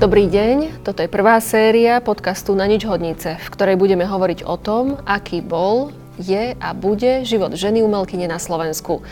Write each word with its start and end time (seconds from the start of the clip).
Dobrý 0.00 0.32
deň, 0.32 0.80
toto 0.80 1.04
je 1.04 1.12
prvá 1.12 1.36
séria 1.44 2.00
podcastu 2.00 2.56
Na 2.56 2.64
nič 2.64 2.88
hodnice, 2.88 3.36
v 3.36 3.48
ktorej 3.52 3.76
budeme 3.76 4.08
hovoriť 4.08 4.48
o 4.48 4.56
tom, 4.56 4.96
aký 5.04 5.44
bol, 5.44 5.92
je 6.16 6.56
a 6.56 6.68
bude 6.72 7.28
život 7.28 7.52
ženy 7.52 7.84
umelkyne 7.84 8.24
na 8.24 8.40
Slovensku. 8.40 9.04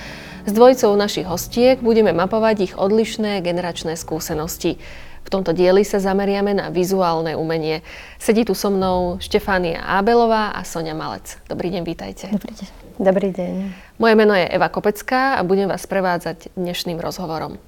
S 0.49 0.53
dvojicou 0.57 0.97
našich 0.97 1.29
hostiek 1.29 1.77
budeme 1.85 2.17
mapovať 2.17 2.57
ich 2.65 2.75
odlišné 2.81 3.45
generačné 3.45 4.01
skúsenosti. 4.01 4.81
V 4.81 5.29
tomto 5.29 5.53
dieli 5.53 5.85
sa 5.85 6.01
zameriame 6.01 6.57
na 6.57 6.73
vizuálne 6.73 7.37
umenie. 7.37 7.85
Sedí 8.17 8.49
tu 8.49 8.57
so 8.57 8.73
mnou 8.73 9.21
Štefánia 9.21 9.85
Ábelová 9.85 10.57
a 10.57 10.65
Sonia 10.65 10.97
Malec. 10.97 11.37
Dobrý 11.53 11.69
deň, 11.69 11.83
vítajte. 11.85 12.33
Dobrý 12.33 12.57
deň. 12.57 12.69
Dobrý 12.97 13.29
deň. 13.37 13.55
Moje 14.01 14.15
meno 14.17 14.33
je 14.33 14.49
Eva 14.49 14.73
Kopecká 14.73 15.37
a 15.37 15.45
budem 15.45 15.69
vás 15.69 15.85
prevádzať 15.85 16.57
dnešným 16.57 16.97
rozhovorom. 16.97 17.61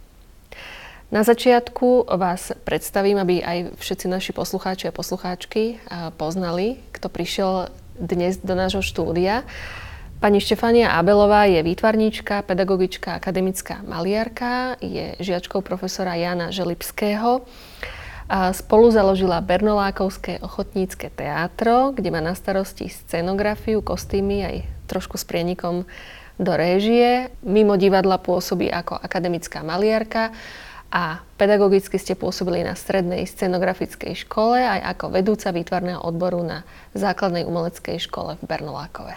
Na 1.10 1.26
začiatku 1.26 2.06
vás 2.06 2.54
predstavím, 2.62 3.18
aby 3.18 3.42
aj 3.42 3.74
všetci 3.82 4.06
naši 4.06 4.30
poslucháči 4.30 4.86
a 4.86 4.94
poslucháčky 4.94 5.82
poznali, 6.14 6.78
kto 6.94 7.10
prišiel 7.10 7.74
dnes 7.98 8.38
do 8.38 8.54
nášho 8.54 8.78
štúdia. 8.78 9.42
Pani 10.22 10.38
Štefania 10.38 10.94
Abelová 10.94 11.50
je 11.50 11.66
výtvarníčka, 11.66 12.46
pedagogička, 12.46 13.18
akademická 13.18 13.82
maliarka, 13.82 14.78
je 14.78 15.18
žiačkou 15.18 15.66
profesora 15.66 16.14
Jana 16.14 16.54
Želipského. 16.54 17.42
Spolu 18.54 18.94
založila 18.94 19.42
Bernolákovské 19.42 20.38
ochotnícke 20.38 21.10
teátro, 21.10 21.90
kde 21.90 22.14
má 22.14 22.22
na 22.22 22.38
starosti 22.38 22.86
scenografiu, 22.86 23.82
kostýmy 23.82 24.46
aj 24.46 24.56
trošku 24.86 25.18
s 25.18 25.26
prienikom 25.26 25.90
do 26.38 26.52
réžie. 26.54 27.34
Mimo 27.42 27.74
divadla 27.74 28.22
pôsobí 28.22 28.70
ako 28.70 28.94
akademická 28.94 29.66
maliarka 29.66 30.30
a 30.90 31.22
pedagogicky 31.38 31.96
ste 32.02 32.18
pôsobili 32.18 32.66
na 32.66 32.74
strednej 32.74 33.22
scenografickej 33.22 34.26
škole 34.26 34.58
aj 34.58 34.98
ako 34.98 35.14
vedúca 35.14 35.54
výtvarného 35.54 36.02
odboru 36.02 36.42
na 36.42 36.66
základnej 36.98 37.46
umeleckej 37.46 38.02
škole 38.02 38.34
v 38.38 38.44
Bernolákove. 38.44 39.14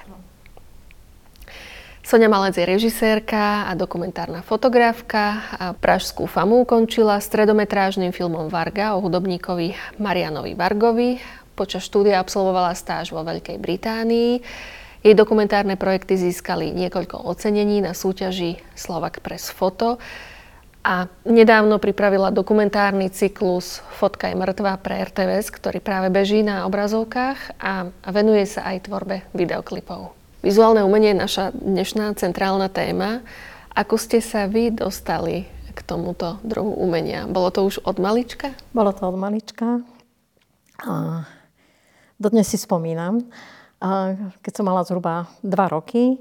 Sonia 2.04 2.28
Malec 2.28 2.60
je 2.60 2.68
režisérka 2.68 3.66
a 3.66 3.72
dokumentárna 3.80 4.44
fotografka 4.44 5.40
a 5.56 5.66
Pražskú 5.72 6.28
famu 6.28 6.62
ukončila 6.62 7.16
stredometrážnym 7.18 8.12
filmom 8.12 8.52
Varga 8.52 8.94
o 8.94 9.02
hudobníkovi 9.02 9.98
Marianovi 10.04 10.54
Vargovi. 10.54 11.24
Počas 11.56 11.88
štúdia 11.88 12.20
absolvovala 12.20 12.76
stáž 12.76 13.16
vo 13.16 13.24
Veľkej 13.24 13.56
Británii. 13.56 14.44
Jej 15.00 15.16
dokumentárne 15.16 15.80
projekty 15.80 16.20
získali 16.20 16.76
niekoľko 16.76 17.24
ocenení 17.24 17.80
na 17.80 17.96
súťaži 17.96 18.60
Slovak 18.76 19.24
Press 19.24 19.48
Photo 19.50 19.96
a 20.84 21.08
nedávno 21.24 21.80
pripravila 21.80 22.28
dokumentárny 22.28 23.08
cyklus 23.08 23.80
Fotka 23.96 24.28
je 24.28 24.36
mŕtva 24.36 24.76
pre 24.84 25.00
RTVS, 25.00 25.48
ktorý 25.48 25.80
práve 25.80 26.12
beží 26.12 26.44
na 26.44 26.68
obrazovkách 26.68 27.56
a, 27.56 27.88
venuje 28.12 28.44
sa 28.44 28.68
aj 28.68 28.92
tvorbe 28.92 29.24
videoklipov. 29.32 30.12
Vizuálne 30.44 30.84
umenie 30.84 31.16
je 31.16 31.24
naša 31.24 31.46
dnešná 31.56 32.12
centrálna 32.20 32.68
téma. 32.68 33.24
Ako 33.72 33.96
ste 33.96 34.20
sa 34.20 34.44
vy 34.44 34.76
dostali 34.76 35.48
k 35.72 35.80
tomuto 35.88 36.44
druhu 36.44 36.76
umenia? 36.84 37.32
Bolo 37.32 37.48
to 37.48 37.64
už 37.64 37.80
od 37.88 38.04
malička? 38.04 38.52
Bolo 38.76 38.92
to 38.92 39.08
od 39.08 39.16
malička. 39.16 39.88
Dodnes 42.20 42.52
si 42.52 42.60
spomínam, 42.60 43.24
keď 44.44 44.52
som 44.52 44.68
mala 44.68 44.84
zhruba 44.84 45.32
dva 45.40 45.72
roky, 45.72 46.20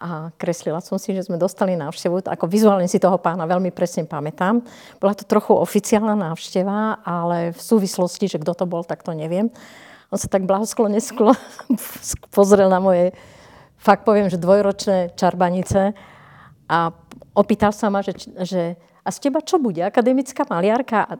a 0.00 0.32
kreslila 0.40 0.80
som 0.80 0.96
si, 0.96 1.12
že 1.12 1.28
sme 1.28 1.36
dostali 1.36 1.76
návštevu. 1.76 2.24
Ako 2.24 2.48
vizuálne 2.48 2.88
si 2.88 2.96
toho 2.96 3.20
pána 3.20 3.44
veľmi 3.44 3.68
presne 3.68 4.08
pamätám. 4.08 4.64
Bola 4.96 5.12
to 5.12 5.28
trochu 5.28 5.52
oficiálna 5.52 6.16
návšteva, 6.16 7.04
ale 7.04 7.52
v 7.52 7.60
súvislosti, 7.60 8.24
že 8.24 8.40
kto 8.40 8.56
to 8.56 8.64
bol, 8.64 8.80
tak 8.80 9.04
to 9.04 9.12
neviem. 9.12 9.52
On 10.08 10.16
sa 10.16 10.26
tak 10.26 10.48
blahosklone 10.48 11.04
sklo, 11.04 11.36
pozrel 12.34 12.72
na 12.72 12.80
moje, 12.80 13.12
fakt 13.76 14.08
poviem, 14.08 14.32
že 14.32 14.40
dvojročné 14.40 15.12
čarbanice 15.20 15.92
a 16.64 16.96
opýtal 17.36 17.76
sa 17.76 17.92
ma, 17.92 18.00
že, 18.00 18.16
že 18.40 18.80
a 19.04 19.08
z 19.12 19.28
teba 19.28 19.44
čo 19.44 19.60
bude? 19.60 19.84
Akademická 19.84 20.48
maliarka? 20.48 21.04
A 21.04 21.14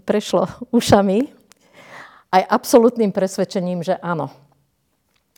prešlo 0.00 0.48
ušami 0.80 1.28
aj 2.32 2.42
absolútnym 2.48 3.12
presvedčením, 3.12 3.84
že 3.84 4.00
áno. 4.00 4.32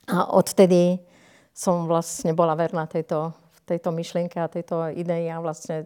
A 0.07 0.31
odtedy 0.31 1.10
som 1.61 1.85
vlastne 1.85 2.33
bola 2.33 2.57
verná 2.57 2.89
tejto, 2.89 3.37
tejto 3.69 3.93
myšlienke 3.93 4.41
a 4.41 4.49
tejto 4.49 4.89
idei 4.97 5.29
a 5.29 5.45
vlastne, 5.45 5.85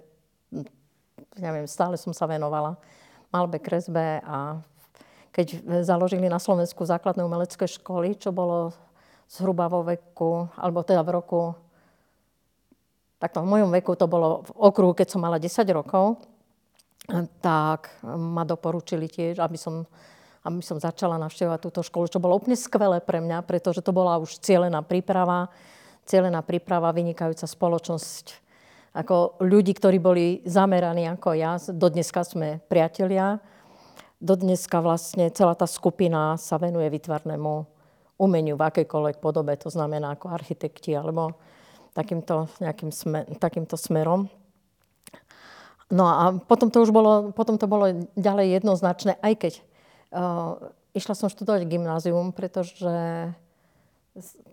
neviem, 1.35 1.67
stále 1.67 1.99
som 1.99 2.15
sa 2.15 2.31
venovala 2.31 2.79
malbe, 3.35 3.59
kresbe 3.59 4.23
a 4.23 4.63
keď 5.35 5.67
založili 5.83 6.31
na 6.31 6.39
Slovensku 6.39 6.87
základné 6.87 7.27
umelecké 7.27 7.67
školy, 7.67 8.15
čo 8.15 8.31
bolo 8.31 8.71
zhruba 9.27 9.67
vo 9.67 9.83
veku, 9.83 10.47
alebo 10.55 10.87
teda 10.87 11.03
v 11.03 11.11
roku, 11.11 11.59
takto 13.19 13.43
v 13.43 13.51
mojom 13.51 13.75
veku 13.75 13.99
to 13.99 14.07
bolo 14.07 14.47
v 14.47 14.51
okruhu, 14.55 14.95
keď 14.95 15.11
som 15.11 15.27
mala 15.27 15.43
10 15.43 15.67
rokov, 15.75 16.23
tak 17.43 17.91
ma 18.07 18.47
doporučili 18.47 19.11
tiež, 19.11 19.43
aby 19.43 19.59
som 19.59 19.83
aby 20.45 20.61
som 20.61 20.77
začala 20.77 21.17
navštevovať 21.17 21.61
túto 21.65 21.81
školu, 21.81 22.13
čo 22.13 22.21
bolo 22.21 22.37
úplne 22.37 22.55
skvelé 22.55 23.01
pre 23.01 23.25
mňa, 23.25 23.41
pretože 23.49 23.81
to 23.81 23.97
bola 23.97 24.21
už 24.21 24.45
cieľená 24.45 24.85
príprava, 24.85 25.49
cieľená 26.05 26.45
príprava, 26.45 26.93
vynikajúca 26.93 27.49
spoločnosť, 27.49 28.45
ako 28.93 29.41
ľudí, 29.41 29.73
ktorí 29.73 29.97
boli 29.99 30.45
zameraní 30.45 31.09
ako 31.09 31.35
ja. 31.35 31.57
Do 31.73 31.89
dneska 31.89 32.23
sme 32.23 32.61
priatelia. 32.69 33.41
Do 34.21 34.37
dneska 34.37 34.85
vlastne 34.85 35.33
celá 35.33 35.57
tá 35.57 35.65
skupina 35.65 36.37
sa 36.37 36.61
venuje 36.61 36.87
vytvarnému 36.93 37.67
umeniu 38.21 38.55
v 38.55 38.63
akejkoľvek 38.71 39.19
podobe, 39.19 39.59
to 39.59 39.73
znamená 39.73 40.15
ako 40.15 40.31
architekti 40.31 40.95
alebo 40.95 41.35
takýmto, 41.97 42.47
nejakým 42.63 42.95
sme, 42.95 43.27
takýmto 43.43 43.75
smerom. 43.75 44.31
No 45.91 46.05
a 46.07 46.39
potom 46.39 46.71
to 46.71 46.83
už 46.83 46.95
bolo, 46.95 47.35
potom 47.35 47.59
to 47.59 47.67
bolo 47.67 48.07
ďalej 48.15 48.63
jednoznačné, 48.63 49.19
aj 49.19 49.35
keď 49.37 49.53
išla 50.95 51.15
som 51.19 51.27
študovať 51.27 51.67
gymnázium, 51.67 52.31
pretože 52.31 52.95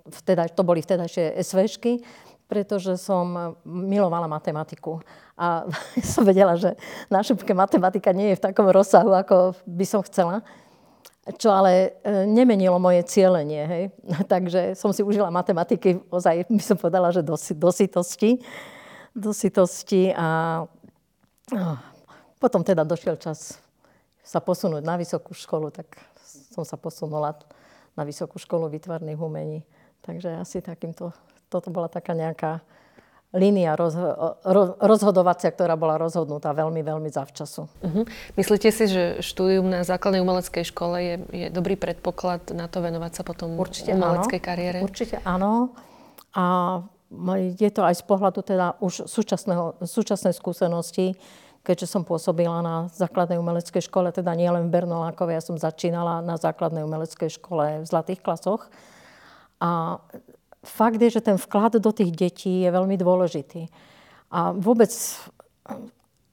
vteda, 0.10 0.50
to 0.50 0.66
boli 0.66 0.82
vtedajšie 0.82 1.38
SVčky, 1.46 2.02
pretože 2.50 3.00
som 3.00 3.56
milovala 3.64 4.28
matematiku. 4.28 5.00
A 5.40 5.64
som 6.14 6.28
vedela, 6.28 6.60
že 6.60 6.76
na 7.08 7.24
šupke 7.24 7.56
matematika 7.56 8.12
nie 8.12 8.34
je 8.34 8.40
v 8.42 8.46
takom 8.52 8.68
rozsahu, 8.68 9.16
ako 9.16 9.56
by 9.64 9.86
som 9.88 10.04
chcela. 10.04 10.44
Čo 11.38 11.54
ale 11.54 12.02
e, 12.02 12.26
nemenilo 12.26 12.82
moje 12.82 13.06
cieľenie. 13.06 13.64
Hej? 13.64 13.84
Takže 14.34 14.76
som 14.76 14.92
si 14.92 15.06
užila 15.06 15.32
matematiky, 15.32 16.02
ozaj 16.12 16.50
by 16.50 16.64
som 16.66 16.76
povedala, 16.76 17.14
že 17.14 17.22
do, 17.24 17.38
do 17.38 17.70
sitosti. 17.72 18.42
Do 19.12 19.32
sitosti 19.36 20.12
a 20.16 20.64
oh, 21.52 21.80
potom 22.40 22.64
teda 22.64 22.88
došiel 22.88 23.20
čas 23.20 23.60
sa 24.22 24.40
posunúť 24.40 24.86
na 24.86 24.96
vysokú 24.98 25.34
školu, 25.34 25.74
tak 25.74 25.98
som 26.26 26.64
sa 26.64 26.78
posunula 26.78 27.36
na 27.98 28.04
vysokú 28.08 28.40
školu 28.40 28.72
výtvarných 28.72 29.20
umení. 29.20 29.66
Takže 30.02 30.42
asi 30.42 30.64
takýmto, 30.64 31.14
toto 31.52 31.70
bola 31.70 31.92
taká 31.92 32.16
nejaká 32.18 32.64
línia 33.32 33.80
rozho- 33.80 34.36
rozhodovacia, 34.80 35.56
ktorá 35.56 35.80
bola 35.80 35.96
rozhodnutá 35.96 36.52
veľmi, 36.52 36.84
veľmi 36.84 37.08
zavčasu. 37.08 37.64
Uh-huh. 37.64 38.04
Myslíte 38.36 38.70
si, 38.76 38.92
že 38.92 39.04
štúdium 39.24 39.72
na 39.72 39.88
základnej 39.88 40.20
umeleckej 40.20 40.68
škole 40.68 40.98
je, 41.00 41.16
je 41.32 41.48
dobrý 41.48 41.80
predpoklad 41.80 42.52
na 42.52 42.68
to 42.68 42.84
venovať 42.84 43.12
sa 43.16 43.24
potom 43.24 43.56
Určite 43.56 43.96
umeleckej 43.96 44.40
áno. 44.44 44.48
kariére? 44.52 44.78
Určite 44.84 45.16
áno. 45.24 45.72
A 46.36 46.44
je 47.60 47.70
to 47.72 47.88
aj 47.88 47.96
z 48.00 48.04
pohľadu 48.04 48.40
teda 48.44 48.76
už 48.84 49.08
súčasného, 49.08 49.80
súčasnej 49.84 50.36
skúsenosti, 50.36 51.16
keďže 51.62 51.88
som 51.90 52.02
pôsobila 52.02 52.62
na 52.66 52.90
základnej 52.90 53.38
umeleckej 53.38 53.86
škole, 53.86 54.10
teda 54.10 54.34
nie 54.34 54.50
len 54.50 54.68
v 54.68 54.74
Bernolákove, 54.74 55.34
ja 55.34 55.44
som 55.44 55.62
začínala 55.62 56.26
na 56.26 56.38
základnej 56.38 56.82
umeleckej 56.82 57.38
škole 57.38 57.82
v 57.82 57.86
Zlatých 57.86 58.26
klasoch. 58.26 58.70
A 59.62 60.02
fakt 60.66 60.98
je, 60.98 61.14
že 61.14 61.22
ten 61.22 61.38
vklad 61.38 61.78
do 61.78 61.92
tých 61.94 62.10
detí 62.14 62.66
je 62.66 62.70
veľmi 62.74 62.98
dôležitý. 62.98 63.70
A 64.34 64.58
vôbec 64.58 64.90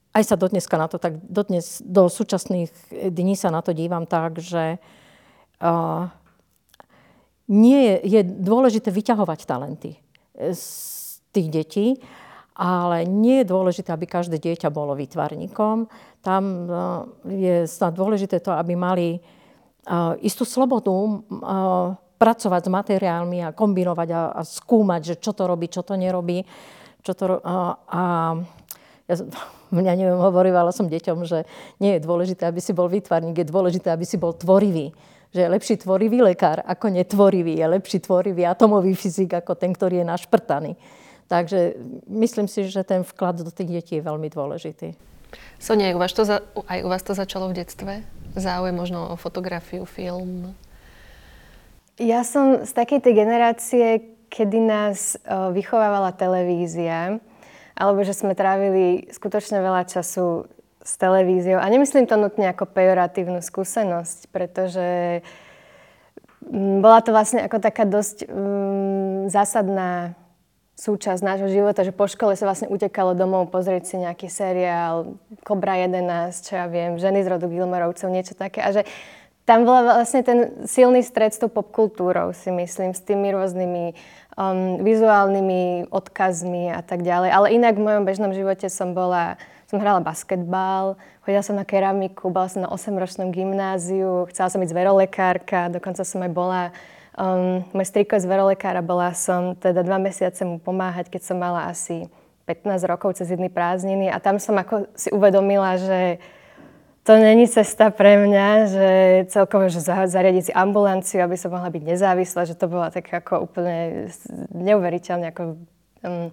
aj 0.09 0.23
sa 0.25 0.35
dodneska 0.35 0.73
na 0.81 0.89
to, 0.89 0.97
tak 0.97 1.21
dodnes, 1.21 1.85
do 1.85 2.09
súčasných 2.09 2.73
dní 3.13 3.37
sa 3.37 3.53
na 3.53 3.61
to 3.61 3.77
dívam 3.77 4.09
tak, 4.09 4.41
že 4.41 4.81
uh, 5.61 6.09
nie 7.45 7.79
je, 7.85 7.95
je 8.17 8.21
dôležité 8.25 8.89
vyťahovať 8.89 9.39
talenty 9.45 10.01
z 10.37 10.65
tých 11.29 11.47
detí 11.53 11.87
ale 12.59 13.07
nie 13.07 13.39
je 13.39 13.47
dôležité, 13.47 13.95
aby 13.95 14.03
každé 14.03 14.35
dieťa 14.35 14.67
bolo 14.67 14.91
výtvarníkom. 14.91 15.87
Tam 16.19 16.43
e, 16.43 16.67
je 17.31 17.55
snad 17.63 17.95
dôležité 17.95 18.43
to, 18.43 18.51
aby 18.51 18.75
mali 18.75 19.15
e, 19.15 19.19
istú 20.27 20.43
slobodu 20.43 20.91
e, 20.91 21.07
pracovať 22.19 22.61
s 22.67 22.75
materiálmi 22.75 23.47
a 23.47 23.55
kombinovať 23.55 24.09
a, 24.11 24.43
skúmať, 24.43 25.01
že 25.07 25.15
čo 25.23 25.31
to 25.31 25.47
robí, 25.47 25.71
čo 25.71 25.87
to 25.87 25.95
nerobí. 25.95 26.43
Čo 26.99 27.15
to, 27.15 27.25
a, 27.39 27.79
a 27.79 28.01
ja 29.07 29.15
mňa 29.79 29.93
neviem, 29.95 30.19
hovorila 30.19 30.67
som 30.75 30.91
deťom, 30.91 31.23
že 31.23 31.47
nie 31.79 31.95
je 31.95 32.03
dôležité, 32.03 32.43
aby 32.43 32.59
si 32.59 32.75
bol 32.75 32.91
výtvarník, 32.91 33.39
je 33.39 33.47
dôležité, 33.47 33.87
aby 33.87 34.03
si 34.03 34.19
bol 34.19 34.35
tvorivý. 34.35 34.91
Že 35.31 35.47
je 35.47 35.53
lepší 35.55 35.75
tvorivý 35.79 36.27
lekár 36.27 36.59
ako 36.67 36.91
netvorivý. 36.91 37.55
Je 37.55 37.67
lepší 37.71 38.03
tvorivý 38.03 38.43
atomový 38.43 38.99
fyzik 38.99 39.31
ako 39.39 39.55
ten, 39.55 39.71
ktorý 39.71 40.03
je 40.03 40.11
našprtaný. 40.11 40.75
Takže 41.29 41.77
myslím 42.09 42.49
si, 42.49 42.65
že 42.65 42.81
ten 42.81 43.05
vklad 43.05 43.45
do 43.45 43.53
tých 43.53 43.69
detí 43.69 43.93
je 44.01 44.03
veľmi 44.03 44.33
dôležitý. 44.33 44.97
Sonia, 45.61 45.93
aj 45.93 45.95
u 45.95 45.99
vás 46.01 46.13
to, 46.17 46.25
za, 46.25 46.41
aj 46.65 46.79
u 46.81 46.89
vás 46.89 47.05
to 47.05 47.13
začalo 47.13 47.53
v 47.53 47.61
detstve? 47.61 48.01
Záujem 48.33 48.73
možno 48.73 49.13
o 49.13 49.15
fotografiu, 49.15 49.85
film? 49.85 50.57
Ja 52.01 52.25
som 52.25 52.65
z 52.65 52.71
takej 52.73 53.05
tej 53.05 53.13
generácie, 53.13 53.85
kedy 54.33 54.57
nás 54.57 55.21
uh, 55.21 55.53
vychovávala 55.53 56.17
televízia, 56.17 57.21
alebo 57.77 58.01
že 58.01 58.17
sme 58.17 58.33
trávili 58.33 59.05
skutočne 59.13 59.61
veľa 59.61 59.85
času 59.85 60.49
s 60.81 60.93
televíziou. 60.97 61.61
A 61.61 61.69
nemyslím 61.69 62.09
to 62.09 62.17
nutne 62.17 62.49
ako 62.49 62.65
pejoratívnu 62.65 63.43
skúsenosť, 63.45 64.33
pretože 64.33 65.21
bola 66.81 67.05
to 67.05 67.13
vlastne 67.13 67.45
ako 67.45 67.61
taká 67.61 67.85
dosť 67.85 68.25
um, 68.25 69.29
zásadná 69.29 70.17
súčasť 70.79 71.19
nášho 71.19 71.51
života, 71.51 71.83
že 71.83 71.91
po 71.91 72.07
škole 72.07 72.39
sa 72.39 72.47
vlastne 72.47 72.71
utekalo 72.71 73.11
domov 73.11 73.51
pozrieť 73.51 73.83
si 73.83 73.95
nejaký 73.99 74.31
seriál, 74.31 75.19
Kobra 75.43 75.75
11, 75.75 76.31
čo 76.39 76.55
ja 76.55 76.71
viem, 76.71 76.95
Ženy 76.95 77.19
z 77.19 77.27
rodu 77.27 77.51
Gilmerovcov, 77.51 78.07
niečo 78.07 78.31
také. 78.31 78.63
A 78.63 78.71
že 78.71 78.87
tam 79.43 79.67
bola 79.67 79.99
vlastne 79.99 80.23
ten 80.23 80.63
silný 80.63 81.03
stred 81.03 81.35
s 81.35 81.41
tou 81.41 81.51
popkultúrou, 81.51 82.31
si 82.31 82.47
myslím, 82.53 82.95
s 82.95 83.03
tými 83.03 83.33
rôznymi 83.33 83.97
um, 84.39 84.79
vizuálnymi 84.79 85.91
odkazmi 85.91 86.71
a 86.71 86.79
tak 86.79 87.03
ďalej. 87.03 87.29
Ale 87.33 87.47
inak 87.59 87.75
v 87.75 87.83
mojom 87.83 88.03
bežnom 88.07 88.31
živote 88.31 88.71
som 88.71 88.95
bola, 88.95 89.35
som 89.67 89.81
hrala 89.81 89.99
basketbal, 89.99 90.95
chodila 91.25 91.43
som 91.43 91.59
na 91.59 91.67
keramiku, 91.67 92.31
bola 92.31 92.47
som 92.47 92.63
na 92.63 92.69
8-ročnom 92.71 93.35
gymnáziu, 93.35 94.29
chcela 94.31 94.47
som 94.47 94.63
byť 94.63 94.69
zverolekárka, 94.71 95.73
dokonca 95.73 96.07
som 96.07 96.23
aj 96.23 96.31
bola 96.31 96.61
Um, 97.17 97.65
môj 97.73 97.89
striko 97.89 98.15
je 98.15 98.25
zverolekára, 98.25 98.85
bola 98.85 99.11
som 99.17 99.57
teda 99.57 99.81
dva 99.81 99.97
mesiace 99.97 100.45
mu 100.45 100.61
pomáhať, 100.61 101.09
keď 101.09 101.21
som 101.25 101.37
mala 101.41 101.67
asi 101.67 102.05
15 102.45 102.85
rokov 102.89 103.17
cez 103.17 103.29
jedny 103.29 103.49
prázdniny 103.49 104.09
a 104.09 104.17
tam 104.17 104.41
som 104.41 104.57
ako 104.57 104.89
si 104.97 105.13
uvedomila, 105.13 105.77
že 105.77 106.21
to 107.05 107.17
není 107.17 107.49
cesta 107.49 107.89
pre 107.89 108.21
mňa, 108.21 108.47
že 108.69 108.89
celkovo, 109.33 109.65
že 109.69 109.81
zariadiť 109.81 110.43
si 110.49 110.53
ambulanciu, 110.53 111.25
aby 111.25 111.33
som 111.33 111.49
mohla 111.49 111.73
byť 111.73 111.83
nezávislá, 111.85 112.45
že 112.45 112.53
to 112.53 112.69
bola 112.69 112.93
tak 112.93 113.09
ako 113.09 113.49
úplne 113.49 114.09
neuveriteľne 114.53 115.33
ako 115.33 115.57
um, 116.05 116.29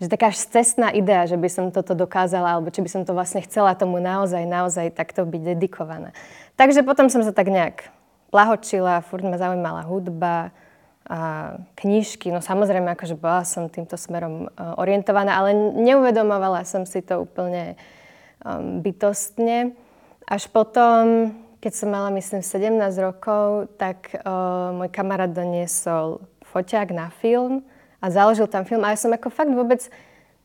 že 0.00 0.08
taká 0.08 0.32
až 0.32 0.40
cestná 0.48 0.88
idea, 0.96 1.28
že 1.28 1.36
by 1.36 1.48
som 1.52 1.68
toto 1.68 1.92
dokázala, 1.92 2.56
alebo 2.56 2.72
či 2.72 2.80
by 2.80 2.88
som 2.88 3.02
to 3.04 3.12
vlastne 3.12 3.44
chcela 3.44 3.76
tomu 3.76 4.00
naozaj, 4.00 4.48
naozaj 4.48 4.96
takto 4.96 5.28
byť 5.28 5.42
dedikovaná. 5.52 6.16
Takže 6.56 6.80
potom 6.80 7.12
som 7.12 7.20
sa 7.20 7.36
tak 7.36 7.52
nejak 7.52 7.84
plahočila, 8.30 9.02
furt 9.02 9.26
ma 9.26 9.36
zaujímala 9.36 9.84
hudba, 9.84 10.54
a 11.10 11.58
knižky. 11.74 12.30
No 12.30 12.38
samozrejme, 12.38 12.94
akože 12.94 13.18
bola 13.18 13.42
som 13.42 13.66
týmto 13.66 13.98
smerom 13.98 14.46
uh, 14.46 14.78
orientovaná, 14.78 15.42
ale 15.42 15.50
neuvedomovala 15.74 16.62
som 16.62 16.86
si 16.86 17.02
to 17.02 17.26
úplne 17.26 17.74
um, 18.46 18.78
bytostne. 18.78 19.74
Až 20.30 20.46
potom, 20.54 21.34
keď 21.58 21.72
som 21.74 21.90
mala, 21.90 22.14
myslím, 22.14 22.46
17 22.46 22.78
rokov, 23.02 23.74
tak 23.74 24.22
uh, 24.22 24.70
môj 24.70 24.86
kamarát 24.94 25.34
doniesol 25.34 26.22
foťák 26.46 26.94
na 26.94 27.10
film 27.10 27.66
a 27.98 28.06
založil 28.06 28.46
tam 28.46 28.62
film. 28.62 28.86
A 28.86 28.94
ja 28.94 28.98
som 29.02 29.10
ako 29.10 29.34
fakt 29.34 29.50
vôbec 29.50 29.82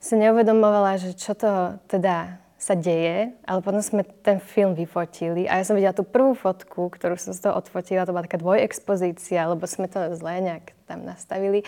si 0.01 0.13
neuvedomovala, 0.17 0.97
že 0.97 1.13
čo 1.13 1.37
to 1.37 1.77
teda 1.85 2.41
sa 2.65 2.73
deje, 2.73 3.29
ale 3.45 3.61
potom 3.61 3.77
sme 3.77 4.01
ten 4.25 4.41
film 4.41 4.73
vyfotili 4.73 5.45
a 5.45 5.61
ja 5.61 5.63
som 5.69 5.77
videla 5.77 5.93
tú 5.93 6.01
prvú 6.01 6.33
fotku, 6.33 6.89
ktorú 6.89 7.13
som 7.13 7.29
z 7.29 7.45
toho 7.45 7.61
odfotila, 7.61 8.09
to 8.09 8.13
bola 8.17 8.25
taká 8.25 8.41
dvojexpozícia, 8.41 9.45
lebo 9.45 9.69
sme 9.69 9.85
to 9.85 10.17
zle 10.17 10.41
nejak 10.41 10.73
tam 10.89 11.05
nastavili. 11.05 11.61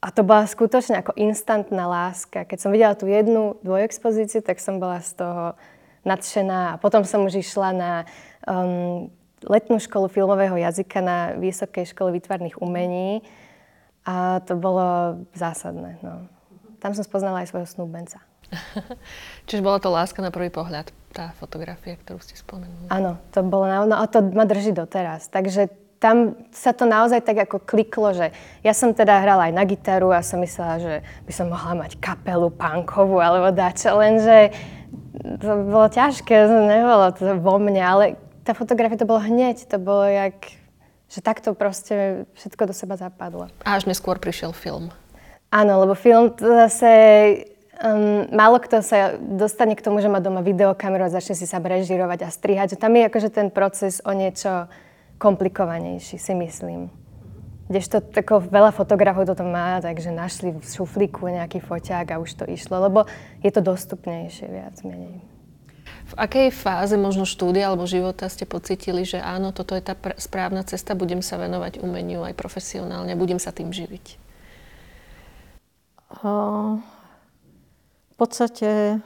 A 0.00 0.08
to 0.08 0.24
bola 0.24 0.48
skutočne 0.48 1.04
ako 1.04 1.12
instantná 1.20 1.84
láska. 1.84 2.48
Keď 2.48 2.58
som 2.64 2.72
videla 2.72 2.96
tú 2.96 3.04
jednu 3.04 3.60
dvojexpozíciu, 3.60 4.40
tak 4.40 4.56
som 4.56 4.80
bola 4.80 5.04
z 5.04 5.20
toho 5.20 5.52
nadšená. 6.08 6.72
A 6.72 6.80
potom 6.80 7.04
som 7.04 7.28
už 7.28 7.36
išla 7.36 7.68
na 7.76 7.92
um, 8.48 9.12
letnú 9.44 9.76
školu 9.76 10.08
filmového 10.08 10.56
jazyka 10.56 11.04
na 11.04 11.36
Vysokej 11.36 11.92
škole 11.92 12.16
výtvarných 12.16 12.56
umení. 12.64 13.20
A 14.08 14.40
to 14.48 14.56
bolo 14.56 15.20
zásadné. 15.36 16.00
No. 16.00 16.24
Tam 16.80 16.96
som 16.96 17.04
spoznala 17.04 17.44
aj 17.44 17.52
svojho 17.52 17.68
snúbenca. 17.68 18.29
Čiže 19.48 19.62
bola 19.62 19.78
to 19.78 19.90
láska 19.90 20.20
na 20.22 20.34
prvý 20.34 20.50
pohľad, 20.50 20.90
tá 21.14 21.34
fotografia, 21.38 21.98
ktorú 21.98 22.22
ste 22.22 22.38
spomenuli. 22.38 22.90
Áno, 22.90 23.18
to 23.34 23.42
bolo, 23.42 23.66
no 23.86 23.96
a 23.98 24.04
to 24.06 24.22
ma 24.22 24.46
drží 24.46 24.74
doteraz. 24.74 25.30
Takže 25.30 25.70
tam 26.00 26.32
sa 26.50 26.72
to 26.72 26.88
naozaj 26.88 27.20
tak 27.20 27.44
ako 27.44 27.60
kliklo, 27.60 28.16
že 28.16 28.32
ja 28.64 28.72
som 28.72 28.96
teda 28.96 29.20
hrala 29.20 29.52
aj 29.52 29.54
na 29.54 29.64
gitaru 29.68 30.08
a 30.16 30.24
som 30.24 30.40
myslela, 30.40 30.80
že 30.80 30.94
by 31.28 31.32
som 31.36 31.52
mohla 31.52 31.86
mať 31.86 32.00
kapelu 32.00 32.48
punkovú 32.48 33.20
alebo 33.20 33.52
dačo, 33.52 34.00
lenže 34.00 34.56
to 35.44 35.50
bolo 35.68 35.86
ťažké, 35.92 36.48
nebolo 36.48 37.12
to 37.12 37.36
vo 37.36 37.60
mne, 37.60 37.84
ale 37.84 38.04
tá 38.48 38.56
fotografia 38.56 38.96
to 38.96 39.04
bolo 39.04 39.20
hneď, 39.20 39.68
to 39.68 39.76
bolo 39.76 40.08
jak, 40.08 40.56
že 41.12 41.20
takto 41.20 41.52
proste 41.52 42.24
všetko 42.32 42.72
do 42.72 42.74
seba 42.74 42.96
zapadlo. 42.96 43.52
A 43.68 43.76
až 43.76 43.84
neskôr 43.84 44.16
prišiel 44.16 44.56
film. 44.56 44.88
Áno, 45.52 45.84
lebo 45.84 45.92
film 45.92 46.32
to 46.32 46.48
zase 46.48 46.90
Um, 47.80 48.28
málo 48.28 48.60
kto 48.60 48.84
sa 48.84 49.16
dostane 49.16 49.72
k 49.72 49.80
tomu, 49.80 50.04
že 50.04 50.12
má 50.12 50.20
doma 50.20 50.44
videokameru 50.44 51.08
a 51.08 51.14
začne 51.16 51.32
si 51.32 51.48
sa 51.48 51.56
režirovať 51.56 52.20
a 52.24 52.28
strihať. 52.28 52.76
Tam 52.76 52.92
je 52.92 53.08
akože 53.08 53.32
ten 53.32 53.48
proces 53.48 54.04
o 54.04 54.12
niečo 54.12 54.68
komplikovanejší, 55.16 56.20
si 56.20 56.32
myslím. 56.36 56.92
Kdežto 57.72 58.04
tako 58.04 58.44
veľa 58.44 58.76
fotografov 58.76 59.24
toto 59.24 59.48
má, 59.48 59.80
takže 59.80 60.12
našli 60.12 60.52
v 60.52 60.60
šuflíku 60.60 61.24
nejaký 61.32 61.64
foťák 61.64 62.12
a 62.12 62.20
už 62.20 62.42
to 62.42 62.44
išlo, 62.52 62.84
lebo 62.84 63.08
je 63.40 63.48
to 63.48 63.64
dostupnejšie 63.64 64.44
viac 64.52 64.76
menej. 64.84 65.24
V 66.10 66.14
akej 66.20 66.52
fáze 66.52 67.00
možno 67.00 67.24
štúdia 67.24 67.72
alebo 67.72 67.88
života 67.88 68.28
ste 68.28 68.44
pocitili, 68.44 69.08
že 69.08 69.24
áno, 69.24 69.56
toto 69.56 69.72
je 69.72 69.80
tá 69.80 69.96
pr- 69.96 70.18
správna 70.20 70.66
cesta, 70.68 70.92
budem 70.92 71.24
sa 71.24 71.40
venovať 71.40 71.80
umeniu 71.80 72.28
aj 72.28 72.36
profesionálne, 72.36 73.16
budem 73.16 73.40
sa 73.40 73.56
tým 73.56 73.72
živiť? 73.72 74.20
Uh, 76.20 76.82
podstate 78.20 79.00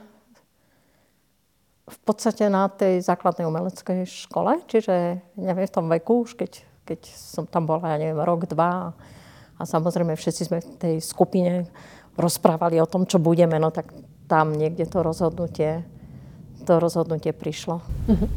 v 1.85 1.99
podstate 2.01 2.49
na 2.49 2.65
tej 2.65 2.97
základnej 3.05 3.45
umeleckej 3.45 4.09
škole, 4.09 4.57
čiže 4.65 5.21
neviem, 5.37 5.69
v 5.69 5.75
tom 5.75 5.85
veku, 5.85 6.25
už 6.25 6.33
keď, 6.33 6.65
keď 6.81 6.99
som 7.13 7.45
tam 7.45 7.69
bola, 7.69 7.93
ja 7.93 8.01
neviem, 8.01 8.17
rok, 8.25 8.49
dva 8.49 8.97
a 9.55 9.61
samozrejme 9.61 10.17
všetci 10.17 10.41
sme 10.49 10.59
v 10.65 10.69
tej 10.81 10.95
skupine 10.97 11.69
rozprávali 12.17 12.81
o 12.81 12.89
tom, 12.89 13.05
čo 13.05 13.21
budeme, 13.21 13.61
no 13.61 13.69
tak 13.69 13.93
tam 14.25 14.57
niekde 14.57 14.89
to 14.89 15.05
rozhodnutie, 15.05 15.85
to 16.65 16.81
rozhodnutie 16.81 17.29
prišlo. 17.37 17.85
Uh-huh. 18.09 18.27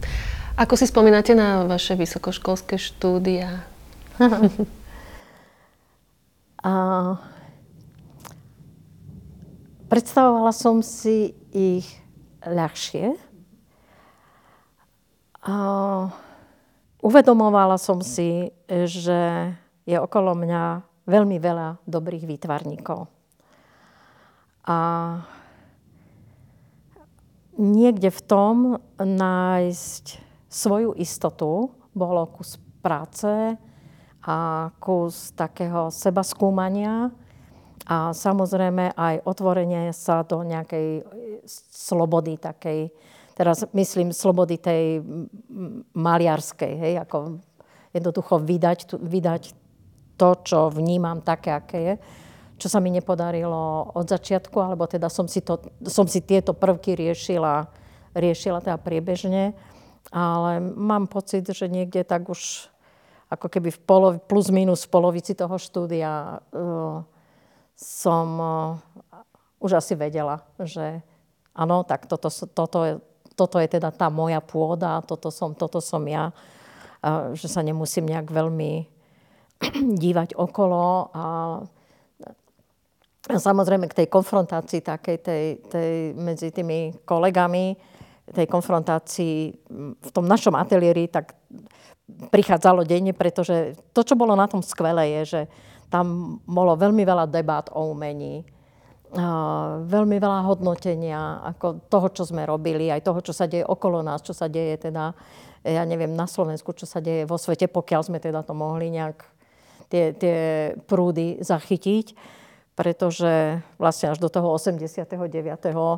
Ako 0.61 0.77
si 0.77 0.85
spomínate 0.85 1.33
na 1.33 1.65
vaše 1.65 1.97
vysokoškolské 1.97 2.77
štúdia? 2.77 3.65
a 6.69 6.73
Predstavovala 9.89 10.53
som 10.53 10.85
si 10.85 11.33
ich 11.49 11.89
ľahšie. 12.45 13.17
A 15.49 15.57
uvedomovala 17.01 17.81
som 17.81 18.05
si, 18.05 18.53
že 18.69 19.21
je 19.89 19.97
okolo 19.97 20.37
mňa 20.37 20.85
veľmi 21.09 21.41
veľa 21.41 21.81
dobrých 21.89 22.29
výtvarníkov. 22.29 23.09
A 24.69 24.79
niekde 27.57 28.13
v 28.13 28.21
tom 28.29 28.57
nájsť 29.01 30.05
svoju 30.53 30.93
istotu 31.01 31.73
bolo 31.97 32.29
kus 32.29 32.61
práce 32.85 33.57
a 34.21 34.69
kus 34.77 35.33
takého 35.33 35.89
seba 35.89 36.21
skúmania, 36.21 37.09
a 37.89 38.13
samozrejme 38.13 38.93
aj 38.93 39.25
otvorenie 39.25 39.97
sa 39.97 40.21
do 40.21 40.45
nejakej 40.45 41.09
slobody 41.73 42.37
takej, 42.37 42.93
teraz 43.33 43.65
myslím 43.73 44.13
slobody 44.13 44.61
tej 44.61 45.01
maliarskej, 45.97 46.73
hej, 46.77 46.95
ako 47.01 47.41
jednoducho 47.97 48.45
vydať, 48.45 49.01
vydať 49.01 49.43
to, 50.21 50.31
čo 50.45 50.69
vnímam 50.69 51.25
také, 51.25 51.57
aké 51.57 51.79
je, 51.81 51.95
čo 52.61 52.69
sa 52.69 52.83
mi 52.83 52.93
nepodarilo 52.93 53.95
od 53.97 54.05
začiatku, 54.05 54.59
alebo 54.61 54.85
teda 54.85 55.09
som 55.09 55.25
si, 55.25 55.41
to, 55.41 55.57
som 55.89 56.05
si 56.05 56.21
tieto 56.21 56.53
prvky 56.53 56.93
riešila, 56.93 57.73
riešila 58.13 58.61
teda 58.61 58.77
priebežne, 58.77 59.57
ale 60.13 60.61
mám 60.61 61.09
pocit, 61.09 61.49
že 61.49 61.73
niekde 61.73 62.05
tak 62.05 62.29
už 62.29 62.69
ako 63.33 63.49
keby 63.49 63.73
v 63.73 63.81
polovi, 63.81 64.19
plus 64.25 64.49
minus 64.53 64.85
v 64.85 64.93
polovici 64.93 65.33
toho 65.37 65.57
štúdia 65.61 66.41
uh, 66.53 67.05
som 67.79 68.27
uh, 68.43 68.75
už 69.63 69.79
asi 69.79 69.95
vedela, 69.95 70.43
že 70.59 70.99
áno, 71.55 71.87
tak 71.87 72.11
toto, 72.11 72.31
toto, 72.31 73.03
toto 73.35 73.57
je 73.63 73.69
teda 73.71 73.95
tá 73.95 74.11
moja 74.11 74.43
pôda, 74.43 75.03
toto 75.03 75.31
som, 75.31 75.55
toto 75.55 75.83
som 75.83 76.03
ja, 76.07 76.31
že 77.35 77.47
sa 77.51 77.63
nemusím 77.63 78.11
nejak 78.11 78.31
veľmi 78.31 78.87
dívať 80.03 80.35
okolo 80.39 81.11
a 81.15 81.25
samozrejme 83.27 83.91
k 83.91 83.99
tej 84.05 84.09
konfrontácii 84.09 84.81
takej 84.81 85.17
tej, 85.21 85.45
tej 85.67 85.93
medzi 86.15 86.49
tými 86.55 87.03
kolegami, 87.03 87.75
tej 88.31 88.47
konfrontácii 88.47 89.37
v 89.99 90.11
tom 90.15 90.25
našom 90.25 90.55
ateliéri, 90.55 91.11
tak 91.11 91.35
prichádzalo 92.09 92.89
denne, 92.89 93.13
pretože 93.13 93.77
to, 93.93 94.01
čo 94.01 94.17
bolo 94.17 94.33
na 94.33 94.49
tom 94.49 94.65
skvelé, 94.65 95.21
je, 95.21 95.37
že 95.37 95.41
tam 95.89 96.39
bolo 96.45 96.77
veľmi 96.77 97.03
veľa 97.05 97.27
debát 97.29 97.73
o 97.73 97.93
umení, 97.93 98.45
veľmi 99.89 100.17
veľa 100.21 100.41
hodnotenia 100.45 101.41
ako 101.49 101.89
toho, 101.89 102.09
čo 102.13 102.23
sme 102.29 102.45
robili, 102.45 102.93
aj 102.93 103.01
toho, 103.01 103.21
čo 103.25 103.33
sa 103.33 103.49
deje 103.49 103.65
okolo 103.65 104.05
nás, 104.05 104.21
čo 104.21 104.37
sa 104.37 104.53
deje 104.53 104.77
teda, 104.89 105.17
ja 105.65 105.83
neviem, 105.89 106.13
na 106.13 106.29
Slovensku, 106.29 106.77
čo 106.77 106.85
sa 106.85 107.01
deje 107.01 107.25
vo 107.25 107.41
svete, 107.41 107.73
pokiaľ 107.73 108.03
sme 108.05 108.21
teda 108.21 108.45
to 108.45 108.53
mohli 108.53 108.93
nejak 108.93 109.25
tie, 109.89 110.13
tie 110.13 110.39
prúdy 110.85 111.41
zachytiť, 111.41 112.13
pretože 112.77 113.59
vlastne 113.81 114.13
až 114.13 114.21
do 114.21 114.29
toho 114.29 114.53
89. 114.55 115.09
E, 115.09 115.73
e, 115.73 115.97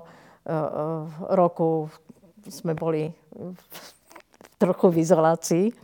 roku 1.35 1.91
sme 2.47 2.73
boli 2.73 3.11
trochu 4.61 4.87
v 4.93 5.01
izolácii. 5.01 5.67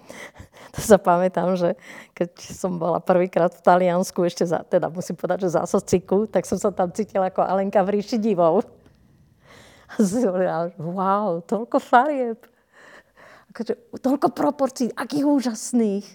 To 0.76 0.84
sa 0.84 1.00
pamätám, 1.00 1.56
že 1.56 1.72
keď 2.12 2.36
som 2.52 2.76
bola 2.76 3.00
prvýkrát 3.00 3.48
v 3.48 3.64
Taliansku, 3.64 4.20
ešte 4.28 4.44
za, 4.44 4.60
teda 4.60 4.92
musím 4.92 5.16
povedať, 5.16 5.48
že 5.48 5.56
za 5.56 5.64
sociku, 5.64 6.28
tak 6.28 6.44
som 6.44 6.60
sa 6.60 6.68
tam 6.68 6.92
cítila 6.92 7.32
ako 7.32 7.40
Alenka 7.40 7.80
v 7.80 7.96
ríši 7.96 8.20
divov. 8.20 8.60
A 9.88 9.96
som 10.04 10.36
wow, 10.76 11.40
toľko 11.40 11.80
farieb. 11.80 12.44
Akože, 13.56 13.72
toľko 14.04 14.28
proporcií, 14.36 14.92
akých 14.92 15.24
úžasných. 15.24 16.06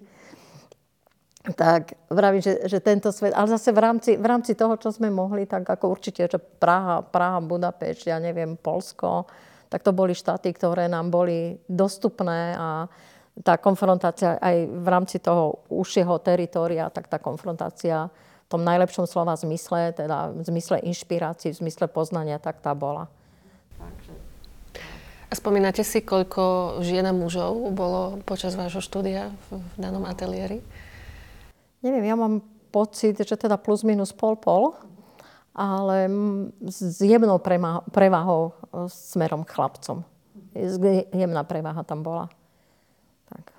Tak 1.58 1.98
vravím, 2.14 2.46
že, 2.46 2.62
že 2.70 2.78
tento 2.78 3.10
svet, 3.10 3.34
ale 3.34 3.50
zase 3.50 3.74
v 3.74 3.82
rámci, 3.82 4.12
v 4.14 4.26
rámci 4.30 4.54
toho, 4.54 4.78
čo 4.78 4.94
sme 4.94 5.10
mohli, 5.10 5.50
tak 5.50 5.66
ako 5.66 5.90
určite, 5.90 6.30
že 6.30 6.38
Praha, 6.38 7.02
Praha, 7.02 7.42
Budapešť, 7.42 8.14
ja 8.14 8.22
neviem, 8.22 8.54
Polsko, 8.54 9.26
tak 9.72 9.88
to 9.88 9.96
boli 9.96 10.12
štáty, 10.12 10.52
ktoré 10.52 10.92
nám 10.92 11.08
boli 11.08 11.56
dostupné 11.72 12.60
a 12.60 12.92
tá 13.40 13.56
konfrontácia 13.56 14.36
aj 14.36 14.68
v 14.68 14.88
rámci 14.92 15.24
toho 15.24 15.64
užšieho 15.72 16.20
teritória, 16.20 16.92
tak 16.92 17.08
tá 17.08 17.16
konfrontácia 17.16 18.12
v 18.12 18.48
tom 18.52 18.68
najlepšom 18.68 19.08
slova 19.08 19.40
zmysle, 19.40 19.96
teda 19.96 20.36
v 20.36 20.44
zmysle 20.44 20.84
inšpirácií, 20.84 21.56
v 21.56 21.62
zmysle 21.64 21.88
poznania, 21.88 22.36
tak 22.36 22.60
tá 22.60 22.76
bola. 22.76 23.08
A 25.32 25.34
spomínate 25.40 25.88
si, 25.88 26.04
koľko 26.04 26.78
žien 26.84 27.08
a 27.08 27.16
mužov 27.16 27.56
bolo 27.72 28.20
počas 28.28 28.60
vášho 28.60 28.84
štúdia 28.84 29.32
v 29.48 29.64
danom 29.80 30.04
ateliéri? 30.04 30.60
Neviem, 31.80 32.12
ja 32.12 32.20
mám 32.20 32.44
pocit, 32.76 33.16
že 33.16 33.40
teda 33.40 33.56
plus 33.56 33.88
minus 33.88 34.12
pol-pol 34.12 34.76
ale 35.52 36.08
s 36.68 37.02
jemnou 37.02 37.40
prevahou 37.92 38.52
e, 38.52 38.52
smerom 38.88 39.44
k 39.44 39.54
chlapcom. 39.54 40.04
Jemná 41.12 41.44
prevaha 41.44 41.84
tam 41.84 42.04
bola. 42.04 42.32
Tak. 43.28 43.52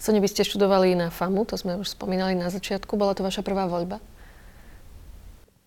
Sonia, 0.00 0.20
vy 0.20 0.28
ste 0.28 0.44
študovali 0.44 0.96
na 0.96 1.08
FAMu, 1.12 1.44
to 1.48 1.56
sme 1.56 1.76
už 1.76 1.96
spomínali 1.96 2.36
na 2.36 2.48
začiatku. 2.48 2.96
Bola 2.96 3.12
to 3.12 3.24
vaša 3.24 3.44
prvá 3.44 3.68
voľba? 3.68 4.00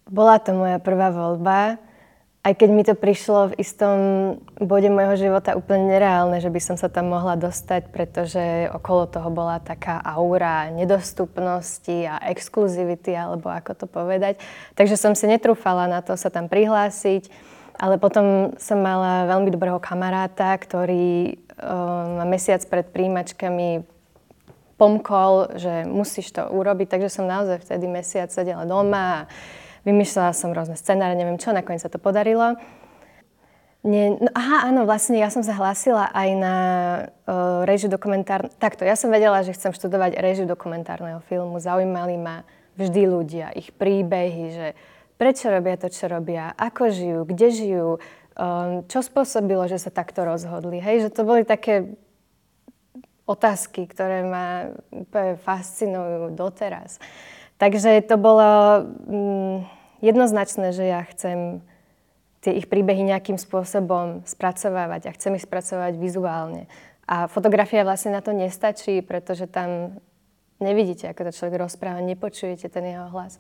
Bola 0.09 0.41
to 0.41 0.53
moja 0.57 0.81
prvá 0.81 1.13
voľba 1.13 1.77
aj 2.41 2.53
keď 2.57 2.69
mi 2.73 2.81
to 2.81 2.97
prišlo 2.97 3.53
v 3.53 3.57
istom 3.61 3.97
bode 4.57 4.89
môjho 4.89 5.29
života 5.29 5.53
úplne 5.53 5.93
nereálne, 5.93 6.41
že 6.41 6.49
by 6.49 6.57
som 6.57 6.73
sa 6.73 6.89
tam 6.89 7.13
mohla 7.13 7.37
dostať, 7.37 7.93
pretože 7.93 8.65
okolo 8.73 9.05
toho 9.05 9.29
bola 9.29 9.61
taká 9.61 10.01
aura 10.01 10.73
nedostupnosti 10.73 12.09
a 12.09 12.17
exkluzivity, 12.33 13.13
alebo 13.13 13.45
ako 13.45 13.77
to 13.77 13.85
povedať. 13.85 14.41
Takže 14.73 14.97
som 14.97 15.13
si 15.13 15.29
netrúfala 15.29 15.85
na 15.85 16.01
to 16.01 16.17
sa 16.17 16.33
tam 16.33 16.49
prihlásiť, 16.49 17.29
ale 17.77 18.01
potom 18.01 18.57
som 18.57 18.81
mala 18.81 19.29
veľmi 19.29 19.53
dobrého 19.53 19.77
kamaráta, 19.77 20.57
ktorý 20.57 21.37
ma 22.17 22.25
mesiac 22.25 22.65
pred 22.65 22.89
príjimačkami 22.89 23.85
pomkol, 24.81 25.61
že 25.61 25.85
musíš 25.85 26.33
to 26.33 26.41
urobiť, 26.49 26.97
takže 26.97 27.21
som 27.21 27.29
naozaj 27.29 27.61
vtedy 27.61 27.85
mesiac 27.85 28.33
sedela 28.33 28.65
doma 28.65 29.05
a 29.13 29.27
Vymýšľala 29.81 30.31
som 30.37 30.53
rôzne 30.53 30.77
scenáre, 30.77 31.17
neviem 31.17 31.41
čo, 31.41 31.55
nakoniec 31.55 31.81
sa 31.81 31.89
to 31.89 31.97
podarilo. 31.97 32.57
Nie, 33.81 34.13
no 34.13 34.29
aha, 34.37 34.69
áno, 34.69 34.85
vlastne 34.85 35.17
ja 35.17 35.33
som 35.33 35.41
sa 35.41 35.57
hlásila 35.57 36.13
aj 36.13 36.29
na 36.37 36.55
uh, 37.25 37.65
režiu 37.65 37.89
dokumentárneho... 37.89 38.53
Takto, 38.61 38.85
ja 38.85 38.93
som 38.93 39.09
vedela, 39.09 39.41
že 39.41 39.57
chcem 39.57 39.73
študovať 39.73 40.21
režiu 40.21 40.45
dokumentárneho 40.45 41.17
filmu. 41.25 41.57
Zaujímali 41.57 42.13
ma 42.13 42.45
vždy 42.77 43.09
ľudia, 43.09 43.49
ich 43.57 43.73
príbehy, 43.73 44.43
že 44.53 44.67
prečo 45.17 45.49
robia 45.49 45.81
to, 45.81 45.89
čo 45.89 46.05
robia, 46.05 46.53
ako 46.61 46.93
žijú, 46.93 47.19
kde 47.25 47.47
žijú, 47.49 47.89
um, 48.37 48.85
čo 48.85 49.01
spôsobilo, 49.01 49.65
že 49.65 49.81
sa 49.81 49.89
takto 49.89 50.29
rozhodli. 50.29 50.77
Hej, 50.77 51.09
že 51.09 51.13
to 51.17 51.25
boli 51.25 51.41
také 51.41 51.97
otázky, 53.25 53.89
ktoré 53.89 54.21
ma 54.21 54.77
fascinujú 55.41 56.37
doteraz. 56.37 57.01
Takže 57.61 58.01
to 58.09 58.17
bolo 58.17 58.81
mm, 59.05 59.69
jednoznačné, 60.01 60.73
že 60.73 60.81
ja 60.81 61.05
chcem 61.13 61.61
tie 62.41 62.57
ich 62.57 62.65
príbehy 62.65 63.05
nejakým 63.05 63.37
spôsobom 63.37 64.25
spracovávať 64.25 65.05
a 65.05 65.13
chcem 65.13 65.37
ich 65.37 65.45
spracovať 65.45 65.93
vizuálne. 66.01 66.65
A 67.05 67.29
fotografia 67.29 67.85
vlastne 67.85 68.17
na 68.17 68.25
to 68.25 68.33
nestačí, 68.33 69.05
pretože 69.05 69.45
tam 69.45 70.01
nevidíte, 70.57 71.05
ako 71.05 71.29
to 71.29 71.37
človek 71.37 71.61
rozpráva, 71.61 72.01
nepočujete 72.01 72.65
ten 72.65 72.97
jeho 72.97 73.13
hlas. 73.13 73.37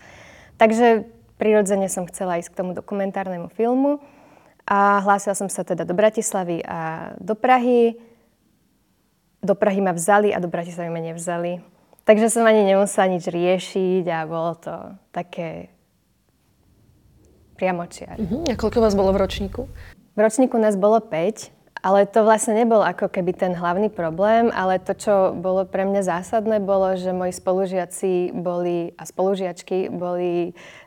Takže 0.61 1.09
prirodzene 1.41 1.89
som 1.89 2.05
chcela 2.05 2.37
ísť 2.37 2.53
k 2.53 2.59
tomu 2.61 2.77
dokumentárnemu 2.77 3.49
filmu 3.49 4.05
a 4.69 5.01
hlásila 5.01 5.33
som 5.33 5.49
sa 5.49 5.65
teda 5.65 5.81
do 5.81 5.97
Bratislavy 5.97 6.61
a 6.61 7.11
do 7.17 7.33
Prahy. 7.33 7.97
Do 9.41 9.57
Prahy 9.57 9.81
ma 9.81 9.97
vzali 9.97 10.29
a 10.29 10.37
do 10.37 10.45
Bratislavy 10.45 10.93
ma 10.93 11.01
nevzali. 11.01 11.80
Takže 12.05 12.33
som 12.33 12.43
ani 12.43 12.65
nemusela 12.65 13.07
nič 13.13 13.29
riešiť 13.29 14.05
a 14.09 14.19
bolo 14.25 14.57
to 14.57 14.75
také 15.13 15.69
priamočiar. 17.55 18.17
Uh-huh. 18.17 18.41
A 18.49 18.57
koľko 18.57 18.81
vás 18.81 18.97
bolo 18.97 19.13
v 19.13 19.21
ročníku? 19.21 19.69
V 20.17 20.19
ročníku 20.19 20.57
nás 20.57 20.73
bolo 20.73 20.97
5, 20.97 21.53
ale 21.85 22.09
to 22.09 22.25
vlastne 22.25 22.57
nebol 22.57 22.81
ako 22.81 23.05
keby 23.05 23.37
ten 23.37 23.53
hlavný 23.53 23.93
problém, 23.93 24.49
ale 24.49 24.81
to, 24.81 24.97
čo 24.97 25.13
bolo 25.37 25.65
pre 25.69 25.85
mňa 25.85 26.01
zásadné, 26.01 26.57
bolo, 26.57 26.97
že 26.97 27.13
moji 27.13 27.37
spolužiaci 27.37 28.33
boli 28.33 28.97
a 28.97 29.05
spolužiačky 29.05 29.93
boli 29.93 30.51
uh, 30.51 30.80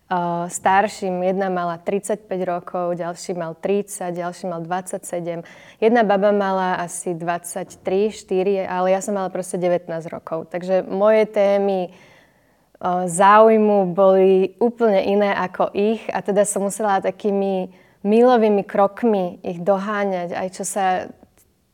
starším. 0.49 1.23
Jedna 1.23 1.49
mala 1.49 1.81
35 1.81 2.29
rokov, 2.45 2.95
ďalší 2.95 3.33
mal 3.35 3.57
30, 3.57 4.13
ďalší 4.13 4.45
mal 4.47 4.61
27. 4.61 5.43
Jedna 5.81 6.03
baba 6.05 6.33
mala 6.33 6.77
asi 6.77 7.15
23, 7.15 8.13
4, 8.13 8.69
ale 8.69 8.93
ja 8.93 9.01
som 9.01 9.17
mala 9.17 9.33
proste 9.33 9.57
19 9.57 9.89
rokov. 10.13 10.53
Takže 10.53 10.85
moje 10.85 11.25
témy 11.27 11.89
uh, 11.89 13.09
záujmu 13.09 13.97
boli 13.97 14.53
úplne 14.61 15.01
iné 15.09 15.33
ako 15.33 15.73
ich 15.73 16.05
a 16.13 16.21
teda 16.21 16.45
som 16.45 16.69
musela 16.69 17.01
takými 17.01 17.73
milovými 18.05 18.63
krokmi 18.69 19.41
ich 19.41 19.65
doháňať, 19.65 20.37
aj 20.37 20.49
čo 20.53 20.65
sa 20.69 21.09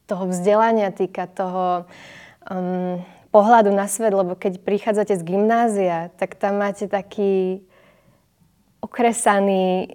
toho 0.06 0.30
vzdelania 0.30 0.94
týka, 0.94 1.26
toho 1.26 1.86
um, 2.46 3.02
pohľadu 3.34 3.70
na 3.74 3.86
svet, 3.90 4.14
lebo 4.14 4.38
keď 4.38 4.62
prichádzate 4.62 5.18
z 5.18 5.26
gymnázia, 5.26 6.14
tak 6.18 6.38
tam 6.38 6.62
máte 6.62 6.86
taký 6.86 7.62
okresaný 8.90 9.94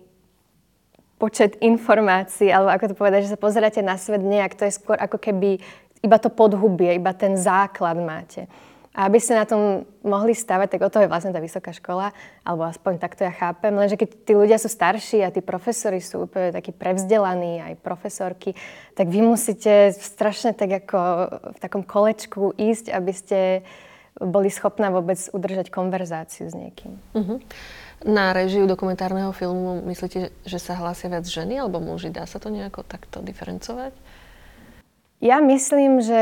počet 1.19 1.59
informácií, 1.59 2.47
alebo 2.47 2.71
ako 2.71 2.91
to 2.91 2.95
povedať, 2.95 3.27
že 3.27 3.33
sa 3.35 3.39
pozeráte 3.39 3.83
na 3.83 3.99
svet 3.99 4.23
nejak, 4.23 4.55
to 4.55 4.63
je 4.67 4.79
skôr 4.79 4.95
ako 4.95 5.19
keby 5.19 5.59
iba 5.99 6.17
to 6.19 6.31
podhubie, 6.31 6.95
iba 6.95 7.11
ten 7.11 7.35
základ 7.35 7.99
máte. 7.99 8.47
A 8.95 9.11
aby 9.11 9.19
ste 9.19 9.35
na 9.35 9.43
tom 9.43 9.83
mohli 10.07 10.31
stavať, 10.31 10.71
tak 10.71 10.81
o 10.87 10.87
to 10.87 11.03
je 11.03 11.11
vlastne 11.11 11.35
tá 11.35 11.43
vysoká 11.43 11.75
škola, 11.75 12.15
alebo 12.47 12.63
aspoň 12.63 12.95
takto 12.95 13.27
ja 13.27 13.33
chápem. 13.35 13.75
Lenže 13.75 13.99
keď 13.99 14.09
tí 14.23 14.31
ľudia 14.31 14.55
sú 14.55 14.71
starší 14.71 15.19
a 15.19 15.35
tí 15.35 15.43
profesori 15.43 15.99
sú 15.99 16.23
úplne 16.23 16.55
takí 16.55 16.71
prevzdelaní, 16.71 17.59
aj 17.59 17.83
profesorky, 17.83 18.55
tak 18.95 19.11
vy 19.11 19.19
musíte 19.19 19.91
strašne 19.91 20.55
tak 20.55 20.87
ako 20.87 20.99
v 21.51 21.57
takom 21.59 21.83
kolečku 21.83 22.55
ísť, 22.55 22.95
aby 22.95 23.11
ste 23.11 23.39
boli 24.15 24.47
schopná 24.47 24.87
vôbec 24.87 25.19
udržať 25.35 25.67
konverzáciu 25.75 26.47
s 26.47 26.55
niekým. 26.55 26.95
Uh-huh. 27.11 27.43
Na 28.05 28.37
režiu 28.37 28.69
dokumentárneho 28.69 29.33
filmu 29.33 29.81
myslíte, 29.89 30.29
že 30.45 30.59
sa 30.61 30.77
hlásia 30.77 31.09
viac 31.09 31.25
ženy 31.25 31.57
alebo 31.57 31.81
muži? 31.81 32.13
Dá 32.13 32.29
sa 32.29 32.37
to 32.37 32.53
nejako 32.53 32.85
takto 32.85 33.25
diferencovať? 33.25 33.97
Ja 35.25 35.41
myslím, 35.41 36.05
že 36.05 36.21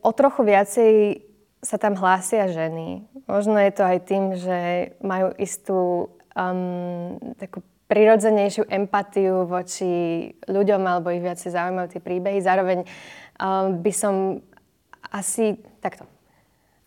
o 0.00 0.08
trochu 0.16 0.48
viacej 0.48 1.20
sa 1.60 1.76
tam 1.76 2.00
hlásia 2.00 2.48
ženy. 2.48 3.04
Možno 3.28 3.60
je 3.60 3.72
to 3.76 3.84
aj 3.84 3.98
tým, 4.08 4.24
že 4.40 4.58
majú 5.04 5.28
istú 5.36 6.08
um, 6.32 7.20
takú 7.36 7.60
prirodzenejšiu 7.92 8.64
empatiu 8.64 9.44
voči 9.44 10.32
ľuďom 10.48 10.80
alebo 10.80 11.12
ich 11.12 11.20
viacej 11.20 11.52
zaujímajú 11.52 11.92
tie 11.92 12.00
príbehy. 12.00 12.40
Zároveň 12.40 12.88
uh, 12.88 13.68
by 13.68 13.92
som 13.92 14.40
asi 15.12 15.60
takto. 15.84 16.08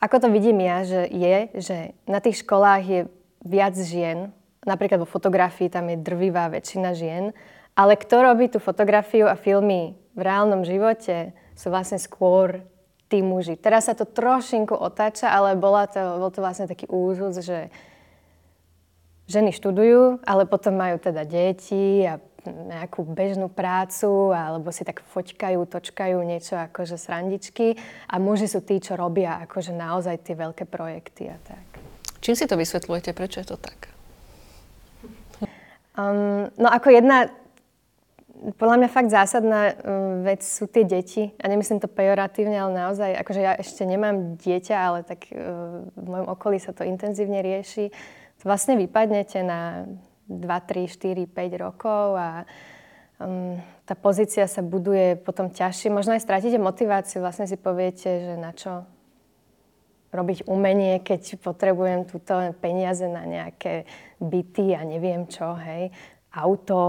Ako 0.01 0.17
to 0.17 0.33
vidím 0.33 0.65
ja, 0.65 0.81
že 0.81 1.05
je, 1.13 1.37
že 1.61 1.77
na 2.09 2.17
tých 2.17 2.41
školách 2.41 2.83
je 2.89 3.01
viac 3.41 3.75
žien, 3.77 4.29
napríklad 4.65 5.01
vo 5.01 5.09
fotografii 5.09 5.69
tam 5.69 5.89
je 5.89 5.97
drvivá 5.97 6.49
väčšina 6.53 6.93
žien, 6.93 7.33
ale 7.73 7.97
kto 7.97 8.15
robí 8.21 8.51
tú 8.51 8.61
fotografiu 8.61 9.25
a 9.25 9.39
filmy 9.39 9.97
v 10.13 10.21
reálnom 10.21 10.61
živote, 10.67 11.33
sú 11.55 11.71
vlastne 11.71 11.97
skôr 11.97 12.65
tí 13.11 13.19
muži. 13.19 13.59
Teraz 13.59 13.91
sa 13.91 13.93
to 13.95 14.07
trošinku 14.07 14.75
otáča, 14.75 15.27
ale 15.31 15.59
bola 15.59 15.87
to, 15.87 15.99
bol 15.99 16.31
to 16.31 16.39
vlastne 16.39 16.67
taký 16.67 16.87
úzus, 16.87 17.43
že 17.43 17.67
ženy 19.27 19.55
študujú, 19.55 20.23
ale 20.27 20.47
potom 20.47 20.75
majú 20.75 20.99
teda 20.99 21.23
deti 21.23 22.03
a 22.03 22.19
nejakú 22.47 23.05
bežnú 23.05 23.53
prácu 23.53 24.33
alebo 24.33 24.73
si 24.73 24.81
tak 24.81 25.05
foťkajú, 25.05 25.61
točkajú 25.61 26.17
niečo 26.25 26.57
akože 26.57 26.97
srandičky 26.97 27.77
a 28.09 28.17
muži 28.17 28.49
sú 28.49 28.65
tí, 28.65 28.81
čo 28.81 28.97
robia 28.97 29.37
akože 29.45 29.77
naozaj 29.77 30.25
tie 30.25 30.33
veľké 30.33 30.65
projekty 30.65 31.29
a 31.29 31.37
tak. 31.45 31.65
Čím 32.21 32.35
si 32.37 32.45
to 32.45 32.55
vysvetľujete? 32.55 33.17
Prečo 33.17 33.41
je 33.41 33.47
to 33.49 33.57
tak? 33.57 33.89
Um, 35.97 36.47
no 36.55 36.69
ako 36.71 36.93
jedna, 36.93 37.33
podľa 38.61 38.77
mňa 38.79 38.89
fakt 38.93 39.09
zásadná 39.09 39.73
um, 39.73 40.23
vec 40.23 40.45
sú 40.45 40.69
tie 40.69 40.85
deti. 40.85 41.33
A 41.41 41.49
nemyslím 41.49 41.81
to 41.81 41.89
pejoratívne, 41.89 42.55
ale 42.55 42.71
naozaj, 42.77 43.17
akože 43.25 43.41
ja 43.41 43.57
ešte 43.57 43.83
nemám 43.83 44.37
dieťa, 44.37 44.75
ale 44.77 44.99
tak 45.01 45.27
uh, 45.33 45.83
v 45.97 46.05
mojom 46.05 46.27
okolí 46.31 46.61
sa 46.61 46.71
to 46.71 46.85
intenzívne 46.85 47.41
rieši 47.41 47.91
vlastne 48.43 48.77
vypadnete 48.77 49.39
na 49.45 49.85
2, 50.29 50.41
3, 50.47 50.87
4, 50.87 51.27
5 51.27 51.65
rokov 51.65 52.17
a 52.17 52.47
um, 53.19 53.57
tá 53.85 53.93
pozícia 53.93 54.47
sa 54.47 54.63
buduje 54.63 55.19
potom 55.19 55.51
ťažšie. 55.51 55.93
Možno 55.93 56.15
aj 56.15 56.23
stratíte 56.23 56.57
motiváciu, 56.57 57.21
vlastne 57.21 57.45
si 57.45 57.57
poviete, 57.57 58.31
že 58.31 58.33
na 58.39 58.51
čo 58.55 58.85
robiť 60.11 60.45
umenie, 60.45 60.99
keď 60.99 61.39
potrebujem 61.39 62.03
túto 62.03 62.35
peniaze 62.59 63.07
na 63.07 63.23
nejaké 63.23 63.87
byty 64.19 64.75
a 64.75 64.83
neviem 64.83 65.25
čo, 65.25 65.55
hej, 65.55 65.95
auto, 66.35 66.79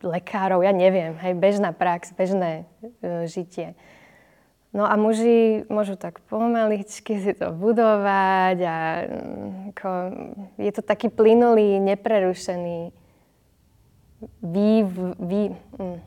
lekárov, 0.00 0.64
ja 0.64 0.72
neviem, 0.72 1.16
hej, 1.20 1.36
bežná 1.36 1.72
prax, 1.72 2.12
bežné 2.16 2.64
uh, 2.64 3.24
žitie. 3.28 3.76
No 4.70 4.86
a 4.86 4.94
muži 4.94 5.66
môžu 5.66 5.98
tak 5.98 6.22
pomaličky 6.30 7.18
si 7.18 7.34
to 7.34 7.50
budovať 7.50 8.58
a 8.62 8.76
mm, 9.02 9.74
ako, 9.74 9.90
je 10.62 10.70
to 10.70 10.82
taký 10.86 11.10
plynulý, 11.10 11.82
neprerušený 11.82 12.94
vý, 14.38 14.70
vý, 15.18 15.42
mm, 15.74 15.98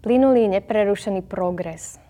plynulý, 0.00 0.48
neprerušený 0.56 1.20
progres. 1.20 2.00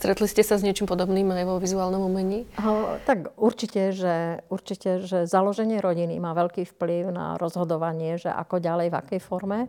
Stretli 0.00 0.24
ste 0.32 0.40
sa 0.40 0.56
s 0.56 0.64
niečím 0.64 0.88
podobným 0.88 1.28
aj 1.28 1.44
vo 1.44 1.60
vizuálnom 1.60 2.00
umení? 2.00 2.48
O, 2.56 2.96
tak 3.04 3.36
určite 3.36 3.92
že, 3.92 4.40
určite, 4.48 5.04
že 5.04 5.28
založenie 5.28 5.76
rodiny 5.76 6.16
má 6.16 6.32
veľký 6.32 6.64
vplyv 6.72 7.12
na 7.12 7.36
rozhodovanie, 7.36 8.16
že 8.16 8.32
ako 8.32 8.64
ďalej, 8.64 8.88
v 8.88 8.96
akej 8.96 9.20
forme. 9.20 9.68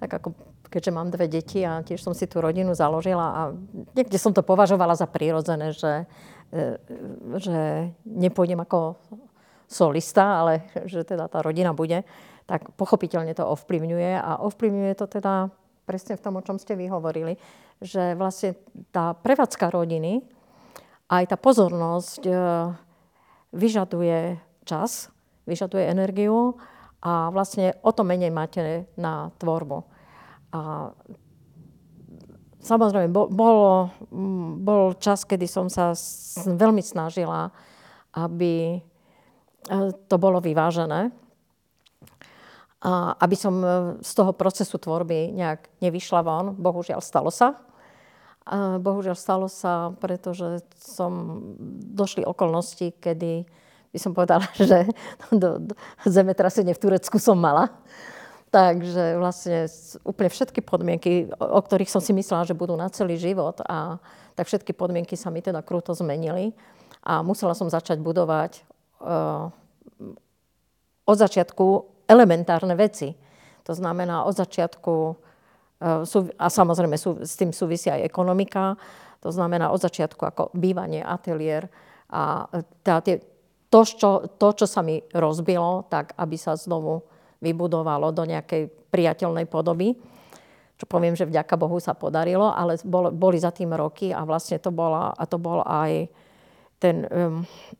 Tak 0.00 0.08
ako 0.08 0.32
keďže 0.72 0.96
mám 0.96 1.12
dve 1.12 1.28
deti 1.28 1.60
a 1.68 1.84
tiež 1.84 2.00
som 2.00 2.16
si 2.16 2.24
tú 2.24 2.40
rodinu 2.40 2.72
založila 2.72 3.26
a 3.28 3.40
niekde 3.92 4.16
som 4.16 4.32
to 4.32 4.40
považovala 4.40 4.96
za 4.96 5.04
prírodzené, 5.04 5.76
že, 5.76 6.08
e, 6.48 6.80
že 7.36 7.92
nepôjdem 8.08 8.56
ako 8.64 8.96
solista, 9.68 10.40
ale 10.40 10.64
že 10.88 11.04
teda 11.04 11.28
tá 11.28 11.44
rodina 11.44 11.76
bude, 11.76 12.08
tak 12.48 12.72
pochopiteľne 12.80 13.36
to 13.36 13.44
ovplyvňuje 13.44 14.16
a 14.16 14.40
ovplyvňuje 14.48 14.92
to 14.96 15.06
teda 15.12 15.52
presne 15.84 16.16
v 16.16 16.24
tom, 16.24 16.40
o 16.40 16.44
čom 16.44 16.56
ste 16.56 16.72
vy 16.72 16.88
hovorili, 16.88 17.36
že 17.82 18.14
vlastne 18.14 18.54
tá 18.94 19.12
prevádzka 19.12 19.68
rodiny, 19.74 20.22
aj 21.12 21.24
tá 21.28 21.36
pozornosť 21.36 22.22
e, 22.24 22.32
vyžaduje 23.52 24.40
čas, 24.64 25.12
vyžaduje 25.44 25.84
energiu 25.84 26.56
a 27.02 27.28
vlastne 27.34 27.76
o 27.82 27.90
to 27.90 28.06
menej 28.06 28.30
máte 28.32 28.86
na 28.94 29.28
tvorbu. 29.36 29.84
A 30.54 30.94
samozrejme, 32.62 33.10
bol, 33.10 33.90
bol 34.62 34.82
čas, 34.96 35.26
kedy 35.26 35.44
som 35.50 35.66
sa 35.66 35.92
veľmi 36.46 36.80
snažila, 36.80 37.50
aby 38.14 38.78
e, 38.78 38.80
to 40.06 40.16
bolo 40.16 40.38
vyvážené. 40.38 41.10
A 42.82 43.14
aby 43.18 43.36
som 43.36 43.54
e, 43.58 43.68
z 44.00 44.12
toho 44.14 44.32
procesu 44.32 44.78
tvorby 44.78 45.34
nejak 45.34 45.68
nevyšla 45.82 46.20
von. 46.22 46.54
Bohužiaľ, 46.54 47.02
stalo 47.02 47.28
sa. 47.34 47.71
Bohužiaľ, 48.82 49.14
stalo 49.14 49.46
sa, 49.46 49.94
pretože 50.02 50.66
som, 50.74 51.42
došli 51.94 52.26
okolnosti, 52.26 52.90
kedy 52.98 53.46
by 53.92 53.98
som 54.00 54.16
povedala, 54.16 54.48
že 54.58 54.88
do, 55.30 55.62
do 55.62 55.74
zemetrasenie 56.02 56.74
v 56.74 56.82
Turecku 56.82 57.22
som 57.22 57.38
mala. 57.38 57.70
Takže 58.52 59.16
vlastne 59.16 59.64
úplne 60.04 60.28
všetky 60.28 60.60
podmienky, 60.60 61.32
o 61.40 61.56
ktorých 61.56 61.88
som 61.88 62.04
si 62.04 62.12
myslela, 62.12 62.44
že 62.44 62.52
budú 62.52 62.76
na 62.76 62.92
celý 62.92 63.16
život, 63.16 63.64
a 63.64 63.96
tak 64.36 64.44
všetky 64.44 64.76
podmienky 64.76 65.16
sa 65.16 65.32
mi 65.32 65.40
teda 65.40 65.64
krúto 65.64 65.96
zmenili. 65.96 66.52
A 67.00 67.24
musela 67.24 67.56
som 67.56 67.72
začať 67.72 67.96
budovať 68.04 68.60
uh, 69.00 69.48
od 71.08 71.16
začiatku 71.16 71.64
elementárne 72.04 72.76
veci. 72.76 73.16
To 73.64 73.72
znamená 73.72 74.28
od 74.28 74.36
začiatku, 74.36 75.16
a 76.38 76.46
samozrejme 76.46 76.94
s 76.98 77.34
tým 77.34 77.50
súvisí 77.50 77.90
aj 77.90 78.06
ekonomika, 78.06 78.78
to 79.18 79.34
znamená 79.34 79.70
od 79.74 79.82
začiatku 79.82 80.22
ako 80.22 80.42
bývanie, 80.54 81.02
ateliér 81.02 81.66
a 82.10 82.46
tá, 82.86 83.02
tie, 83.02 83.18
to, 83.72 83.80
čo, 83.86 84.10
to, 84.38 84.48
čo 84.52 84.66
sa 84.68 84.84
mi 84.84 85.00
rozbilo, 85.14 85.88
tak 85.88 86.12
aby 86.18 86.36
sa 86.36 86.54
znovu 86.54 87.02
vybudovalo 87.42 88.14
do 88.14 88.22
nejakej 88.28 88.68
priateľnej 88.92 89.48
podoby. 89.50 89.96
Čo 90.76 90.84
poviem, 90.90 91.14
že 91.14 91.26
vďaka 91.26 91.54
Bohu 91.54 91.78
sa 91.78 91.94
podarilo, 91.94 92.50
ale 92.50 92.76
bol, 92.82 93.14
boli 93.14 93.38
za 93.38 93.54
tým 93.54 93.70
roky 93.72 94.10
a 94.10 94.26
vlastne 94.26 94.58
to 94.58 94.74
bola, 94.74 95.14
a 95.14 95.24
to 95.26 95.38
bol 95.38 95.62
aj 95.62 96.10
ten, 96.82 97.06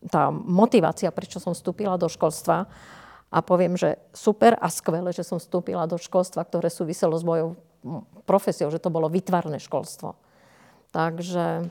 tá 0.07 0.31
motivácia, 0.31 1.11
prečo 1.11 1.43
som 1.43 1.51
vstúpila 1.51 1.99
do 1.99 2.07
školstva. 2.07 2.71
A 3.33 3.39
poviem, 3.43 3.75
že 3.75 3.99
super 4.15 4.55
a 4.61 4.71
skvelé, 4.71 5.11
že 5.11 5.27
som 5.27 5.43
vstúpila 5.43 5.91
do 5.91 5.99
školstva, 5.99 6.47
ktoré 6.47 6.71
súviselo 6.71 7.19
s 7.19 7.27
mojou 7.27 7.59
profesiou, 8.25 8.71
že 8.71 8.83
to 8.83 8.91
bolo 8.95 9.11
vytvarné 9.11 9.59
školstvo. 9.59 10.15
Takže, 10.93 11.67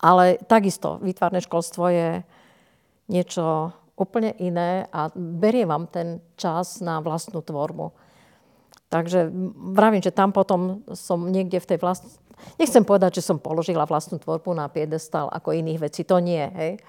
ale 0.00 0.24
takisto, 0.48 0.98
vytvarné 1.00 1.44
školstvo 1.44 1.84
je 1.92 2.10
niečo 3.10 3.74
úplne 4.00 4.32
iné 4.40 4.88
a 4.88 5.12
berie 5.12 5.68
vám 5.68 5.84
ten 5.84 6.24
čas 6.40 6.80
na 6.80 7.04
vlastnú 7.04 7.44
tvorbu. 7.44 7.92
Takže 8.90 9.30
vravím, 9.76 10.02
že 10.02 10.10
tam 10.10 10.32
potom 10.32 10.82
som 10.96 11.28
niekde 11.28 11.60
v 11.60 11.68
tej 11.68 11.78
vlast... 11.78 12.02
Nechcem 12.56 12.82
povedať, 12.82 13.20
že 13.20 13.26
som 13.28 13.36
položila 13.36 13.84
vlastnú 13.84 14.16
tvorbu 14.16 14.56
na 14.56 14.66
piedestal 14.72 15.28
ako 15.28 15.52
iných 15.52 15.78
vecí. 15.78 16.02
To 16.08 16.18
nie, 16.18 16.42
hej. 16.56 16.80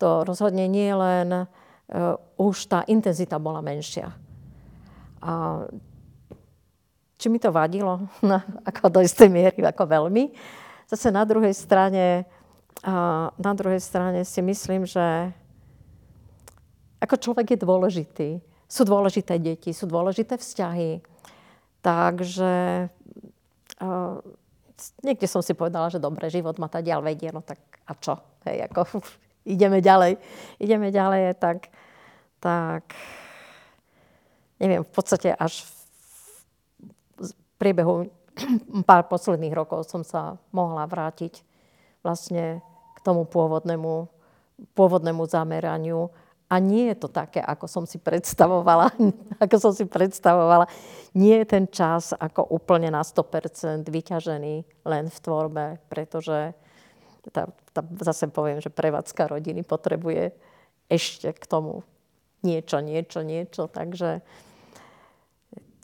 To 0.00 0.24
rozhodne 0.24 0.64
nie, 0.66 0.88
len 0.90 1.44
uh, 1.44 2.16
už 2.40 2.66
tá 2.66 2.82
intenzita 2.88 3.36
bola 3.36 3.60
menšia. 3.60 4.10
A 5.20 5.62
či 7.18 7.26
mi 7.30 7.38
to 7.38 7.54
vadilo? 7.54 8.06
No, 8.26 8.40
ako 8.66 8.90
do 8.90 9.00
istej 9.00 9.30
miery, 9.30 9.60
ako 9.62 9.86
veľmi. 9.86 10.34
Zase 10.90 11.08
na 11.08 11.24
druhej 11.24 11.56
strane, 11.56 12.28
na 13.40 13.52
druhej 13.56 13.80
strane 13.80 14.22
si 14.22 14.44
myslím, 14.44 14.84
že 14.84 15.32
ako 17.00 17.16
človek 17.20 17.56
je 17.56 17.58
dôležitý. 17.60 18.30
Sú 18.64 18.82
dôležité 18.88 19.36
deti, 19.36 19.76
sú 19.76 19.84
dôležité 19.84 20.40
vzťahy. 20.40 21.04
Takže 21.84 22.52
uh, 23.84 24.16
niekde 25.04 25.28
som 25.28 25.44
si 25.44 25.52
povedala, 25.52 25.92
že 25.92 26.00
dobre, 26.00 26.32
život 26.32 26.56
ma 26.56 26.72
ďal 26.72 27.04
vedie, 27.04 27.28
no 27.28 27.44
tak 27.44 27.60
a 27.84 27.92
čo? 27.92 28.16
Hej, 28.48 28.72
ako, 28.72 29.04
ideme 29.54 29.84
ďalej. 29.84 30.16
Ideme 30.56 30.88
ďalej, 30.88 31.36
tak, 31.36 31.68
tak 32.40 32.96
neviem, 34.56 34.80
v 34.80 34.92
podstate 34.92 35.36
až 35.36 35.68
v 35.68 35.73
priebehu 37.58 38.10
pár 38.88 39.06
posledných 39.06 39.54
rokov 39.54 39.86
som 39.86 40.02
sa 40.02 40.36
mohla 40.50 40.84
vrátiť 40.86 41.42
vlastne 42.04 42.60
k 42.94 42.98
tomu 43.00 43.24
pôvodnému, 43.24 44.08
pôvodnému 44.76 45.24
zameraniu 45.24 46.12
a 46.52 46.60
nie 46.60 46.92
je 46.92 46.96
to 47.00 47.08
také, 47.08 47.40
ako 47.40 47.66
som 47.66 47.84
si 47.88 47.96
predstavovala. 47.96 48.92
ako 49.44 49.56
som 49.58 49.72
si 49.72 49.88
predstavovala. 49.88 50.68
Nie 51.16 51.42
je 51.42 51.58
ten 51.58 51.64
čas 51.66 52.12
ako 52.12 52.52
úplne 52.52 52.92
na 52.92 53.00
100% 53.00 53.88
vyťažený 53.88 54.54
len 54.84 55.04
v 55.08 55.18
tvorbe, 55.18 55.80
pretože 55.88 56.52
tá, 57.32 57.48
tá, 57.72 57.80
zase 58.04 58.28
poviem, 58.28 58.60
že 58.60 58.68
prevádzka 58.68 59.32
rodiny 59.32 59.64
potrebuje 59.64 60.36
ešte 60.92 61.32
k 61.32 61.44
tomu 61.48 61.80
niečo, 62.44 62.84
niečo, 62.84 63.24
niečo. 63.24 63.64
Takže 63.72 64.20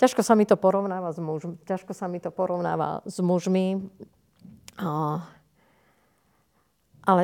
ťažko 0.01 0.25
sa 0.25 0.33
mi 0.33 0.49
to 0.49 0.57
porovnáva 0.57 1.13
s 1.13 1.21
mužmi. 1.21 1.61
Ťažko 1.69 1.93
sa 1.93 2.09
mi 2.09 2.25
to 2.25 2.33
porovnáva 2.33 3.05
s 3.05 3.21
mužmi. 3.21 3.85
Ale 7.05 7.23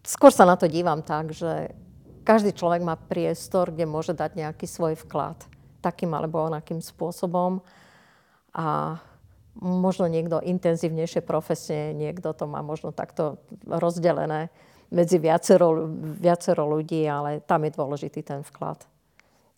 skôr 0.00 0.32
sa 0.32 0.48
na 0.48 0.56
to 0.56 0.64
dívam 0.64 1.04
tak, 1.04 1.36
že 1.36 1.76
každý 2.24 2.56
človek 2.56 2.80
má 2.80 2.96
priestor, 2.96 3.68
kde 3.68 3.84
môže 3.84 4.16
dať 4.16 4.32
nejaký 4.40 4.64
svoj 4.64 4.96
vklad. 5.04 5.44
Takým 5.84 6.16
alebo 6.16 6.40
onakým 6.40 6.80
spôsobom. 6.80 7.60
A 8.56 8.96
možno 9.60 10.08
niekto 10.08 10.40
intenzívnejšie 10.40 11.20
profesne, 11.20 11.92
niekto 11.92 12.32
to 12.32 12.48
má 12.48 12.64
možno 12.64 12.96
takto 12.96 13.44
rozdelené 13.68 14.48
medzi 14.88 15.20
viacero, 15.20 15.84
viacero 16.16 16.64
ľudí, 16.64 17.04
ale 17.04 17.44
tam 17.44 17.68
je 17.68 17.76
dôležitý 17.76 18.24
ten 18.24 18.40
vklad. 18.40 18.80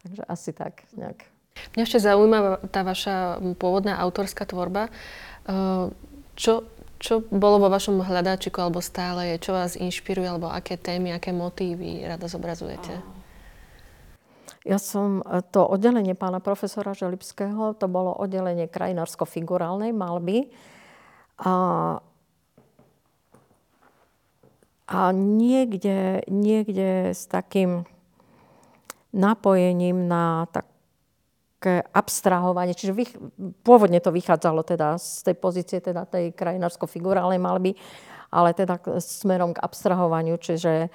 Takže 0.02 0.22
asi 0.26 0.50
tak 0.50 0.82
nejak. 0.98 1.37
Mňa 1.74 1.82
ešte 1.84 2.04
zaujíma 2.04 2.68
tá 2.72 2.82
vaša 2.82 3.42
pôvodná 3.58 3.98
autorská 3.98 4.44
tvorba. 4.48 4.90
Čo, 6.38 6.52
čo 6.98 7.22
bolo 7.30 7.62
vo 7.62 7.68
vašom 7.70 8.02
hľadáčiku 8.02 8.62
alebo 8.62 8.82
stále 8.82 9.34
je, 9.34 9.48
čo 9.48 9.54
vás 9.54 9.78
inšpiruje, 9.78 10.26
alebo 10.26 10.50
aké 10.50 10.78
témy, 10.78 11.14
aké 11.14 11.30
motívy 11.30 12.06
rada 12.06 12.26
zobrazujete? 12.26 13.18
Ja 14.68 14.76
som 14.76 15.24
e, 15.24 15.40
to 15.48 15.64
oddelenie 15.64 16.12
pána 16.12 16.44
profesora 16.44 16.92
Želibského, 16.92 17.72
to 17.78 17.88
bolo 17.88 18.12
oddelenie 18.12 18.68
krajinársko-figurálnej 18.68 19.96
malby. 19.96 20.52
A, 21.40 21.54
a 24.90 25.00
niekde, 25.14 26.26
niekde 26.28 27.16
s 27.16 27.24
takým 27.24 27.88
napojením 29.16 30.04
na 30.04 30.44
také 30.52 30.77
abstrahovanie. 31.90 32.76
Čiže 32.76 32.92
vych, 32.94 33.12
pôvodne 33.66 33.98
to 33.98 34.14
vychádzalo 34.14 34.62
teda 34.62 34.94
z 35.00 35.26
tej 35.26 35.36
pozície 35.36 35.78
teda 35.82 36.06
tej 36.06 36.30
krajinársko-figurálnej 36.36 37.42
malby, 37.42 37.74
ale 38.30 38.54
teda 38.54 38.78
smerom 39.00 39.56
k 39.56 39.62
abstrahovaniu, 39.64 40.38
čiže 40.38 40.92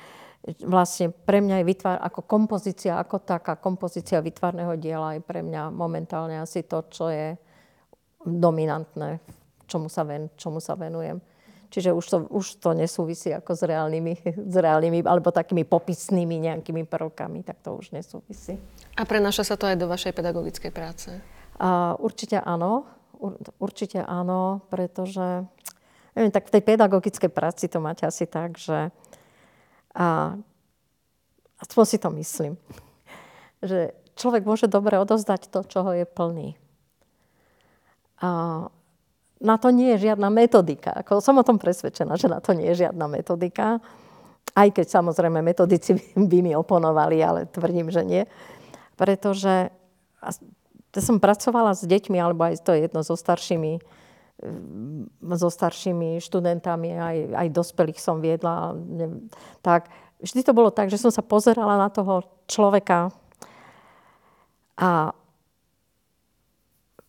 vlastne 0.64 1.12
pre 1.12 1.40
mňa 1.40 1.64
je 1.64 1.70
vytvár, 1.72 1.98
ako 2.04 2.22
kompozícia, 2.28 3.00
ako 3.00 3.24
taká 3.24 3.56
kompozícia 3.56 4.20
vytvarného 4.20 4.76
diela 4.76 5.16
je 5.16 5.22
pre 5.24 5.40
mňa 5.40 5.72
momentálne 5.72 6.44
asi 6.44 6.68
to, 6.68 6.84
čo 6.92 7.08
je 7.08 7.36
dominantné, 8.24 9.24
čomu 9.68 9.88
sa, 9.88 10.04
ven, 10.04 10.32
čomu 10.36 10.60
sa 10.60 10.76
venujem. 10.76 11.20
Čiže 11.74 11.90
už 11.90 12.06
to, 12.06 12.18
už 12.30 12.62
to 12.62 12.78
nesúvisí 12.78 13.34
ako 13.34 13.58
s 13.58 13.66
reálnymi, 13.66 14.14
s 14.54 14.56
reálnymi, 14.56 15.02
alebo 15.10 15.34
takými 15.34 15.66
popisnými 15.66 16.38
nejakými 16.46 16.86
prvkami, 16.86 17.42
tak 17.42 17.66
to 17.66 17.74
už 17.74 17.90
nesúvisí. 17.90 18.62
A 18.94 19.10
prenáša 19.10 19.42
sa 19.42 19.58
to 19.58 19.66
aj 19.66 19.82
do 19.82 19.90
vašej 19.90 20.14
pedagogickej 20.14 20.70
práce? 20.70 21.10
Uh, 21.58 21.98
určite 21.98 22.38
áno. 22.38 22.86
Ur, 23.18 23.42
určite 23.58 24.06
áno, 24.06 24.62
pretože 24.70 25.50
neviem, 26.14 26.30
tak 26.30 26.46
v 26.46 26.54
tej 26.60 26.62
pedagogickej 26.62 27.32
práci 27.34 27.66
to 27.66 27.82
máte 27.82 28.06
asi 28.06 28.30
tak, 28.30 28.62
že 28.62 28.94
a 29.94 30.38
aspoň 31.62 31.86
si 31.86 31.98
to 31.98 32.10
myslím, 32.14 32.54
že 33.70 33.98
človek 34.14 34.46
môže 34.46 34.70
dobre 34.70 35.02
odozdať 35.02 35.50
to, 35.50 35.66
čo 35.66 35.86
ho 35.86 35.92
je 35.94 36.06
plný. 36.06 36.54
A 38.22 38.30
na 39.44 39.60
to 39.60 39.76
nie 39.76 39.92
je 39.96 40.10
žiadna 40.10 40.32
metodika. 40.32 40.96
Ako 41.04 41.20
som 41.20 41.36
o 41.36 41.44
tom 41.44 41.60
presvedčená, 41.60 42.16
že 42.16 42.32
na 42.32 42.40
to 42.40 42.56
nie 42.56 42.72
je 42.72 42.88
žiadna 42.88 43.12
metodika. 43.12 43.84
Aj 44.56 44.70
keď 44.72 44.88
samozrejme 44.88 45.44
metodici 45.44 46.00
by 46.32 46.38
mi 46.40 46.56
oponovali, 46.56 47.20
ale 47.20 47.52
tvrdím, 47.52 47.92
že 47.92 48.02
nie. 48.08 48.24
Pretože 48.96 49.70
som 50.96 51.20
pracovala 51.20 51.76
s 51.76 51.84
deťmi, 51.84 52.16
alebo 52.16 52.48
aj 52.48 52.64
to 52.64 52.72
je 52.72 52.88
jedno 52.88 53.04
so 53.04 53.20
staršími 53.20 53.84
so 55.24 55.48
staršími 55.48 56.20
študentami, 56.20 56.90
aj, 57.00 57.18
aj 57.32 57.48
dospelých 57.54 58.00
som 58.02 58.20
viedla. 58.20 58.76
Tak 59.64 59.88
vždy 60.20 60.42
to 60.44 60.52
bolo 60.52 60.74
tak, 60.74 60.92
že 60.92 61.00
som 61.00 61.14
sa 61.14 61.24
pozerala 61.24 61.80
na 61.80 61.88
toho 61.88 62.26
človeka 62.50 63.14
a 64.76 65.16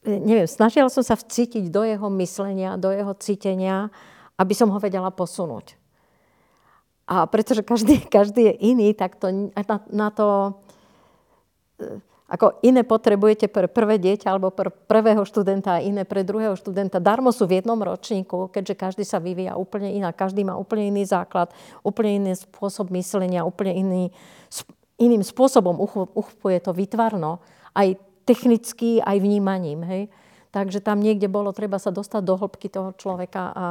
neviem, 0.05 0.49
snažila 0.49 0.93
som 0.93 1.03
sa 1.03 1.17
vcítiť 1.17 1.73
do 1.73 1.83
jeho 1.85 2.09
myslenia, 2.21 2.77
do 2.77 2.93
jeho 2.93 3.13
cítenia, 3.17 3.89
aby 4.37 4.53
som 4.53 4.69
ho 4.69 4.79
vedela 4.79 5.09
posunúť. 5.09 5.77
A 7.05 7.29
pretože 7.29 7.61
každý, 7.61 8.01
každý 8.17 8.53
je 8.53 8.55
iný, 8.73 8.97
tak 8.97 9.21
to, 9.21 9.29
na, 9.53 9.77
na 9.93 10.09
to 10.09 10.57
ako 12.25 12.57
iné 12.65 12.81
potrebujete 12.83 13.53
pre 13.53 13.69
prvé 13.69 14.01
dieťa 14.01 14.33
alebo 14.33 14.49
pre 14.49 14.73
prvého 14.73 15.29
študenta 15.29 15.77
a 15.77 15.85
iné 15.85 16.09
pre 16.09 16.25
druhého 16.25 16.57
študenta. 16.57 16.97
Darmo 16.97 17.29
sú 17.31 17.45
v 17.45 17.61
jednom 17.61 17.77
ročníku, 17.77 18.49
keďže 18.49 18.75
každý 18.75 19.05
sa 19.05 19.21
vyvíja 19.21 19.61
úplne 19.61 19.93
inak. 19.93 20.17
Každý 20.17 20.41
má 20.43 20.57
úplne 20.57 20.89
iný 20.89 21.05
základ, 21.05 21.53
úplne 21.85 22.25
iný 22.25 22.33
spôsob 22.33 22.89
myslenia, 22.97 23.45
úplne 23.45 23.77
iný, 23.77 24.03
iným 24.97 25.21
spôsobom 25.21 25.77
uchopuje 26.17 26.59
to 26.65 26.73
vytvarno. 26.73 27.45
Aj 27.77 27.93
technicky, 28.25 28.99
aj 29.05 29.21
vnímaním. 29.21 29.81
Hej? 29.85 30.03
Takže 30.51 30.81
tam 30.81 31.01
niekde 31.01 31.29
bolo 31.29 31.53
treba 31.53 31.79
sa 31.79 31.93
dostať 31.93 32.23
do 32.25 32.35
hĺbky 32.41 32.73
toho 32.73 32.97
človeka 32.97 33.53
a 33.53 33.67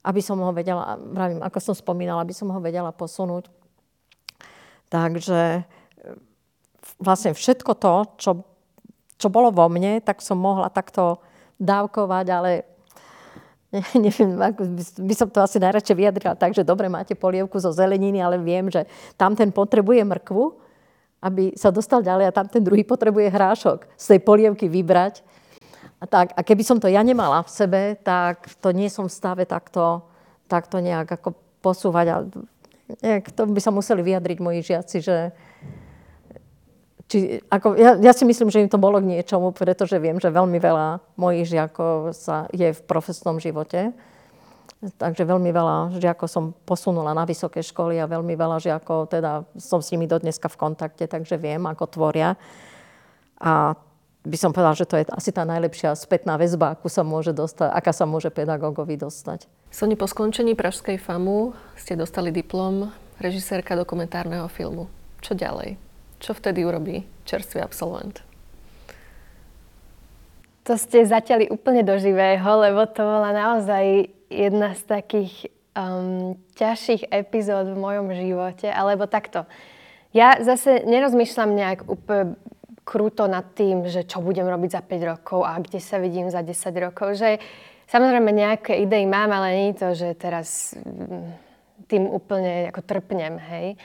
aby 0.00 0.20
som 0.24 0.40
ho 0.40 0.52
vedela, 0.56 0.96
pravím, 0.96 1.44
ako 1.44 1.58
som 1.60 1.74
spomínala, 1.76 2.24
aby 2.24 2.32
som 2.32 2.48
ho 2.48 2.60
vedela 2.60 2.88
posunúť. 2.88 3.52
Takže 4.88 5.62
vlastne 6.98 7.36
všetko 7.36 7.72
to, 7.76 7.94
čo, 8.16 8.30
čo 9.20 9.28
bolo 9.28 9.52
vo 9.52 9.68
mne, 9.68 10.00
tak 10.00 10.24
som 10.24 10.40
mohla 10.40 10.72
takto 10.72 11.20
dávkovať, 11.60 12.26
ale 12.32 12.50
ne, 13.76 13.84
neviem, 13.94 14.34
by, 14.40 14.82
by 14.82 15.14
som 15.14 15.28
to 15.28 15.44
asi 15.44 15.60
najradšej 15.60 15.96
vyjadrila 15.96 16.34
tak, 16.34 16.56
dobre, 16.64 16.88
máte 16.88 17.14
polievku 17.14 17.60
zo 17.60 17.70
zeleniny, 17.70 18.18
ale 18.18 18.40
viem, 18.40 18.72
že 18.72 18.88
tam 19.20 19.36
ten 19.36 19.52
potrebuje 19.52 20.02
mrkvu, 20.02 20.44
aby 21.20 21.52
sa 21.52 21.68
dostal 21.68 22.00
ďalej 22.00 22.32
a 22.32 22.36
tam 22.36 22.48
ten 22.48 22.64
druhý 22.64 22.80
potrebuje 22.84 23.28
hrášok 23.28 23.84
z 23.96 24.04
tej 24.16 24.20
polievky 24.24 24.66
vybrať. 24.72 25.20
A, 26.00 26.08
tak, 26.08 26.32
a 26.32 26.40
keby 26.40 26.64
som 26.64 26.80
to 26.80 26.88
ja 26.88 27.04
nemala 27.04 27.44
v 27.44 27.52
sebe, 27.52 27.80
tak 28.00 28.48
to 28.64 28.72
nie 28.72 28.88
som 28.88 29.04
v 29.04 29.12
stave 29.12 29.44
takto, 29.44 30.00
takto 30.48 30.80
nejak 30.80 31.12
ako 31.12 31.36
posúvať. 31.60 32.06
A 32.08 32.16
nejak 33.04 33.36
to 33.36 33.44
by 33.44 33.60
sa 33.60 33.68
museli 33.68 34.00
vyjadriť 34.00 34.38
moji 34.40 34.60
žiaci, 34.64 34.96
že, 35.04 35.36
či, 37.04 37.44
ako, 37.52 37.76
ja, 37.76 38.00
ja 38.00 38.12
si 38.16 38.24
myslím, 38.24 38.48
že 38.48 38.64
im 38.64 38.72
to 38.72 38.80
bolo 38.80 38.96
k 38.96 39.12
niečomu, 39.12 39.52
pretože 39.52 40.00
viem, 40.00 40.16
že 40.16 40.32
veľmi 40.32 40.56
veľa 40.56 41.04
mojich 41.20 41.52
žiakov 41.52 42.16
sa 42.16 42.48
je 42.48 42.72
v 42.72 42.80
profesnom 42.88 43.36
živote. 43.36 43.92
Takže 44.80 45.28
veľmi 45.28 45.52
veľa 45.52 46.00
žiakov 46.00 46.24
som 46.24 46.56
posunula 46.64 47.12
na 47.12 47.28
vysoké 47.28 47.60
školy 47.60 48.00
a 48.00 48.08
veľmi 48.08 48.32
veľa 48.32 48.64
žiakov, 48.64 49.12
teda 49.12 49.44
som 49.60 49.84
s 49.84 49.92
nimi 49.92 50.08
do 50.08 50.16
dneska 50.16 50.48
v 50.48 50.56
kontakte, 50.56 51.04
takže 51.04 51.36
viem, 51.36 51.60
ako 51.68 51.84
tvoria. 51.84 52.40
A 53.36 53.76
by 54.24 54.36
som 54.40 54.56
povedala, 54.56 54.76
že 54.76 54.88
to 54.88 54.96
je 55.00 55.04
asi 55.12 55.32
tá 55.32 55.44
najlepšia 55.44 55.96
spätná 55.96 56.40
väzba, 56.40 56.72
akú 56.72 56.88
sa 56.88 57.04
môže 57.04 57.36
dostať, 57.36 57.72
aká 57.72 57.92
sa 57.92 58.08
môže 58.08 58.32
pedagógovi 58.32 58.96
dostať. 58.96 59.44
Soni, 59.68 60.00
po 60.00 60.08
skončení 60.08 60.56
Pražskej 60.56 60.96
FAMu 60.96 61.52
ste 61.76 61.96
dostali 61.96 62.32
diplom 62.32 62.88
režisérka 63.20 63.76
dokumentárneho 63.76 64.48
filmu. 64.48 64.88
Čo 65.20 65.36
ďalej? 65.36 65.76
Čo 66.20 66.36
vtedy 66.36 66.64
urobí 66.64 67.04
čerstvý 67.28 67.64
absolvent? 67.64 68.24
To 70.68 70.76
ste 70.76 71.04
zaťali 71.04 71.48
úplne 71.48 71.80
do 71.80 71.96
živého, 71.96 72.48
lebo 72.60 72.84
to 72.88 73.00
bola 73.00 73.32
naozaj 73.32 74.12
jedna 74.30 74.72
z 74.78 74.82
takých 74.86 75.34
um, 75.74 76.38
ťažších 76.54 77.10
epizód 77.10 77.74
v 77.74 77.78
mojom 77.78 78.08
živote. 78.14 78.70
Alebo 78.70 79.10
takto. 79.10 79.44
Ja 80.14 80.38
zase 80.42 80.86
nerozmýšľam 80.86 81.50
nejak 81.54 81.80
úplne 81.86 82.38
kruto 82.90 83.30
nad 83.30 83.54
tým, 83.54 83.86
že 83.86 84.02
čo 84.02 84.18
budem 84.18 84.50
robiť 84.50 84.70
za 84.74 84.82
5 84.82 85.10
rokov 85.14 85.46
a 85.46 85.54
kde 85.62 85.78
sa 85.78 86.02
vidím 86.02 86.26
za 86.26 86.42
10 86.42 86.56
rokov. 86.82 87.14
Že 87.14 87.38
samozrejme 87.86 88.30
nejaké 88.34 88.82
idei 88.82 89.06
mám, 89.06 89.30
ale 89.30 89.54
nie 89.54 89.66
je 89.70 89.78
to, 89.78 89.88
že 89.94 90.08
teraz 90.18 90.74
mm, 90.74 91.30
tým 91.86 92.10
úplne 92.10 92.74
ako 92.74 92.82
trpnem, 92.82 93.38
hej. 93.38 93.78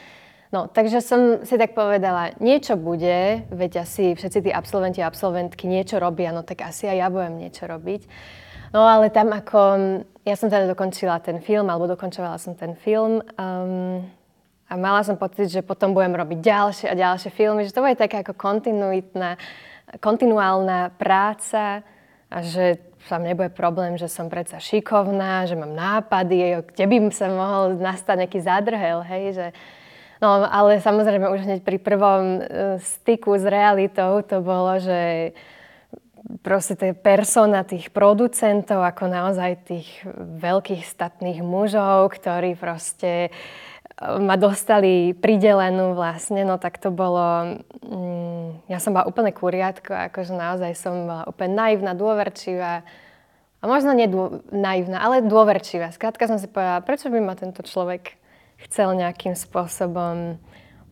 No, 0.50 0.72
takže 0.72 1.04
som 1.04 1.44
si 1.44 1.60
tak 1.60 1.76
povedala, 1.76 2.32
niečo 2.40 2.80
bude, 2.80 3.44
veď 3.52 3.84
asi 3.84 4.16
všetci 4.16 4.50
tí 4.50 4.52
absolventi 4.54 5.04
a 5.04 5.10
absolventky 5.10 5.68
niečo 5.68 6.00
robia, 6.00 6.32
no 6.32 6.48
tak 6.48 6.64
asi 6.64 6.88
aj 6.88 6.98
ja 6.98 7.08
budem 7.12 7.36
niečo 7.44 7.68
robiť. 7.68 8.02
No 8.76 8.84
ale 8.84 9.08
tam 9.08 9.32
ako, 9.32 9.60
ja 10.28 10.36
som 10.36 10.52
teda 10.52 10.68
dokončila 10.68 11.24
ten 11.24 11.40
film, 11.40 11.72
alebo 11.72 11.88
dokončovala 11.88 12.36
som 12.36 12.60
ten 12.60 12.76
film 12.76 13.24
um, 13.24 14.04
a 14.68 14.74
mala 14.76 15.00
som 15.08 15.16
pocit, 15.16 15.48
že 15.48 15.64
potom 15.64 15.96
budem 15.96 16.12
robiť 16.12 16.44
ďalšie 16.44 16.86
a 16.92 17.00
ďalšie 17.00 17.32
filmy, 17.32 17.64
že 17.64 17.72
to 17.72 17.80
bude 17.80 17.96
taká 17.96 18.20
ako 18.20 18.36
kontinuitná, 18.36 19.40
kontinuálna 20.04 20.92
práca 21.00 21.88
a 22.28 22.38
že 22.44 22.84
tam 23.08 23.24
nebude 23.24 23.48
problém, 23.56 23.96
že 23.96 24.12
som 24.12 24.28
predsa 24.28 24.60
šikovná, 24.60 25.48
že 25.48 25.56
mám 25.56 25.72
nápady, 25.72 26.68
kde 26.76 26.84
by 26.84 26.96
sa 27.16 27.32
mohol 27.32 27.80
nastať 27.80 28.28
nejaký 28.28 28.40
zádrhel, 28.44 29.00
hej, 29.08 29.26
že 29.40 29.48
No 30.24 30.48
ale 30.48 30.80
samozrejme 30.80 31.28
už 31.28 31.44
hneď 31.44 31.60
pri 31.60 31.76
prvom 31.76 32.40
e, 32.40 32.80
styku 32.80 33.36
s 33.36 33.44
realitou 33.44 34.24
to 34.24 34.40
bolo, 34.40 34.80
že 34.80 35.36
proste 36.42 36.74
tie 36.74 36.92
persona 36.98 37.62
tých 37.62 37.94
producentov, 37.94 38.82
ako 38.82 39.10
naozaj 39.10 39.52
tých 39.66 39.90
veľkých 40.42 40.82
statných 40.86 41.46
mužov, 41.46 42.18
ktorí 42.18 42.58
proste 42.58 43.30
ma 44.02 44.36
dostali 44.36 45.16
pridelenú 45.16 45.96
vlastne, 45.96 46.44
no 46.44 46.60
tak 46.60 46.84
to 46.84 46.92
bolo, 46.92 47.64
mm, 47.80 48.68
ja 48.68 48.78
som 48.84 48.92
bola 48.92 49.08
úplne 49.08 49.32
kuriatko, 49.32 50.12
akože 50.12 50.36
naozaj 50.36 50.72
som 50.76 51.08
bola 51.08 51.24
úplne 51.32 51.56
naivná, 51.56 51.96
dôverčivá 51.96 52.84
a 53.62 53.64
možno 53.64 53.96
nie 53.96 54.12
dô, 54.12 54.44
naivná, 54.52 55.00
ale 55.00 55.24
dôverčivá. 55.24 55.96
Skrátka 55.96 56.28
som 56.28 56.36
si 56.36 56.52
povedala, 56.52 56.84
prečo 56.84 57.08
by 57.08 57.20
ma 57.24 57.40
tento 57.40 57.64
človek 57.64 58.20
chcel 58.68 59.00
nejakým 59.00 59.34
spôsobom 59.34 60.36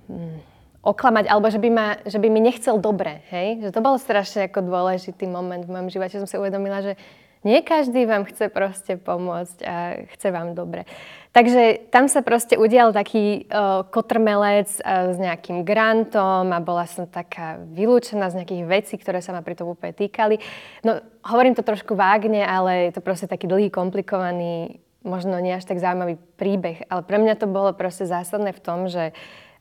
mm, 0.08 0.53
oklamať, 0.84 1.32
alebo 1.32 1.48
že 1.48 1.64
by, 1.64 1.70
ma, 1.72 1.88
že 2.04 2.20
by 2.20 2.28
mi 2.28 2.44
nechcel 2.44 2.76
dobre, 2.76 3.24
hej? 3.32 3.64
Že 3.64 3.70
to 3.72 3.80
bol 3.80 3.96
strašne 3.96 4.52
ako 4.52 4.68
dôležitý 4.68 5.24
moment 5.32 5.64
v 5.64 5.72
mojom 5.72 5.88
živote, 5.88 6.20
som 6.20 6.28
si 6.28 6.36
uvedomila, 6.36 6.84
že 6.84 7.00
nie 7.44 7.60
každý 7.60 8.08
vám 8.08 8.24
chce 8.24 8.48
proste 8.48 8.96
pomôcť 8.96 9.58
a 9.68 9.76
chce 10.16 10.28
vám 10.32 10.56
dobre. 10.56 10.88
Takže 11.36 11.92
tam 11.92 12.08
sa 12.08 12.24
proste 12.24 12.56
udial 12.56 12.96
taký 12.96 13.50
uh, 13.52 13.84
kotrmelec 13.90 14.80
uh, 14.80 15.12
s 15.12 15.18
nejakým 15.20 15.68
grantom 15.68 16.52
a 16.52 16.60
bola 16.64 16.88
som 16.88 17.04
taká 17.04 17.60
vylúčená 17.60 18.32
z 18.32 18.44
nejakých 18.44 18.64
vecí, 18.64 18.96
ktoré 18.96 19.20
sa 19.20 19.36
ma 19.36 19.44
pri 19.44 19.60
tom 19.60 19.76
úplne 19.76 19.92
týkali. 19.92 20.40
No, 20.88 21.04
hovorím 21.26 21.56
to 21.56 21.68
trošku 21.68 22.00
vágne, 22.00 22.48
ale 22.48 22.92
je 22.92 22.92
to 22.96 23.02
proste 23.04 23.28
taký 23.28 23.50
dlhý, 23.50 23.68
komplikovaný, 23.74 24.80
možno 25.04 25.36
nie 25.44 25.52
až 25.52 25.68
tak 25.68 25.84
zaujímavý 25.84 26.16
príbeh. 26.40 26.88
Ale 26.88 27.04
pre 27.04 27.20
mňa 27.20 27.36
to 27.36 27.52
bolo 27.52 27.76
proste 27.76 28.08
zásadné 28.08 28.56
v 28.56 28.64
tom, 28.64 28.88
že 28.88 29.12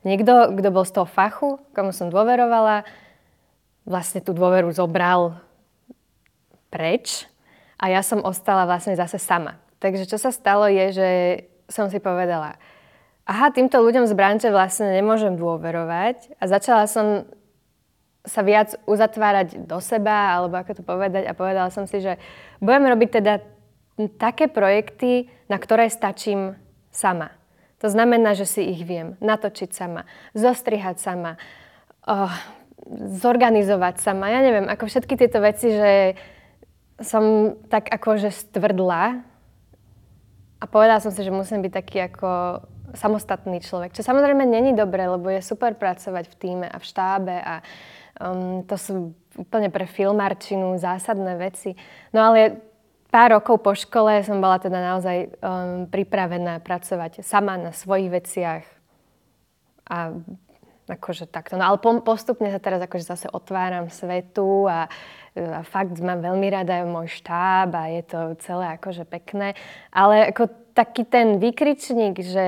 niekto, 0.03 0.55
kto 0.55 0.69
bol 0.71 0.85
z 0.87 0.93
toho 0.99 1.09
fachu, 1.09 1.59
komu 1.75 1.91
som 1.95 2.11
dôverovala, 2.11 2.87
vlastne 3.83 4.23
tú 4.23 4.31
dôveru 4.31 4.71
zobral 4.71 5.39
preč 6.71 7.27
a 7.77 7.91
ja 7.91 8.01
som 8.01 8.23
ostala 8.23 8.65
vlastne 8.65 8.95
zase 8.95 9.19
sama. 9.19 9.59
Takže 9.83 10.07
čo 10.07 10.19
sa 10.19 10.31
stalo 10.31 10.71
je, 10.71 10.87
že 10.95 11.09
som 11.67 11.91
si 11.91 11.99
povedala, 11.99 12.55
aha, 13.27 13.51
týmto 13.51 13.83
ľuďom 13.83 14.07
z 14.07 14.15
branče 14.15 14.49
vlastne 14.55 14.95
nemôžem 14.95 15.35
dôverovať 15.35 16.39
a 16.39 16.45
začala 16.47 16.87
som 16.87 17.27
sa 18.23 18.47
viac 18.47 18.79
uzatvárať 18.87 19.67
do 19.67 19.83
seba, 19.83 20.39
alebo 20.39 20.55
ako 20.63 20.79
to 20.79 20.83
povedať, 20.87 21.27
a 21.27 21.35
povedala 21.35 21.75
som 21.75 21.91
si, 21.91 21.99
že 21.99 22.23
budem 22.63 22.87
robiť 22.87 23.11
teda 23.19 23.43
také 24.15 24.47
projekty, 24.47 25.27
na 25.51 25.59
ktoré 25.59 25.91
stačím 25.91 26.55
sama. 26.95 27.35
To 27.83 27.91
znamená, 27.91 28.39
že 28.39 28.47
si 28.47 28.63
ich 28.63 28.87
viem 28.87 29.19
natočiť 29.19 29.71
sama, 29.75 30.07
zostrihať 30.39 31.03
sama, 31.03 31.35
oh, 32.07 32.31
zorganizovať 33.19 33.99
sama. 33.99 34.31
Ja 34.31 34.41
neviem, 34.41 34.71
ako 34.71 34.87
všetky 34.87 35.19
tieto 35.19 35.43
veci, 35.43 35.75
že 35.75 35.93
som 37.03 37.55
tak 37.67 37.91
akože 37.91 38.31
stvrdla 38.31 39.27
a 40.63 40.65
povedala 40.71 41.03
som 41.03 41.11
si, 41.11 41.27
že 41.27 41.35
musím 41.35 41.67
byť 41.67 41.73
taký 41.75 41.99
ako 42.07 42.63
samostatný 42.95 43.59
človek. 43.59 43.97
Čo 43.97 44.07
samozrejme 44.07 44.47
není 44.47 44.77
dobré, 44.77 45.11
lebo 45.11 45.27
je 45.33 45.43
super 45.43 45.75
pracovať 45.75 46.31
v 46.31 46.39
týme 46.39 46.67
a 46.71 46.77
v 46.79 46.85
štábe 46.87 47.35
a 47.35 47.55
um, 48.21 48.63
to 48.63 48.77
sú 48.79 48.95
úplne 49.35 49.73
pre 49.73 49.89
filmárčinu 49.89 50.77
zásadné 50.77 51.35
veci. 51.41 51.75
No 52.13 52.31
ale 52.31 52.63
pár 53.13 53.37
rokov 53.37 53.61
po 53.61 53.77
škole 53.77 54.25
som 54.25 54.41
bola 54.41 54.57
teda 54.57 54.81
naozaj 54.81 55.37
um, 55.39 55.85
pripravená 55.87 56.65
pracovať 56.65 57.21
sama 57.21 57.61
na 57.61 57.77
svojich 57.77 58.09
veciach 58.09 58.65
a 59.87 60.17
akože 60.89 61.29
takto. 61.29 61.61
No 61.61 61.69
ale 61.69 61.79
postupne 62.03 62.49
sa 62.49 62.59
teraz 62.59 62.81
akože 62.81 63.05
zase 63.05 63.27
otváram 63.29 63.93
svetu 63.93 64.67
a 64.67 64.89
a 65.33 65.65
fakt 65.65 65.97
mám 65.97 66.21
veľmi 66.21 66.45
rada 66.53 66.85
môj 66.85 67.09
štáb 67.09 67.73
a 67.73 67.89
je 67.89 68.03
to 68.05 68.21
celé 68.45 68.77
akože 68.77 69.09
pekné. 69.09 69.57
Ale 69.89 70.29
ako 70.29 70.53
taký 70.77 71.09
ten 71.09 71.41
výkričník, 71.41 72.21
že 72.21 72.47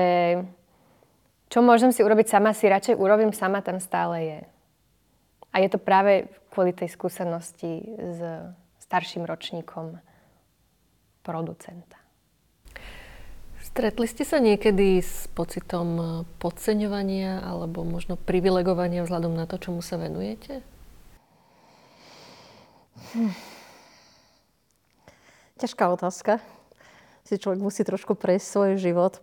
čo 1.49 1.65
môžem 1.65 1.89
si 1.89 2.05
urobiť 2.05 2.29
sama, 2.29 2.53
si 2.53 2.69
radšej 2.69 2.93
urobím 3.01 3.33
sama, 3.33 3.65
tam 3.65 3.81
stále 3.81 4.17
je. 4.21 4.39
A 5.49 5.65
je 5.65 5.69
to 5.73 5.81
práve 5.81 6.29
kvôli 6.53 6.77
tej 6.77 6.93
skúsenosti 6.93 7.89
s 7.97 8.19
starším 8.85 9.25
ročníkom 9.25 9.97
producenta. 11.25 11.97
Stretli 13.65 14.05
ste 14.05 14.23
sa 14.23 14.37
niekedy 14.37 15.01
s 15.01 15.25
pocitom 15.33 16.23
podceňovania 16.37 17.41
alebo 17.41 17.81
možno 17.81 18.15
privilegovania 18.15 19.01
vzhľadom 19.01 19.33
na 19.33 19.49
to, 19.49 19.57
čomu 19.57 19.81
sa 19.81 19.97
venujete? 19.97 20.61
Hm. 23.17 23.33
Ťažká 25.59 25.91
otázka. 25.91 26.39
Si 27.25 27.41
človek 27.41 27.59
musí 27.59 27.81
trošku 27.81 28.13
prejsť 28.13 28.45
svoj 28.45 28.71
život. 28.77 29.19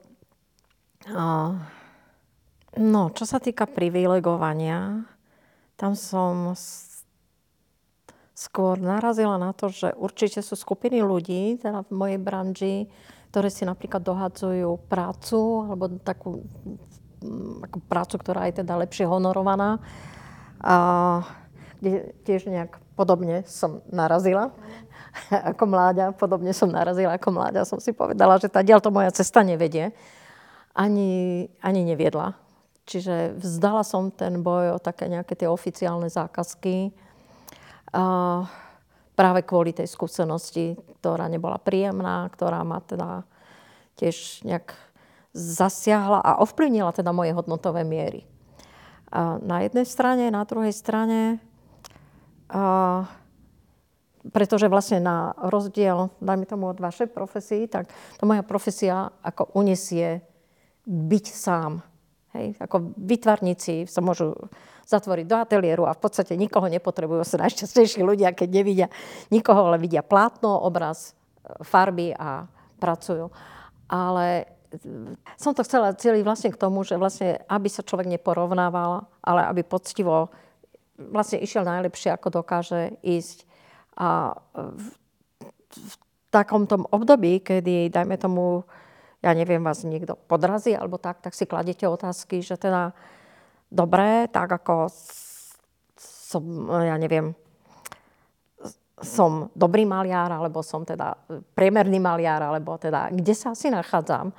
No, 2.77 3.01
čo 3.15 3.25
sa 3.25 3.39
týka 3.41 3.65
privilegovania, 3.65 5.07
tam 5.81 5.97
som 5.97 6.53
skôr 8.43 8.75
narazila 8.83 9.39
na 9.39 9.55
to, 9.55 9.71
že 9.71 9.95
určite 9.95 10.43
sú 10.43 10.59
skupiny 10.59 10.99
ľudí, 10.99 11.63
teda 11.63 11.87
v 11.87 11.91
mojej 11.95 12.19
branži, 12.19 12.77
ktoré 13.31 13.49
si 13.49 13.63
napríklad 13.63 14.03
dohadzujú 14.03 14.91
prácu, 14.91 15.71
alebo 15.71 15.85
takú 16.03 16.43
ako 17.63 17.79
prácu, 17.87 18.15
ktorá 18.19 18.51
je 18.51 18.67
teda 18.67 18.75
lepšie 18.83 19.07
honorovaná. 19.07 19.79
A 20.59 20.77
kde 21.79 22.15
tiež 22.23 22.47
nejak 22.47 22.79
podobne 22.95 23.43
som 23.47 23.83
narazila 23.91 24.55
ako 25.51 25.65
mláďa, 25.67 26.15
podobne 26.15 26.55
som 26.55 26.71
narazila 26.71 27.19
ako 27.19 27.31
mláďa. 27.35 27.67
Som 27.67 27.83
si 27.83 27.91
povedala, 27.91 28.39
že 28.39 28.51
tá 28.51 28.63
to 28.63 28.91
moja 28.95 29.11
cesta 29.11 29.43
nevedie. 29.43 29.91
Ani, 30.73 31.47
ani 31.61 31.85
neviedla. 31.85 32.33
Čiže 32.89 33.39
vzdala 33.39 33.85
som 33.87 34.11
ten 34.11 34.41
boj 34.41 34.77
o 34.77 34.83
také 34.83 35.07
nejaké 35.07 35.37
tie 35.37 35.47
oficiálne 35.47 36.09
zákazky. 36.09 36.91
Práve 39.13 39.41
kvôli 39.45 39.77
tej 39.77 39.87
skúsenosti, 39.87 40.75
ktorá 41.01 41.29
nebola 41.29 41.61
príjemná, 41.61 42.27
ktorá 42.33 42.65
ma 42.65 42.81
teda 42.81 43.29
tiež 44.01 44.43
nejak 44.49 44.73
zasiahla 45.37 46.21
a 46.25 46.41
ovplyvnila 46.41 46.97
teda 46.97 47.13
moje 47.13 47.37
hodnotové 47.37 47.85
miery. 47.85 48.25
Na 49.45 49.61
jednej 49.61 49.85
strane, 49.85 50.33
na 50.33 50.45
druhej 50.49 50.73
strane 50.73 51.41
pretože 54.23 54.71
vlastne 54.71 55.03
na 55.03 55.35
rozdiel, 55.35 56.15
dajme 56.23 56.47
tomu 56.47 56.71
od 56.71 56.79
vašej 56.79 57.11
profesii, 57.11 57.67
tak 57.67 57.91
to 58.17 58.23
moja 58.23 58.47
profesia 58.47 59.11
ako 59.19 59.51
unesie 59.59 60.23
byť 60.87 61.27
sám. 61.27 61.83
Hej, 62.33 62.57
ako 62.57 62.97
vytvarníci 62.97 63.85
sa 63.85 64.01
môžu 64.01 64.33
zatvoriť 64.89 65.27
do 65.29 65.37
ateliéru 65.37 65.85
a 65.85 65.93
v 65.93 66.01
podstate 66.01 66.33
nikoho 66.33 66.65
nepotrebujú. 66.65 67.21
Sú 67.29 67.37
najšťastnejší 67.37 68.01
ľudia, 68.01 68.33
keď 68.33 68.49
nevidia 68.49 68.89
nikoho, 69.29 69.69
ale 69.69 69.77
vidia 69.77 70.01
plátno, 70.01 70.49
obraz, 70.65 71.13
farby 71.61 72.17
a 72.17 72.49
pracujú. 72.81 73.29
Ale 73.93 74.49
som 75.37 75.53
to 75.53 75.61
chcela 75.61 75.93
cieľiť 75.93 76.25
vlastne 76.25 76.51
k 76.51 76.61
tomu, 76.61 76.81
že 76.89 76.97
vlastne, 76.97 77.45
aby 77.53 77.69
sa 77.69 77.85
človek 77.85 78.09
neporovnával, 78.09 79.05
ale 79.21 79.41
aby 79.53 79.61
poctivo 79.61 80.33
vlastne 80.97 81.37
išiel 81.37 81.69
najlepšie, 81.69 82.17
ako 82.17 82.43
dokáže 82.43 82.97
ísť. 83.05 83.45
A 84.01 84.33
v, 84.57 84.87
v 85.69 85.95
takom 86.33 86.65
tom 86.65 86.89
období, 86.89 87.45
kedy, 87.45 87.93
dajme 87.93 88.17
tomu, 88.17 88.65
ja 89.23 89.33
neviem, 89.33 89.63
vás 89.63 89.87
niekto 89.87 90.19
podrazí 90.27 90.75
alebo 90.75 90.99
tak, 90.99 91.23
tak 91.23 91.33
si 91.33 91.47
kladete 91.47 91.87
otázky, 91.87 92.43
že 92.43 92.59
teda 92.59 92.91
dobré, 93.71 94.27
tak 94.27 94.51
ako 94.51 94.91
som, 95.97 96.43
ja 96.83 96.99
neviem, 96.99 97.33
som 99.03 99.51
dobrý 99.55 99.83
maliar, 99.87 100.31
alebo 100.31 100.63
som 100.63 100.87
teda 100.87 101.19
priemerný 101.55 101.99
maliar, 101.99 102.43
alebo 102.43 102.79
teda 102.79 103.11
kde 103.11 103.35
sa 103.35 103.55
asi 103.55 103.71
nachádzam. 103.71 104.31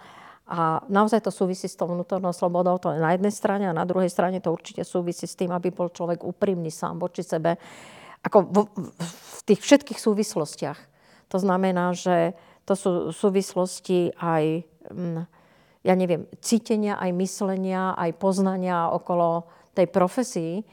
A 0.43 0.83
naozaj 0.91 1.23
to 1.23 1.31
súvisí 1.31 1.71
s 1.71 1.79
tou 1.79 1.87
vnútornou 1.87 2.35
slobodou, 2.35 2.75
to 2.75 2.91
je 2.91 2.99
na 2.99 3.15
jednej 3.15 3.31
strane 3.31 3.65
a 3.67 3.75
na 3.75 3.87
druhej 3.87 4.11
strane 4.11 4.43
to 4.43 4.51
určite 4.51 4.83
súvisí 4.83 5.23
s 5.23 5.39
tým, 5.39 5.55
aby 5.55 5.71
bol 5.71 5.87
človek 5.87 6.19
úprimný 6.23 6.67
sám 6.67 6.99
voči 6.99 7.23
sebe. 7.23 7.55
Ako 8.23 8.43
v, 8.51 8.57
v 8.99 9.39
tých 9.47 9.59
všetkých 9.63 9.99
súvislostiach. 9.99 10.79
To 11.31 11.37
znamená, 11.39 11.95
že 11.95 12.35
to 12.63 12.75
sú 12.75 12.91
súvislosti 13.11 14.15
aj, 14.15 14.63
ja 15.83 15.93
neviem, 15.95 16.27
cítenia, 16.39 16.95
aj 16.95 17.11
myslenia, 17.15 17.95
aj 17.95 18.15
poznania 18.15 18.87
okolo 18.91 19.47
tej 19.75 19.87
profesii, 19.91 20.63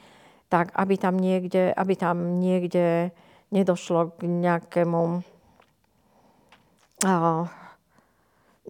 tak 0.50 0.70
aby 0.74 0.94
tam 0.98 1.18
niekde, 1.18 1.74
aby 1.74 1.94
tam 1.94 2.38
niekde 2.38 3.14
nedošlo 3.50 4.14
k 4.18 4.26
nejakému 4.26 5.22
uh, 7.06 7.44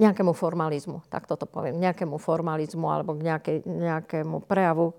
nejakému 0.00 0.32
formalizmu, 0.32 1.04
tak 1.12 1.28
toto 1.28 1.44
poviem, 1.44 1.76
nejakému 1.76 2.16
formalizmu 2.16 2.88
alebo 2.88 3.12
k 3.20 3.26
nejakej, 3.28 3.56
nejakému 3.68 4.40
prejavu, 4.48 4.96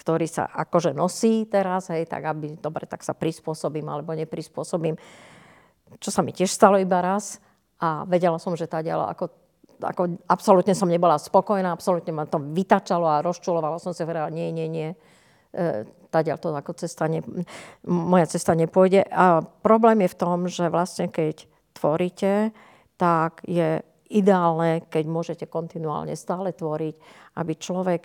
ktorý 0.00 0.24
sa 0.24 0.48
akože 0.48 0.96
nosí 0.96 1.44
teraz, 1.44 1.92
hej, 1.92 2.08
tak 2.08 2.24
aby, 2.24 2.56
dobre, 2.56 2.88
tak 2.88 3.04
sa 3.04 3.12
prispôsobím 3.12 3.84
alebo 3.84 4.16
neprispôsobím. 4.16 4.96
Čo 6.00 6.10
sa 6.10 6.24
mi 6.24 6.32
tiež 6.32 6.48
stalo 6.48 6.80
iba 6.80 7.04
raz 7.04 7.36
a 7.76 8.08
vedela 8.08 8.40
som, 8.40 8.56
že 8.56 8.64
tá 8.64 8.80
diala 8.80 9.12
ako, 9.12 9.28
ako 9.80 10.20
absolútne 10.28 10.76
som 10.76 10.90
nebola 10.90 11.18
spokojná, 11.18 11.72
absolútne 11.72 12.14
ma 12.14 12.28
to 12.28 12.38
vytačalo 12.38 13.06
a 13.08 13.24
rozčulovalo 13.24 13.78
som 13.78 13.96
sa, 13.96 14.06
verila, 14.06 14.30
nie, 14.30 14.50
nie, 14.54 14.68
nie, 14.70 14.88
e, 15.54 15.86
ďal 16.10 16.38
to 16.38 16.54
ako 16.54 16.78
cesta, 16.78 17.10
ne, 17.10 17.24
moja 17.86 18.30
cesta 18.30 18.54
nepôjde. 18.54 19.06
A 19.10 19.42
problém 19.42 20.06
je 20.06 20.12
v 20.14 20.18
tom, 20.18 20.38
že 20.46 20.70
vlastne 20.70 21.10
keď 21.10 21.48
tvoríte, 21.74 22.54
tak 22.94 23.42
je 23.42 23.82
ideálne, 24.14 24.86
keď 24.86 25.04
môžete 25.10 25.44
kontinuálne 25.50 26.14
stále 26.14 26.54
tvoriť, 26.54 26.94
aby 27.40 27.52
človek, 27.58 28.02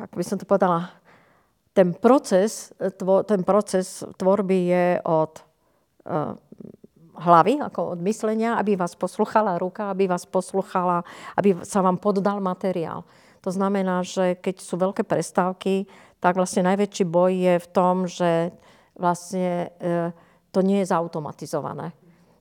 ako 0.00 0.14
by 0.16 0.24
som 0.24 0.40
to 0.40 0.48
povedala, 0.48 0.88
ten 1.76 1.94
proces, 1.94 2.74
ten 3.28 3.42
proces 3.46 4.02
tvorby 4.18 4.58
je 4.66 4.86
od 5.06 5.32
uh, 5.38 6.34
hlavy, 7.18 7.58
ako 7.58 7.98
od 7.98 8.00
myslenia, 8.06 8.56
aby 8.56 8.78
vás 8.78 8.94
posluchala 8.94 9.58
ruka, 9.58 9.90
aby 9.90 10.06
vás 10.06 10.24
posluchala, 10.24 11.02
aby 11.34 11.58
sa 11.66 11.82
vám 11.82 11.98
poddal 11.98 12.38
materiál. 12.38 13.02
To 13.42 13.50
znamená, 13.50 14.02
že 14.02 14.38
keď 14.38 14.56
sú 14.62 14.74
veľké 14.78 15.02
prestávky, 15.06 15.86
tak 16.18 16.34
vlastne 16.34 16.66
najväčší 16.66 17.04
boj 17.06 17.32
je 17.34 17.54
v 17.62 17.68
tom, 17.70 18.10
že 18.10 18.50
vlastne 18.98 19.70
uh, 19.78 20.10
to 20.50 20.60
nie 20.62 20.82
je 20.82 20.90
zautomatizované. 20.90 21.94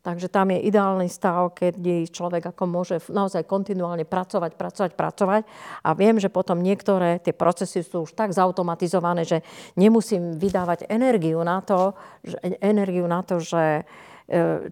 Takže 0.07 0.31
tam 0.31 0.55
je 0.55 0.63
ideálny 0.63 1.11
stav, 1.11 1.51
keď 1.51 1.75
človek 2.07 2.55
ako 2.55 2.63
môže 2.63 2.95
naozaj 3.11 3.43
kontinuálne 3.43 4.07
pracovať, 4.07 4.55
pracovať, 4.55 4.91
pracovať. 4.95 5.41
A 5.83 5.91
viem, 5.99 6.15
že 6.15 6.31
potom 6.31 6.63
niektoré 6.63 7.19
tie 7.19 7.35
procesy 7.35 7.83
sú 7.83 8.07
už 8.07 8.15
tak 8.15 8.31
zautomatizované, 8.31 9.27
že 9.27 9.43
nemusím 9.75 10.39
vydávať 10.39 10.87
energiu 10.87 11.43
na 11.43 11.59
to, 11.59 11.91
že, 12.23 12.39
energiu 12.63 13.03
na 13.03 13.19
to, 13.19 13.43
že 13.43 13.83
e, 13.83 13.83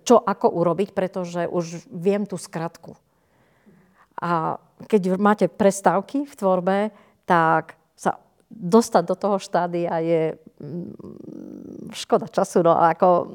čo 0.03 0.19
ako 0.19 0.47
urobiť, 0.51 0.91
pretože 0.91 1.47
už 1.47 1.87
viem 1.87 2.27
tú 2.27 2.35
skratku. 2.35 2.99
A 4.19 4.59
keď 4.91 5.15
máte 5.15 5.47
prestávky 5.47 6.27
v 6.27 6.33
tvorbe, 6.35 6.77
tak 7.23 7.79
sa 7.95 8.19
dostať 8.51 9.03
do 9.07 9.15
toho 9.15 9.37
štádia 9.39 9.95
je 10.03 10.21
mm, 10.59 11.95
škoda 11.95 12.27
času. 12.27 12.63
No, 12.63 12.75
ako, 12.75 13.31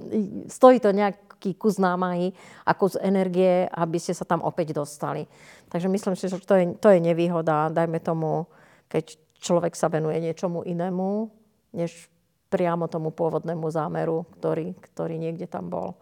stojí 0.49 0.81
to 0.81 0.93
nejak 0.93 1.31
nejaký 1.41 1.57
kus 1.57 1.81
námahy 1.81 2.37
a 2.69 2.77
kus 2.77 3.01
energie, 3.01 3.65
aby 3.73 3.97
ste 3.97 4.13
sa 4.13 4.29
tam 4.29 4.45
opäť 4.45 4.77
dostali. 4.77 5.25
Takže 5.73 5.89
myslím 5.89 6.13
si, 6.13 6.29
že 6.29 6.37
to 6.37 6.53
je, 6.53 6.77
to 6.77 6.93
je 6.93 7.01
nevýhoda, 7.01 7.73
dajme 7.73 7.97
tomu, 8.05 8.45
keď 8.93 9.17
človek 9.41 9.73
sa 9.73 9.89
venuje 9.89 10.21
niečomu 10.21 10.61
inému, 10.69 11.33
než 11.73 12.13
priamo 12.53 12.93
tomu 12.93 13.09
pôvodnému 13.09 13.73
zámeru, 13.73 14.29
ktorý, 14.37 14.77
ktorý 14.93 15.17
niekde 15.17 15.49
tam 15.49 15.73
bol. 15.73 15.97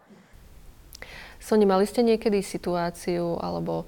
Soni, 1.39 1.63
mali 1.63 1.87
ste 1.87 2.03
niekedy 2.03 2.43
situáciu 2.43 3.39
alebo 3.39 3.87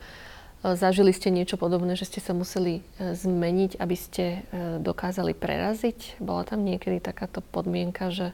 e, 0.64 0.74
zažili 0.74 1.12
ste 1.12 1.28
niečo 1.28 1.60
podobné, 1.60 2.00
že 2.00 2.08
ste 2.08 2.24
sa 2.24 2.32
museli 2.32 2.80
e, 2.80 3.12
zmeniť, 3.12 3.76
aby 3.76 3.96
ste 4.00 4.24
e, 4.24 4.40
dokázali 4.80 5.36
preraziť? 5.36 6.24
Bola 6.24 6.48
tam 6.48 6.64
niekedy 6.64 7.04
takáto 7.04 7.44
podmienka, 7.44 8.10
že 8.10 8.32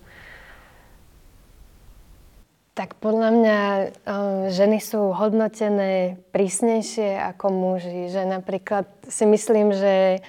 tak 2.77 2.93
podľa 3.01 3.29
mňa 3.33 3.59
ženy 4.53 4.77
sú 4.77 5.09
hodnotené 5.09 6.21
prísnejšie 6.29 7.17
ako 7.33 7.49
muži. 7.49 8.05
Že 8.13 8.37
napríklad 8.37 8.85
si 9.09 9.25
myslím, 9.25 9.73
že 9.73 10.21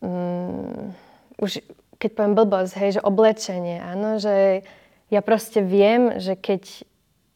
um, 0.00 0.96
už 1.36 1.60
keď 2.00 2.10
poviem 2.16 2.32
blbosť, 2.32 2.72
hej, 2.80 2.90
že 2.96 3.04
oblečenie, 3.04 3.76
áno, 3.76 4.16
že 4.16 4.64
ja 5.12 5.20
proste 5.20 5.60
viem, 5.60 6.16
že 6.16 6.32
keď 6.32 6.88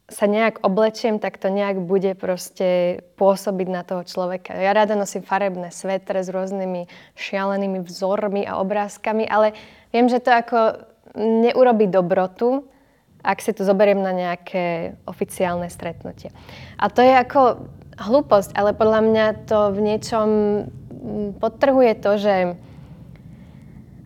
sa 0.05 0.29
nejak 0.29 0.61
oblečiem, 0.61 1.17
tak 1.17 1.41
to 1.41 1.49
nejak 1.49 1.81
bude 1.81 2.13
proste 2.21 3.01
pôsobiť 3.17 3.69
na 3.73 3.83
toho 3.89 4.05
človeka. 4.05 4.53
Ja 4.53 4.77
rada 4.77 4.93
nosím 4.93 5.25
farebné 5.25 5.73
svetre 5.73 6.21
s 6.21 6.29
rôznymi 6.29 6.93
šialenými 7.17 7.81
vzormi 7.81 8.45
a 8.45 8.61
obrázkami, 8.61 9.25
ale 9.25 9.57
viem, 9.97 10.05
že 10.13 10.21
to 10.21 10.29
ako 10.29 10.59
neurobi 11.17 11.89
dobrotu, 11.89 12.69
ak 13.25 13.41
si 13.41 13.57
to 13.57 13.65
zoberiem 13.65 14.05
na 14.05 14.13
nejaké 14.13 15.01
oficiálne 15.09 15.73
stretnutie. 15.73 16.29
A 16.77 16.93
to 16.93 17.01
je 17.01 17.17
ako 17.17 17.73
hlúposť, 17.97 18.53
ale 18.53 18.77
podľa 18.77 19.01
mňa 19.09 19.27
to 19.49 19.73
v 19.73 19.79
niečom 19.81 20.29
mm, 20.69 21.29
podtrhuje 21.41 21.93
to, 21.97 22.13
že 22.21 22.35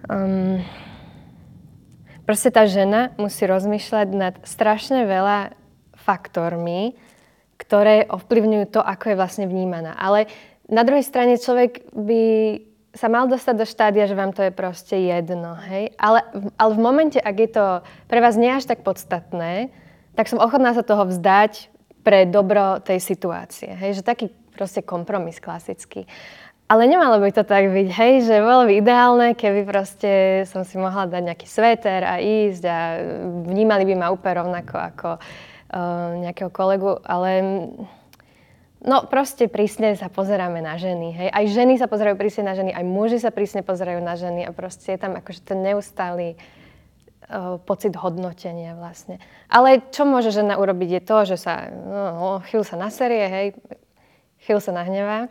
um, 0.06 0.62
proste 2.22 2.54
tá 2.54 2.70
žena 2.70 3.10
musí 3.18 3.42
rozmýšľať 3.50 4.08
nad 4.14 4.34
strašne 4.46 5.02
veľa 5.02 5.57
faktormi, 6.08 6.96
ktoré 7.60 8.08
ovplyvňujú 8.08 8.72
to, 8.72 8.80
ako 8.80 9.12
je 9.12 9.20
vlastne 9.20 9.44
vnímaná. 9.44 9.92
Ale 10.00 10.32
na 10.72 10.86
druhej 10.86 11.04
strane 11.04 11.36
človek 11.36 11.84
by 11.92 12.24
sa 12.96 13.12
mal 13.12 13.28
dostať 13.28 13.54
do 13.58 13.66
štádia, 13.68 14.08
že 14.08 14.16
vám 14.16 14.32
to 14.32 14.48
je 14.48 14.52
proste 14.54 14.96
jedno, 14.96 15.58
hej? 15.68 15.92
Ale, 16.00 16.24
ale 16.56 16.70
v 16.72 16.80
momente, 16.80 17.18
ak 17.20 17.36
je 17.36 17.50
to 17.52 17.66
pre 18.08 18.24
vás 18.24 18.40
nie 18.40 18.48
až 18.48 18.64
tak 18.64 18.80
podstatné, 18.80 19.68
tak 20.16 20.30
som 20.30 20.40
ochotná 20.40 20.72
sa 20.72 20.80
toho 20.80 21.04
vzdať 21.04 21.68
pre 22.00 22.24
dobro 22.24 22.80
tej 22.80 23.02
situácie, 23.04 23.76
hej? 23.76 24.00
Že 24.00 24.08
taký 24.08 24.26
proste 24.56 24.80
kompromis 24.80 25.36
klasický. 25.38 26.08
Ale 26.68 26.84
nemalo 26.84 27.20
by 27.20 27.32
to 27.32 27.48
tak 27.48 27.64
byť, 27.72 27.88
hej, 27.96 28.12
že 28.28 28.44
bolo 28.44 28.68
by 28.68 28.72
ideálne, 28.76 29.28
keby 29.32 29.64
proste 29.64 30.44
som 30.44 30.68
si 30.68 30.76
mohla 30.76 31.08
dať 31.08 31.32
nejaký 31.32 31.48
sveter 31.48 32.04
a 32.04 32.20
ísť 32.20 32.62
a 32.68 32.78
vnímali 33.48 33.88
by 33.88 33.94
ma 33.96 34.12
úplne 34.12 34.44
rovnako 34.44 34.76
ako 34.76 35.08
uh, 35.16 35.22
nejakého 36.24 36.48
kolegu, 36.48 36.96
ale 37.04 37.30
No 38.78 39.10
proste 39.10 39.50
prísne 39.50 39.98
sa 39.98 40.06
pozeráme 40.06 40.62
na 40.62 40.78
ženy, 40.78 41.10
hej. 41.10 41.28
Aj 41.34 41.44
ženy 41.50 41.82
sa 41.82 41.90
pozerajú 41.90 42.14
prísne 42.14 42.46
na 42.46 42.54
ženy, 42.54 42.70
aj 42.70 42.84
muži 42.86 43.18
sa 43.18 43.34
prísne 43.34 43.66
pozerajú 43.66 43.98
na 43.98 44.14
ženy 44.14 44.46
a 44.46 44.54
proste 44.54 44.94
je 44.94 45.02
tam 45.02 45.18
akože 45.18 45.42
ten 45.42 45.66
neustály 45.66 46.38
uh, 47.26 47.58
pocit 47.58 47.98
hodnotenia 47.98 48.78
vlastne. 48.78 49.18
Ale 49.50 49.82
čo 49.90 50.06
môže 50.06 50.30
žena 50.30 50.62
urobiť 50.62 50.90
je 50.94 51.02
to, 51.02 51.18
že 51.26 51.36
sa 51.42 51.74
no, 51.74 52.38
chvíľu 52.46 52.62
sa 52.62 52.78
naserie, 52.78 53.24
hej, 53.26 53.46
chvíľu 54.46 54.62
sa 54.62 54.70
nahnevá, 54.70 55.26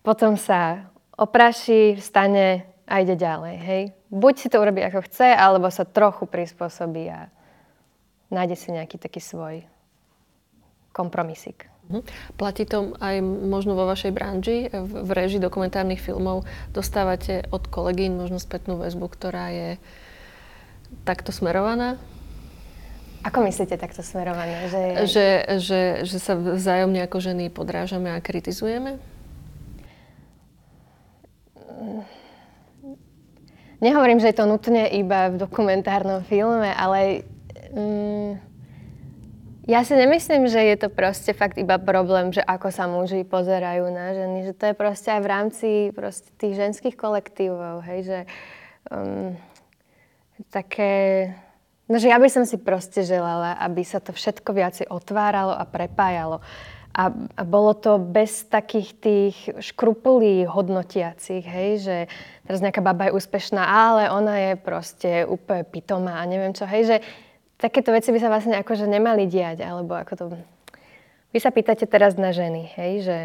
potom 0.00 0.40
sa 0.40 0.88
opraší, 1.20 2.00
vstane 2.00 2.64
a 2.88 3.04
ide 3.04 3.20
ďalej, 3.20 3.56
hej. 3.68 3.82
Buď 4.08 4.34
si 4.40 4.48
to 4.48 4.56
urobí 4.56 4.80
ako 4.80 5.04
chce, 5.04 5.28
alebo 5.28 5.68
sa 5.68 5.84
trochu 5.84 6.24
prispôsobí 6.24 7.04
a 7.12 7.28
nájde 8.32 8.56
si 8.56 8.72
nejaký 8.72 8.96
taký 8.96 9.20
svoj 9.20 9.62
kompromisik. 10.96 11.68
Mhm. 11.92 12.00
Platí 12.40 12.64
to 12.64 12.96
aj 13.02 13.20
možno 13.24 13.76
vo 13.76 13.84
vašej 13.84 14.12
branži, 14.14 14.70
v 14.72 15.10
režii 15.12 15.42
dokumentárnych 15.42 16.00
filmov 16.00 16.48
dostávate 16.72 17.44
od 17.52 17.68
kolegyň 17.68 18.16
možno 18.16 18.38
spätnú 18.40 18.80
väzbu, 18.80 19.06
ktorá 19.12 19.52
je 19.52 19.70
takto 21.04 21.34
smerovaná? 21.34 22.00
Ako 23.22 23.38
myslíte 23.46 23.78
takto 23.78 24.02
smerované? 24.02 24.66
Že, 24.66 24.82
že, 25.06 25.26
že, 25.62 25.80
že 26.02 26.18
sa 26.18 26.34
vzájomne 26.34 27.06
ako 27.06 27.22
ženy 27.22 27.54
podrážame 27.54 28.10
a 28.10 28.18
kritizujeme? 28.18 28.98
Nehovorím, 33.82 34.22
že 34.22 34.30
je 34.30 34.38
to 34.38 34.46
nutne 34.46 34.86
iba 34.90 35.30
v 35.30 35.38
dokumentárnom 35.38 36.22
filme, 36.22 36.70
ale... 36.70 37.26
Mm, 37.72 38.36
ja 39.64 39.80
si 39.86 39.96
nemyslím, 39.96 40.50
že 40.50 40.60
je 40.60 40.76
to 40.76 40.88
proste 40.92 41.32
fakt 41.32 41.56
iba 41.56 41.80
problém, 41.80 42.34
že 42.34 42.44
ako 42.44 42.68
sa 42.68 42.84
muži 42.84 43.24
pozerajú 43.24 43.88
na 43.88 44.12
ženy, 44.12 44.38
že 44.44 44.52
to 44.52 44.64
je 44.68 44.74
proste 44.76 45.08
aj 45.08 45.20
v 45.24 45.30
rámci 45.30 45.68
proste 45.96 46.28
tých 46.36 46.58
ženských 46.60 46.98
kolektívov, 46.98 47.80
hej, 47.88 48.00
že 48.04 48.18
um, 48.92 49.38
také, 50.52 51.30
no 51.88 51.96
že 51.96 52.12
ja 52.12 52.20
by 52.20 52.28
som 52.28 52.44
si 52.44 52.60
proste 52.60 53.06
želala, 53.06 53.56
aby 53.62 53.80
sa 53.86 54.04
to 54.04 54.12
všetko 54.12 54.52
viacej 54.52 54.86
otváralo 54.92 55.56
a 55.56 55.64
prepájalo. 55.64 56.44
A, 56.92 57.08
a 57.08 57.42
bolo 57.48 57.72
to 57.72 57.96
bez 57.96 58.44
takých 58.52 58.90
tých 59.00 59.36
škrupulí 59.62 60.44
hodnotiacich, 60.44 61.40
hej, 61.40 61.70
že 61.80 61.96
teraz 62.44 62.60
nejaká 62.60 62.84
baba 62.84 63.08
je 63.08 63.16
úspešná, 63.16 63.64
ale 63.64 64.12
ona 64.12 64.36
je 64.36 64.52
proste 64.60 65.10
úplne 65.24 65.64
pitomá 65.64 66.20
a 66.20 66.28
neviem 66.28 66.52
čo, 66.52 66.68
hej, 66.68 66.84
že 66.84 66.96
takéto 67.62 67.94
veci 67.94 68.10
by 68.10 68.18
sa 68.18 68.26
vlastne 68.26 68.58
akože 68.58 68.90
nemali 68.90 69.30
diať, 69.30 69.62
alebo 69.62 69.94
ako 69.94 70.12
to... 70.18 70.24
Vy 71.30 71.38
sa 71.38 71.54
pýtate 71.54 71.86
teraz 71.86 72.18
na 72.18 72.34
ženy, 72.34 72.66
hej, 72.74 72.92
že... 73.06 73.18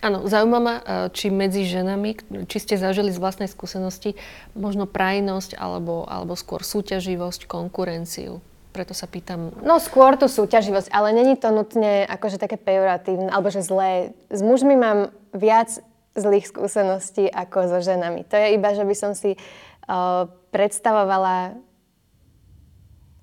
Áno, 0.00 0.24
zaujíma 0.28 0.58
ma, 0.60 0.74
e, 0.80 0.82
či 1.12 1.28
medzi 1.28 1.68
ženami, 1.68 2.16
či 2.48 2.58
ste 2.60 2.80
zažili 2.80 3.12
z 3.12 3.20
vlastnej 3.20 3.48
skúsenosti 3.48 4.16
možno 4.52 4.84
prajnosť 4.88 5.56
alebo, 5.56 6.04
alebo 6.08 6.36
skôr 6.36 6.64
súťaživosť, 6.64 7.44
konkurenciu 7.44 8.40
preto 8.76 8.92
sa 8.92 9.08
pýtam. 9.08 9.56
No 9.64 9.80
skôr 9.80 10.20
tú 10.20 10.28
súťaživosť, 10.28 10.92
ale 10.92 11.16
není 11.16 11.32
to 11.40 11.48
nutne 11.48 12.04
akože 12.04 12.36
také 12.36 12.60
pejoratívne, 12.60 13.32
alebo 13.32 13.48
že 13.48 13.64
zlé. 13.64 14.12
S 14.28 14.44
mužmi 14.44 14.76
mám 14.76 15.16
viac 15.32 15.80
zlých 16.12 16.44
skúseností 16.52 17.24
ako 17.32 17.72
so 17.72 17.78
ženami. 17.80 18.28
To 18.28 18.36
je 18.36 18.52
iba, 18.52 18.76
že 18.76 18.84
by 18.84 18.92
som 18.92 19.16
si 19.16 19.32
uh, 19.36 20.28
predstavovala 20.52 21.56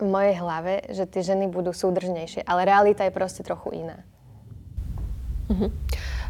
v 0.04 0.12
mojej 0.12 0.36
hlave, 0.38 0.74
že 0.92 1.08
tie 1.08 1.24
ženy 1.24 1.48
budú 1.48 1.72
súdržnejšie. 1.72 2.44
Ale 2.44 2.68
realita 2.68 3.08
je 3.08 3.16
proste 3.16 3.42
trochu 3.42 3.88
iná. 3.88 4.04
Uh-huh. 5.48 5.72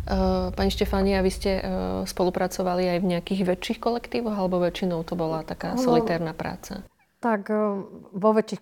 Uh, 0.03 0.51
pani 0.51 0.67
Štefánia, 0.67 1.23
vy 1.23 1.31
ste 1.31 1.51
uh, 1.57 1.63
spolupracovali 2.03 2.97
aj 2.97 2.99
v 2.99 3.09
nejakých 3.15 3.41
väčších 3.55 3.79
kolektívoch, 3.79 4.35
alebo 4.35 4.59
väčšinou 4.59 5.05
to 5.07 5.15
bola 5.15 5.47
taká 5.47 5.79
solitérna 5.79 6.35
práca? 6.35 6.83
Tak 7.23 7.47
uh, 7.47 7.87
vo 8.11 8.29
väčších 8.35 8.59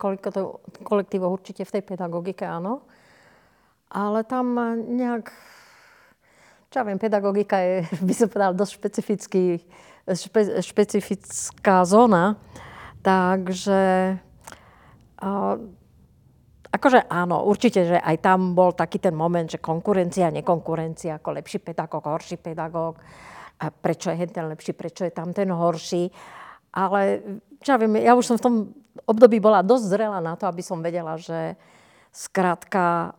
kolektívoch 0.86 1.32
určite 1.34 1.66
v 1.66 1.74
tej 1.80 1.84
pedagogike 1.84 2.46
áno. 2.46 2.86
Ale 3.92 4.24
tam 4.24 4.56
nejak, 4.88 5.34
čo 6.72 6.76
ja 6.80 6.84
viem, 6.86 7.02
pedagogika 7.02 7.60
je, 7.60 7.90
by 8.08 8.14
som 8.14 8.28
povedala, 8.30 8.54
dosť 8.54 8.74
špecifický, 8.78 9.44
špe, 10.08 10.62
špecifická 10.62 11.84
zóna. 11.90 12.38
Takže 13.02 13.82
Akože 16.72 17.04
áno, 17.12 17.44
určite, 17.46 17.84
že 17.84 17.98
aj 18.00 18.18
tam 18.24 18.56
bol 18.56 18.72
taký 18.72 18.98
ten 18.98 19.12
moment, 19.12 19.46
že 19.46 19.60
konkurencia, 19.60 20.32
nekonkurencia, 20.32 21.20
ako 21.20 21.36
lepší 21.36 21.60
pedagóg, 21.60 22.08
horší 22.08 22.40
pedagóg, 22.40 22.96
a 23.62 23.70
prečo 23.70 24.10
je 24.10 24.26
ten 24.26 24.50
lepší, 24.50 24.74
prečo 24.74 25.06
je 25.06 25.14
tam 25.14 25.36
ten 25.36 25.52
horší. 25.52 26.10
Ale 26.74 27.22
ja 27.62 27.76
viem, 27.78 28.00
ja 28.02 28.18
už 28.18 28.26
som 28.26 28.38
v 28.40 28.46
tom 28.46 28.56
období 29.06 29.38
bola 29.38 29.62
dosť 29.62 29.86
zrela 29.86 30.20
na 30.24 30.34
to, 30.34 30.50
aby 30.50 30.64
som 30.66 30.82
vedela, 30.82 31.20
že 31.20 31.60
skrátka 32.10 33.14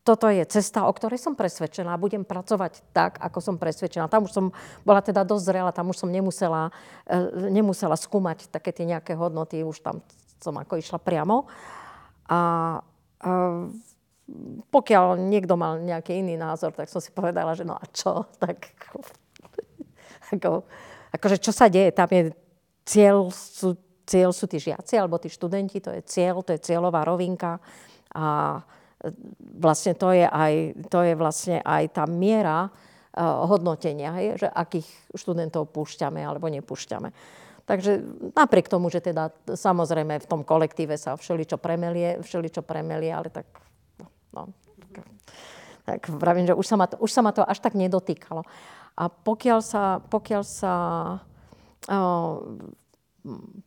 toto 0.00 0.32
je 0.32 0.42
cesta, 0.48 0.88
o 0.88 0.92
ktorej 0.96 1.20
som 1.20 1.36
presvedčená. 1.36 2.00
Budem 2.00 2.24
pracovať 2.24 2.82
tak, 2.96 3.20
ako 3.20 3.38
som 3.38 3.54
presvedčená. 3.60 4.08
Tam 4.08 4.24
už 4.24 4.32
som 4.32 4.46
bola 4.82 5.04
teda 5.04 5.22
dosť 5.28 5.44
zrela, 5.44 5.76
tam 5.76 5.92
už 5.92 6.02
som 6.02 6.10
nemusela, 6.10 6.72
e, 7.04 7.52
nemusela 7.52 7.94
skúmať 7.94 8.48
také 8.48 8.72
tie 8.72 8.88
nejaké 8.88 9.12
hodnoty, 9.12 9.60
už 9.60 9.84
tam 9.84 10.00
som 10.40 10.56
ako 10.56 10.80
išla 10.80 10.98
priamo. 10.98 11.44
A, 12.26 12.40
a 12.40 12.40
pokiaľ 14.70 15.18
niekto 15.20 15.58
mal 15.58 15.82
nejaký 15.82 16.22
iný 16.22 16.38
názor, 16.40 16.72
tak 16.72 16.88
som 16.88 17.02
si 17.02 17.12
povedala, 17.12 17.52
že 17.52 17.68
no 17.68 17.76
a 17.76 17.84
čo? 17.90 18.24
Tak 18.42 18.58
ako, 20.30 20.62
akože 21.10 21.36
čo 21.42 21.50
sa 21.50 21.66
deje? 21.66 21.90
Tam 21.90 22.06
je 22.06 22.30
cieľ, 22.86 23.34
sú, 23.34 23.74
cieľ 24.06 24.30
sú 24.30 24.46
tí 24.46 24.62
žiaci 24.62 24.94
alebo 24.94 25.18
tí 25.18 25.26
študenti, 25.26 25.82
to 25.82 25.90
je 25.90 26.02
cieľ, 26.06 26.42
to 26.46 26.54
je 26.54 26.62
cieľová 26.62 27.02
rovinka. 27.02 27.58
A 28.14 28.58
vlastne 29.58 29.96
to 29.96 30.12
je 30.14 30.26
aj, 30.28 30.54
to 30.92 31.02
je 31.02 31.14
vlastne 31.16 31.58
aj 31.64 31.82
tá 31.94 32.04
miera 32.06 32.68
uh, 32.68 33.48
hodnotenia, 33.48 34.12
hej, 34.20 34.46
že 34.46 34.48
akých 34.50 34.88
študentov 35.16 35.72
púšťame 35.72 36.20
alebo 36.20 36.46
nepúšťame. 36.52 37.10
Takže 37.70 38.02
napriek 38.34 38.66
tomu, 38.66 38.90
že 38.90 38.98
teda 38.98 39.30
samozrejme 39.46 40.18
v 40.18 40.26
tom 40.26 40.42
kolektíve 40.42 40.98
sa 40.98 41.14
všeličo 41.14 41.54
premelie, 41.54 42.18
všeličo 42.18 42.66
premelie, 42.66 43.14
ale 43.14 43.30
tak, 43.30 43.46
no, 44.34 44.50
tak 45.86 46.10
vravím, 46.10 46.50
že 46.50 46.58
už 46.58 46.66
sa, 46.66 46.74
ma 46.74 46.90
to, 46.90 46.98
už 46.98 47.14
sa 47.14 47.22
ma 47.22 47.30
to 47.30 47.46
až 47.46 47.62
tak 47.62 47.78
nedotýkalo. 47.78 48.42
A 48.98 49.06
pokiaľ 49.06 49.62
sa, 49.62 50.02
pokiaľ 50.02 50.42
sa, 50.42 50.74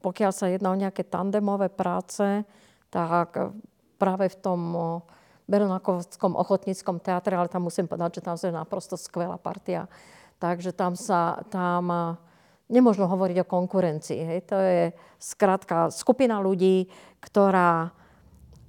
pokiaľ 0.04 0.32
sa 0.36 0.46
jedná 0.52 0.76
o 0.76 0.82
nejaké 0.84 1.08
tandemové 1.08 1.72
práce, 1.72 2.44
tak 2.92 3.56
práve 3.96 4.28
v 4.28 4.38
tom 4.44 4.60
Beronakovskom 5.48 6.36
ochotníckom 6.36 7.00
teatre, 7.00 7.40
ale 7.40 7.48
tam 7.48 7.72
musím 7.72 7.88
povedať, 7.88 8.20
že 8.20 8.26
tam 8.28 8.36
je 8.36 8.52
naprosto 8.52 9.00
skvelá 9.00 9.40
partia. 9.40 9.88
Takže 10.44 10.76
tam 10.76 11.00
sa, 11.00 11.40
tam 11.48 12.20
nemôžno 12.72 13.08
hovoriť 13.08 13.44
o 13.44 13.50
konkurencii. 13.50 14.20
Hej. 14.24 14.40
To 14.52 14.58
je 14.60 14.82
skrátka 15.20 15.92
skupina 15.92 16.40
ľudí, 16.40 16.88
ktorá 17.20 17.92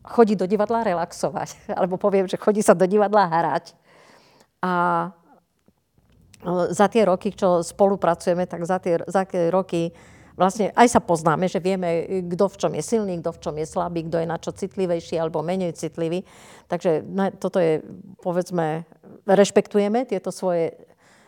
chodí 0.05 0.37
do 0.37 0.45
divadla 0.45 0.85
relaxovať. 0.85 1.67
Alebo 1.79 1.97
poviem, 1.97 2.29
že 2.29 2.41
chodí 2.41 2.61
sa 2.61 2.77
do 2.77 2.85
divadla 2.85 3.27
hrať. 3.27 3.75
A 4.65 4.73
za 6.71 6.87
tie 6.93 7.09
roky, 7.09 7.33
čo 7.33 7.65
spolupracujeme, 7.65 8.45
tak 8.45 8.69
za 8.69 8.77
tie, 8.77 9.01
za 9.09 9.25
tie 9.25 9.49
roky 9.49 9.93
vlastne 10.37 10.75
aj 10.75 10.89
sa 10.91 11.01
poznáme, 11.01 11.47
že 11.47 11.63
vieme, 11.63 12.21
kto 12.27 12.51
v 12.51 12.59
čom 12.59 12.73
je 12.75 12.83
silný, 12.85 13.15
kto 13.23 13.31
v 13.33 13.41
čom 13.41 13.55
je 13.57 13.67
slabý, 13.67 14.05
kto 14.07 14.21
je 14.21 14.27
na 14.29 14.39
čo 14.39 14.51
citlivejší 14.53 15.17
alebo 15.17 15.47
menej 15.47 15.79
citlivý. 15.79 16.27
Takže 16.69 17.07
toto 17.39 17.63
je, 17.63 17.81
povedzme, 18.21 18.85
rešpektujeme 19.25 20.05
tieto 20.05 20.35
svoje 20.35 20.75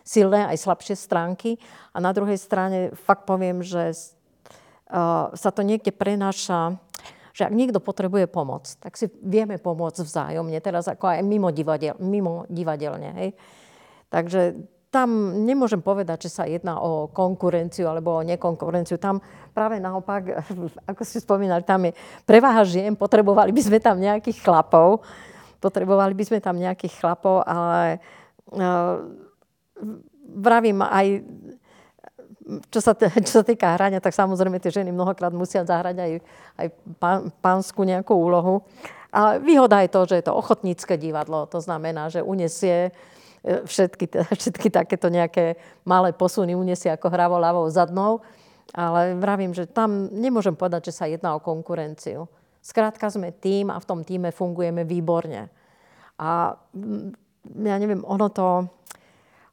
silné 0.06 0.46
aj 0.46 0.62
slabšie 0.62 0.94
stránky. 0.94 1.58
A 1.90 1.98
na 1.98 2.14
druhej 2.14 2.38
strane 2.38 2.94
fakt 2.94 3.26
poviem, 3.26 3.66
že 3.66 3.92
sa 5.34 5.50
to 5.50 5.66
niekde 5.66 5.90
prenáša, 5.90 6.78
že 7.34 7.44
ak 7.44 7.52
niekto 7.52 7.82
potrebuje 7.82 8.30
pomoc, 8.30 8.70
tak 8.78 8.94
si 8.94 9.10
vieme 9.20 9.58
pomôcť 9.58 10.00
vzájomne, 10.00 10.56
teraz 10.62 10.86
ako 10.86 11.10
aj 11.10 11.26
mimo, 11.26 11.50
divadel, 11.50 11.98
mimo 11.98 12.46
divadelne. 12.46 13.10
Hej. 13.18 13.30
Takže 14.08 14.40
tam 14.94 15.42
nemôžem 15.44 15.82
povedať, 15.82 16.30
že 16.30 16.40
sa 16.40 16.48
jedná 16.48 16.80
o 16.80 17.10
konkurenciu 17.10 17.90
alebo 17.90 18.16
o 18.16 18.24
nekonkurenciu. 18.24 18.96
Tam 18.96 19.20
práve 19.52 19.82
naopak, 19.82 20.46
ako 20.90 21.02
si 21.02 21.20
spomínali, 21.20 21.66
tam 21.66 21.90
je 21.90 21.92
preváha 22.24 22.62
žien, 22.64 22.94
potrebovali 22.96 23.50
by 23.52 23.62
sme 23.66 23.78
tam 23.82 23.98
nejakých 24.00 24.40
chlapov, 24.40 25.02
potrebovali 25.60 26.14
by 26.14 26.24
sme 26.24 26.38
tam 26.40 26.56
nejakých 26.56 26.94
chlapov, 27.02 27.42
ale 27.44 27.98
uh, 28.54 29.25
vravím 30.36 30.82
aj, 30.82 31.22
čo 32.70 32.80
sa, 32.80 32.92
čo 33.26 33.32
sa 33.40 33.44
týka 33.44 33.74
hrania, 33.74 34.02
tak 34.02 34.14
samozrejme 34.14 34.62
tie 34.62 34.72
ženy 34.72 34.94
mnohokrát 34.94 35.34
musia 35.34 35.66
zahrať 35.66 35.96
aj, 35.98 36.12
aj 36.60 36.66
pán, 37.00 37.20
pánsku 37.42 37.82
nejakú 37.82 38.14
úlohu. 38.14 38.62
A 39.16 39.40
výhoda 39.40 39.80
je 39.80 39.90
to, 39.90 40.00
že 40.04 40.14
je 40.20 40.24
to 40.28 40.36
ochotnícke 40.36 40.94
divadlo. 41.00 41.48
To 41.48 41.58
znamená, 41.62 42.12
že 42.12 42.20
unesie 42.20 42.90
e, 43.40 43.64
všetky, 43.64 44.12
všetky 44.40 44.68
takéto 44.68 45.08
nejaké 45.08 45.56
malé 45.88 46.12
posuny 46.12 46.52
unesie 46.52 46.92
ako 46.92 47.08
hravo 47.08 47.40
ľavou 47.40 47.64
zadnou. 47.72 48.20
Ale 48.74 49.14
vravím, 49.14 49.54
že 49.54 49.70
tam 49.70 50.10
nemôžem 50.10 50.52
povedať, 50.52 50.90
že 50.90 50.96
sa 50.98 51.06
jedná 51.06 51.38
o 51.38 51.40
konkurenciu. 51.40 52.26
Skrátka 52.60 53.06
sme 53.06 53.30
tým 53.30 53.70
a 53.70 53.78
v 53.78 53.88
tom 53.88 54.02
týme 54.02 54.34
fungujeme 54.34 54.82
výborne. 54.82 55.46
A 56.18 56.58
ja 57.46 57.76
neviem, 57.78 58.02
ono 58.02 58.26
to, 58.26 58.66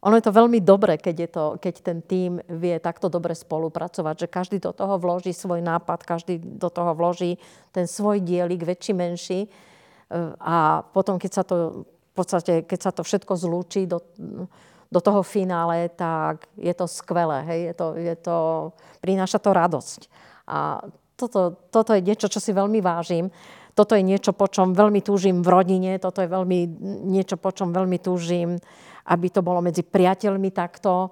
ono 0.03 0.19
je 0.19 0.25
to 0.27 0.35
veľmi 0.35 0.59
dobre, 0.59 0.99
keď, 0.99 1.15
je 1.15 1.29
to, 1.31 1.45
keď 1.63 1.75
ten 1.79 1.97
tím 2.03 2.43
vie 2.51 2.75
takto 2.83 3.07
dobre 3.07 3.31
spolupracovať, 3.31 4.27
že 4.27 4.27
každý 4.27 4.57
do 4.59 4.75
toho 4.75 4.99
vloží 4.99 5.31
svoj 5.31 5.63
nápad, 5.63 6.03
každý 6.03 6.43
do 6.43 6.67
toho 6.67 6.91
vloží 6.91 7.39
ten 7.71 7.87
svoj 7.87 8.19
dielik, 8.19 8.67
väčší, 8.67 8.91
menší. 8.91 9.39
E, 9.47 9.49
a 10.43 10.83
potom, 10.83 11.15
keď 11.15 11.31
sa 11.31 11.43
to, 11.47 11.87
v 11.87 12.13
podstate, 12.19 12.67
keď 12.67 12.79
sa 12.83 12.91
to 12.91 13.07
všetko 13.07 13.33
zlúči 13.39 13.87
do, 13.87 14.03
do 14.91 14.99
toho 14.99 15.23
finále, 15.23 15.87
tak 15.95 16.51
je 16.59 16.75
to 16.75 16.83
skvelé. 16.83 17.39
Hej? 17.47 17.59
Je 17.71 17.73
to, 17.73 17.87
je 17.95 18.15
to, 18.19 18.37
prináša 18.99 19.39
to 19.39 19.55
radosť. 19.55 20.11
A 20.51 20.83
toto, 21.15 21.55
toto 21.71 21.95
je 21.95 22.03
niečo, 22.03 22.27
čo 22.27 22.43
si 22.43 22.51
veľmi 22.51 22.83
vážim. 22.83 23.31
Toto 23.71 23.95
je 23.95 24.03
niečo, 24.03 24.35
po 24.35 24.51
čom 24.51 24.75
veľmi 24.75 24.99
túžim 24.99 25.41
v 25.41 25.49
rodine, 25.49 25.95
toto 25.97 26.19
je 26.21 26.29
veľmi, 26.29 26.59
niečo, 27.07 27.39
po 27.39 27.55
čom 27.55 27.71
veľmi 27.71 27.97
túžim 28.03 28.59
aby 29.07 29.27
to 29.29 29.43
bolo 29.43 29.59
medzi 29.59 29.83
priateľmi 29.83 30.49
takto. 30.51 31.11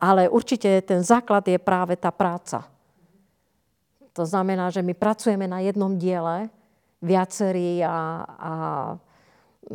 Ale 0.00 0.30
určite 0.30 0.82
ten 0.86 1.02
základ 1.02 1.42
je 1.48 1.58
práve 1.58 1.98
tá 1.98 2.12
práca. 2.14 2.68
To 4.14 4.22
znamená, 4.26 4.68
že 4.70 4.82
my 4.82 4.94
pracujeme 4.94 5.46
na 5.46 5.62
jednom 5.62 5.94
diele, 5.96 6.50
viacerí 7.00 7.80
a, 7.80 8.26
a 8.26 8.52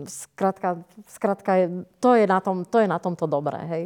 skratka, 0.06 0.84
skratka 1.08 1.52
to, 1.98 2.14
je 2.14 2.26
na 2.28 2.40
tom, 2.44 2.68
to 2.68 2.84
je 2.84 2.88
na 2.88 3.00
tomto 3.00 3.26
dobré. 3.26 3.60
Hej. 3.66 3.84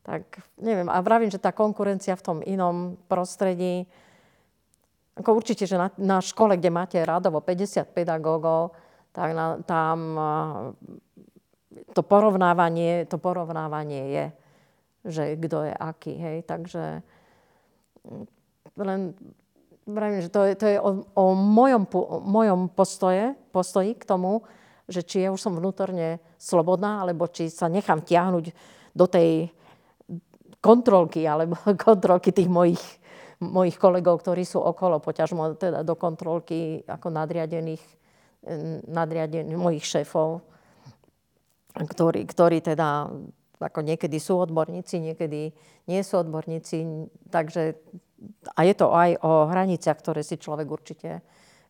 Tak 0.00 0.22
neviem, 0.56 0.88
a 0.88 0.96
vravím, 1.04 1.28
že 1.28 1.42
tá 1.42 1.52
konkurencia 1.52 2.16
v 2.16 2.24
tom 2.24 2.38
inom 2.40 2.96
prostredí, 3.04 3.84
ako 5.20 5.36
určite, 5.36 5.68
že 5.68 5.76
na, 5.76 5.92
na 6.00 6.18
škole, 6.24 6.56
kde 6.56 6.72
máte 6.72 6.96
radovo 7.04 7.44
50 7.44 7.92
pedagógov, 7.92 8.72
tak 9.12 9.36
na, 9.36 9.60
tam 9.66 9.98
to 11.94 12.02
porovnávanie, 12.02 13.06
to 13.06 13.16
porovnávanie 13.16 14.02
je, 14.10 14.24
že 15.06 15.22
kto 15.38 15.70
je 15.70 15.74
aký, 15.74 16.12
hej, 16.18 16.38
takže 16.44 17.02
mm, 18.04 18.24
len 18.80 19.00
vravím, 19.86 20.20
že 20.22 20.30
to 20.30 20.40
je, 20.44 20.52
to 20.58 20.66
je 20.66 20.78
o, 20.78 20.90
o 21.14 21.24
mojom, 21.34 21.84
o 21.94 22.18
mojom 22.20 22.60
postoje, 22.70 23.34
postoji 23.54 23.96
k 23.96 24.04
tomu, 24.04 24.42
že 24.90 25.06
či 25.06 25.22
ja 25.22 25.30
už 25.30 25.40
som 25.40 25.54
vnútorne 25.54 26.18
slobodná, 26.36 27.02
alebo 27.02 27.30
či 27.30 27.46
sa 27.48 27.70
nechám 27.70 28.02
tiahnuť 28.02 28.44
do 28.94 29.06
tej 29.06 29.50
kontrolky, 30.58 31.22
alebo 31.24 31.54
kontrolky 31.78 32.34
tých 32.34 32.50
mojich 32.50 32.82
mojich 33.40 33.80
kolegov, 33.80 34.20
ktorí 34.20 34.44
sú 34.44 34.60
okolo, 34.60 35.00
poťažmo 35.00 35.56
teda 35.56 35.80
do 35.80 35.96
kontrolky 35.96 36.84
ako 36.84 37.08
nadriadených, 37.08 37.80
nadriadených 38.84 39.56
mojich 39.56 39.84
šéfov, 39.84 40.44
ktorí, 41.86 42.28
ktorí 42.28 42.60
teda 42.60 43.08
ako 43.60 43.80
niekedy 43.84 44.16
sú 44.16 44.40
odborníci, 44.40 45.00
niekedy 45.00 45.52
nie 45.84 46.00
sú 46.00 46.24
odborníci. 46.24 47.08
Takže 47.28 47.76
a 48.56 48.60
je 48.64 48.74
to 48.76 48.92
aj 48.92 49.20
o 49.20 49.48
hraniciach, 49.48 49.96
ktoré 50.00 50.20
si 50.24 50.40
človek 50.40 50.68
určite 50.68 51.20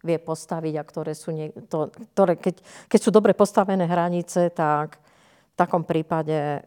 vie 0.01 0.17
postaviť 0.17 0.75
a 0.81 0.83
ktoré 0.87 1.13
sú, 1.13 1.31
nie, 1.31 1.53
to, 1.69 1.93
ktoré, 2.17 2.41
keď, 2.41 2.65
keď 2.89 3.01
sú 3.01 3.11
dobre 3.13 3.37
postavené 3.37 3.85
hranice, 3.85 4.49
tak 4.51 4.97
v 4.97 5.55
takom 5.55 5.85
prípade 5.85 6.33
e, 6.33 6.61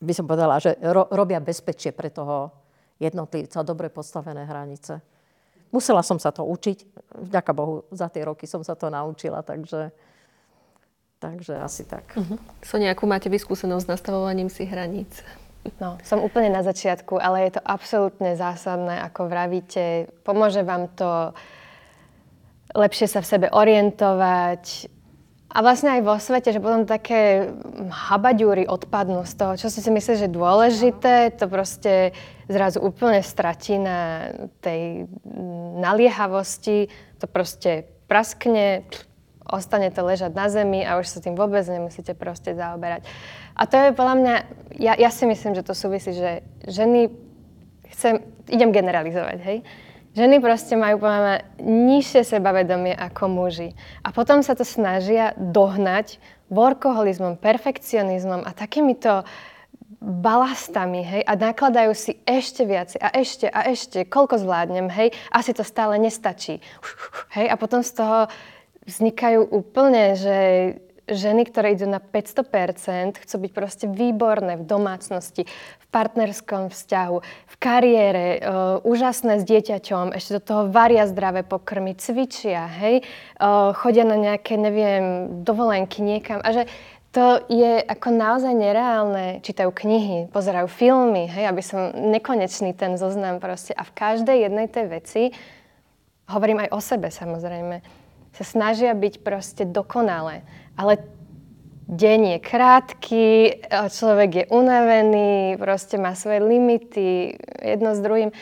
by 0.00 0.12
som 0.16 0.24
povedala, 0.24 0.56
že 0.56 0.80
ro, 0.80 1.12
robia 1.12 1.38
bezpečie 1.44 1.92
pre 1.92 2.08
toho 2.08 2.50
jednotlivca, 2.96 3.60
dobre 3.66 3.92
postavené 3.92 4.48
hranice. 4.48 5.04
Musela 5.68 6.00
som 6.00 6.16
sa 6.16 6.32
to 6.32 6.44
učiť, 6.44 6.78
vďaka 7.28 7.52
Bohu, 7.52 7.84
za 7.92 8.08
tie 8.08 8.24
roky 8.24 8.48
som 8.48 8.64
sa 8.64 8.72
to 8.72 8.88
naučila, 8.88 9.44
takže, 9.44 9.92
takže 11.22 11.54
asi 11.62 11.86
tak. 11.86 12.10
Uh-huh. 12.18 12.34
Sonia, 12.66 12.90
akú 12.90 13.06
máte 13.06 13.30
vyskúsenosť 13.30 13.86
s 13.86 13.90
nastavovaním 13.94 14.50
si 14.50 14.66
hraníc? 14.66 15.22
No, 15.78 15.94
som 16.02 16.18
úplne 16.18 16.50
na 16.50 16.66
začiatku, 16.66 17.22
ale 17.22 17.46
je 17.46 17.54
to 17.54 17.62
absolútne 17.62 18.34
zásadné, 18.34 18.98
ako 19.06 19.30
vravíte. 19.30 20.10
Pomôže 20.26 20.66
vám 20.66 20.90
to 20.90 21.30
lepšie 22.74 23.06
sa 23.06 23.22
v 23.22 23.30
sebe 23.30 23.46
orientovať 23.46 24.90
a 25.52 25.60
vlastne 25.60 26.00
aj 26.00 26.02
vo 26.02 26.16
svete, 26.16 26.48
že 26.48 26.64
potom 26.64 26.88
také 26.88 27.52
habaďúry 27.92 28.64
odpadnú 28.64 29.28
z 29.28 29.34
toho, 29.36 29.52
čo 29.60 29.68
si 29.68 29.84
si 29.84 29.92
myslíš, 29.92 30.24
že 30.24 30.26
je 30.26 30.38
dôležité, 30.40 31.14
to 31.36 31.44
proste 31.44 32.16
zrazu 32.48 32.80
úplne 32.80 33.20
stratí 33.20 33.76
na 33.76 34.32
tej 34.64 35.04
naliehavosti, 35.76 36.88
to 37.20 37.28
proste 37.28 37.84
praskne, 38.08 38.88
ostane 39.48 39.90
to 39.90 40.06
ležať 40.06 40.32
na 40.34 40.46
zemi 40.46 40.86
a 40.86 40.98
už 40.98 41.06
sa 41.08 41.18
tým 41.18 41.34
vôbec 41.34 41.64
nemusíte 41.66 42.14
proste 42.14 42.54
zaoberať. 42.54 43.06
A 43.56 43.62
to 43.66 43.74
je 43.76 43.96
podľa 43.96 44.16
mňa, 44.18 44.34
ja, 44.78 44.94
ja 44.96 45.10
si 45.10 45.26
myslím, 45.26 45.52
že 45.58 45.66
to 45.66 45.74
súvisí, 45.74 46.14
že 46.14 46.46
ženy, 46.66 47.10
chcem, 47.92 48.22
idem 48.48 48.70
generalizovať, 48.70 49.38
hej, 49.42 49.58
ženy 50.14 50.38
proste 50.38 50.78
majú 50.78 51.02
podľa 51.02 51.20
mňa 51.20 51.36
nižšie 51.62 52.22
sebavedomie 52.36 52.94
ako 52.96 53.28
muži. 53.28 53.74
A 54.04 54.14
potom 54.14 54.40
sa 54.40 54.56
to 54.56 54.64
snažia 54.64 55.36
dohnať 55.36 56.22
workoholizmom, 56.52 57.40
perfekcionizmom 57.40 58.44
a 58.44 58.50
takýmito 58.52 59.24
balastami, 60.02 61.06
hej, 61.06 61.22
a 61.22 61.38
nakladajú 61.38 61.94
si 61.94 62.18
ešte 62.26 62.66
viac 62.66 62.90
a 62.98 63.14
ešte 63.14 63.46
a 63.46 63.70
ešte, 63.70 64.02
koľko 64.02 64.42
zvládnem, 64.42 64.90
hej, 64.90 65.14
asi 65.30 65.54
to 65.54 65.62
stále 65.62 65.94
nestačí. 65.94 66.58
Hej, 67.38 67.46
a 67.46 67.54
potom 67.54 67.86
z 67.86 68.02
toho 68.02 68.26
vznikajú 68.86 69.46
úplne, 69.46 70.14
že 70.18 70.38
ženy, 71.10 71.50
ktoré 71.50 71.74
idú 71.74 71.90
na 71.90 71.98
500%, 71.98 73.18
chcú 73.26 73.36
byť 73.42 73.52
proste 73.52 73.86
výborné 73.90 74.54
v 74.58 74.64
domácnosti, 74.64 75.44
v 75.48 75.86
partnerskom 75.90 76.70
vzťahu, 76.70 77.16
v 77.22 77.54
kariére, 77.58 78.26
uh, 78.38 78.78
úžasné 78.86 79.42
s 79.42 79.44
dieťaťom, 79.44 80.14
ešte 80.14 80.38
do 80.38 80.42
toho 80.42 80.62
varia 80.70 81.04
zdravé 81.10 81.42
pokrmy, 81.42 81.98
cvičia, 81.98 82.70
hej, 82.70 83.02
uh, 83.42 83.74
chodia 83.74 84.06
na 84.06 84.14
nejaké, 84.14 84.54
neviem, 84.54 85.42
dovolenky 85.42 86.00
niekam 86.00 86.38
a 86.40 86.50
že 86.54 86.64
to 87.12 87.44
je 87.52 87.76
ako 87.84 88.08
naozaj 88.08 88.56
nereálne. 88.56 89.44
Čítajú 89.44 89.68
knihy, 89.68 90.32
pozerajú 90.32 90.64
filmy, 90.64 91.28
hej, 91.28 91.44
aby 91.44 91.60
som 91.60 91.92
nekonečný 91.92 92.72
ten 92.72 92.96
zoznam 92.96 93.36
proste. 93.36 93.76
A 93.76 93.84
v 93.84 93.92
každej 93.92 94.48
jednej 94.48 94.64
tej 94.64 94.86
veci, 94.88 95.22
hovorím 96.32 96.64
aj 96.64 96.72
o 96.72 96.80
sebe 96.80 97.12
samozrejme, 97.12 97.84
sa 98.32 98.44
snažia 98.44 98.96
byť 98.96 99.20
proste 99.20 99.68
dokonalé. 99.68 100.44
Ale 100.76 101.04
deň 101.92 102.20
je 102.36 102.38
krátky, 102.40 103.26
človek 103.70 104.30
je 104.32 104.44
unavený, 104.48 105.60
proste 105.60 106.00
má 106.00 106.16
svoje 106.16 106.40
limity, 106.40 107.36
jedno 107.60 107.92
s 107.92 108.00
druhým. 108.00 108.32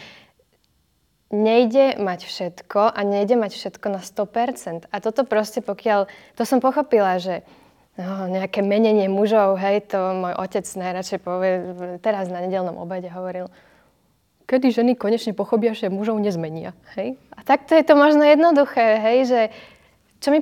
Nejde 1.31 1.99
mať 1.99 2.27
všetko 2.27 2.91
a 2.91 3.01
nejde 3.07 3.39
mať 3.39 3.55
všetko 3.55 3.87
na 3.91 4.03
100%. 4.03 4.91
A 4.91 4.97
toto 4.99 5.23
proste 5.23 5.63
pokiaľ, 5.63 6.11
to 6.35 6.43
som 6.43 6.59
pochopila, 6.59 7.23
že 7.23 7.47
no, 7.95 8.27
nejaké 8.27 8.63
menenie 8.67 9.07
mužov, 9.07 9.59
hej, 9.59 9.87
to 9.91 9.99
môj 10.15 10.35
otec 10.35 10.67
najradšej 10.67 11.19
povie, 11.23 11.53
teraz 12.03 12.27
na 12.31 12.43
nedelnom 12.43 12.79
obede 12.79 13.11
hovoril, 13.11 13.47
kedy 14.51 14.75
ženy 14.75 14.99
konečne 14.99 15.31
pochopia, 15.31 15.71
že 15.71 15.87
mužov 15.87 16.19
nezmenia, 16.19 16.75
hej. 16.99 17.15
A 17.35 17.47
takto 17.47 17.79
je 17.79 17.87
to 17.87 17.95
možno 17.95 18.27
jednoduché, 18.27 18.99
hej, 18.99 19.19
že 19.31 19.41
čo 20.21 20.29
my 20.37 20.41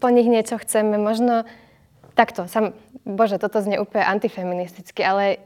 po 0.00 0.08
nich 0.08 0.26
niečo 0.26 0.56
chceme, 0.56 0.96
možno 0.96 1.44
takto, 2.18 2.48
sam, 2.50 2.74
bože, 3.06 3.38
toto 3.38 3.62
znie 3.62 3.78
úplne 3.78 4.08
antifeministicky, 4.08 5.04
ale 5.04 5.38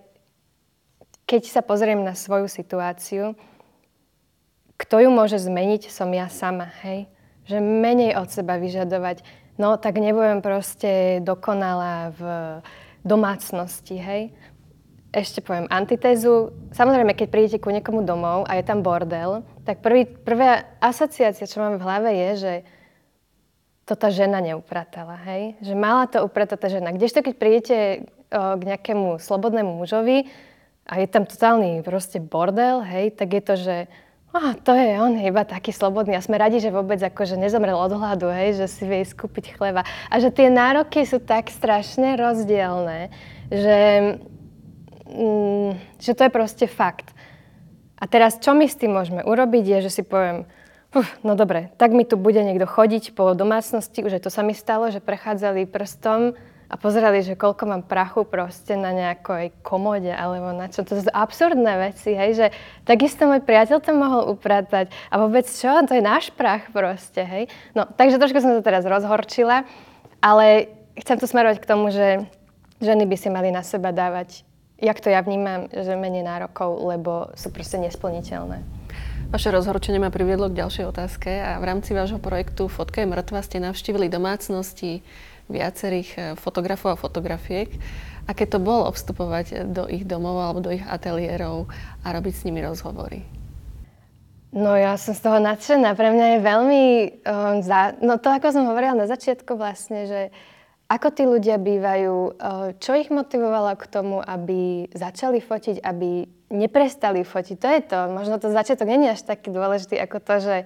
keď 1.28 1.42
sa 1.50 1.60
pozriem 1.60 2.00
na 2.00 2.16
svoju 2.16 2.48
situáciu, 2.48 3.36
kto 4.80 5.04
ju 5.04 5.10
môže 5.14 5.38
zmeniť, 5.38 5.92
som 5.92 6.10
ja 6.10 6.26
sama, 6.26 6.72
hej? 6.82 7.06
Že 7.46 7.62
menej 7.62 8.18
od 8.18 8.28
seba 8.30 8.58
vyžadovať, 8.58 9.22
no 9.58 9.78
tak 9.78 9.98
nebudem 9.98 10.42
proste 10.42 11.22
dokonalá 11.22 12.10
v 12.16 12.22
domácnosti, 13.06 13.98
hej? 13.98 14.22
Ešte 15.12 15.44
poviem 15.44 15.68
antitézu. 15.68 16.56
Samozrejme, 16.72 17.12
keď 17.12 17.28
prídete 17.28 17.58
ku 17.60 17.68
niekomu 17.68 18.00
domov 18.00 18.48
a 18.48 18.56
je 18.56 18.64
tam 18.64 18.80
bordel, 18.80 19.44
tak 19.68 19.84
prvý, 19.84 20.08
prvá 20.08 20.64
asociácia, 20.80 21.44
čo 21.44 21.60
máme 21.60 21.76
v 21.76 21.84
hlave 21.84 22.10
je, 22.16 22.30
že 22.40 22.52
to 23.84 23.98
tá 23.98 24.08
žena 24.14 24.38
neupratala, 24.38 25.18
hej? 25.26 25.58
Že 25.58 25.74
mala 25.74 26.06
to 26.06 26.22
upratať 26.22 26.58
tá 26.58 26.68
žena. 26.70 26.94
Kdežto 26.94 27.20
keď 27.22 27.34
prídete 27.34 27.76
o, 28.30 28.54
k 28.58 28.62
nejakému 28.62 29.18
slobodnému 29.18 29.74
mužovi 29.74 30.30
a 30.86 31.02
je 31.02 31.06
tam 31.10 31.26
totálny 31.26 31.82
proste 31.82 32.22
bordel, 32.22 32.82
hej, 32.86 33.14
tak 33.14 33.34
je 33.34 33.42
to, 33.42 33.54
že 33.58 33.76
oh, 34.32 34.54
to 34.64 34.72
je 34.72 34.96
on, 34.96 35.18
je 35.18 35.28
iba 35.28 35.44
taký 35.44 35.74
slobodný 35.74 36.16
a 36.16 36.24
sme 36.24 36.40
radi, 36.40 36.62
že 36.62 36.72
vôbec 36.72 36.98
akože 37.02 37.36
nezomrel 37.36 37.76
od 37.76 37.92
hladu, 37.92 38.32
hej, 38.32 38.56
že 38.56 38.66
si 38.70 38.86
vie 38.86 39.04
skúpiť 39.04 39.58
chleba. 39.58 39.84
A 40.08 40.14
že 40.22 40.32
tie 40.32 40.48
nároky 40.48 41.04
sú 41.04 41.20
tak 41.20 41.52
strašne 41.52 42.16
rozdielne, 42.16 43.12
že, 43.50 43.78
mm, 45.10 46.00
že 46.00 46.12
to 46.16 46.22
je 46.26 46.32
proste 46.32 46.66
fakt. 46.70 47.12
A 48.02 48.10
teraz, 48.10 48.38
čo 48.42 48.54
my 48.54 48.66
s 48.66 48.78
tým 48.78 48.94
môžeme 48.94 49.22
urobiť, 49.22 49.64
je, 49.78 49.78
že 49.86 50.00
si 50.00 50.02
poviem, 50.02 50.48
Uf, 50.92 51.08
no 51.24 51.32
dobre, 51.32 51.72
tak 51.80 51.96
mi 51.96 52.04
tu 52.04 52.20
bude 52.20 52.44
niekto 52.44 52.68
chodiť 52.68 53.16
po 53.16 53.32
domácnosti, 53.32 54.04
už 54.04 54.20
aj 54.20 54.28
to 54.28 54.30
sa 54.30 54.44
mi 54.44 54.52
stalo, 54.52 54.92
že 54.92 55.00
prechádzali 55.00 55.64
prstom 55.64 56.36
a 56.68 56.74
pozerali, 56.76 57.24
že 57.24 57.32
koľko 57.32 57.64
mám 57.64 57.82
prachu 57.84 58.28
proste 58.28 58.76
na 58.76 58.92
nejakej 58.92 59.56
komode 59.64 60.12
alebo 60.12 60.52
na 60.52 60.68
čo. 60.68 60.84
To 60.84 61.00
sú 61.00 61.08
absurdné 61.08 61.92
veci, 61.92 62.12
hej, 62.12 62.30
že 62.36 62.46
takisto 62.84 63.24
môj 63.24 63.40
priateľ 63.40 63.80
to 63.80 63.92
mohol 63.96 64.36
upratať 64.36 64.92
a 65.08 65.16
vôbec 65.16 65.48
čo, 65.48 65.80
to 65.88 65.96
je 65.96 66.04
náš 66.04 66.28
prach 66.28 66.68
proste, 66.68 67.24
hej. 67.24 67.48
No, 67.72 67.88
takže 67.88 68.20
trošku 68.20 68.44
som 68.44 68.52
to 68.52 68.60
teraz 68.60 68.84
rozhorčila, 68.84 69.64
ale 70.20 70.68
chcem 71.00 71.16
to 71.16 71.24
smerovať 71.24 71.56
k 71.56 71.68
tomu, 71.72 71.88
že 71.88 72.28
ženy 72.84 73.08
by 73.08 73.16
si 73.16 73.32
mali 73.32 73.48
na 73.48 73.64
seba 73.64 73.96
dávať, 73.96 74.44
jak 74.76 75.00
to 75.00 75.08
ja 75.08 75.24
vnímam, 75.24 75.72
že 75.72 75.96
menej 75.96 76.20
nárokov, 76.20 76.84
lebo 76.84 77.32
sú 77.32 77.48
proste 77.48 77.80
nesplniteľné. 77.80 78.81
Vaše 79.32 79.48
rozhorčenie 79.48 79.96
ma 79.96 80.12
priviedlo 80.12 80.52
k 80.52 80.60
ďalšej 80.60 80.84
otázke 80.92 81.32
a 81.32 81.56
v 81.56 81.64
rámci 81.64 81.96
vášho 81.96 82.20
projektu 82.20 82.68
Fotka 82.68 83.00
je 83.00 83.08
mŕtva 83.08 83.40
ste 83.40 83.64
navštívili 83.64 84.12
domácnosti 84.12 85.00
viacerých 85.48 86.10
eh, 86.20 86.22
fotografov 86.36 86.92
a 86.92 87.00
fotografiek. 87.00 87.72
Aké 88.28 88.44
to 88.44 88.60
bolo 88.60 88.92
vstupovať 88.92 89.72
do 89.72 89.88
ich 89.88 90.04
domov 90.04 90.36
alebo 90.36 90.60
do 90.60 90.68
ich 90.68 90.84
ateliérov 90.84 91.64
a 92.04 92.12
robiť 92.12 92.34
s 92.36 92.44
nimi 92.44 92.60
rozhovory? 92.60 93.24
No 94.52 94.76
ja 94.76 95.00
som 95.00 95.16
z 95.16 95.24
toho 95.24 95.40
nadšená. 95.40 95.96
Pre 95.96 96.12
mňa 96.12 96.26
je 96.36 96.38
veľmi... 96.44 96.84
Um, 97.24 97.64
za... 97.64 97.96
No 98.04 98.20
to, 98.20 98.28
ako 98.36 98.52
som 98.52 98.68
hovorila 98.68 98.92
na 98.92 99.08
začiatku 99.08 99.56
vlastne, 99.56 100.04
že 100.04 100.20
ako 100.92 101.08
tí 101.08 101.24
ľudia 101.24 101.56
bývajú, 101.56 102.36
čo 102.76 102.92
ich 103.00 103.08
motivovalo 103.08 103.72
k 103.80 103.88
tomu, 103.88 104.20
aby 104.20 104.92
začali 104.92 105.40
fotiť, 105.40 105.80
aby 105.80 106.28
neprestali 106.52 107.24
fotiť. 107.24 107.56
To 107.56 107.68
je 107.72 107.80
to. 107.80 107.98
Možno 108.12 108.36
to 108.36 108.52
začiatok 108.52 108.92
nie 108.92 109.08
je 109.08 109.16
až 109.16 109.22
taký 109.24 109.48
dôležitý 109.48 109.96
ako 109.96 110.18
to, 110.20 110.34
že 110.44 110.56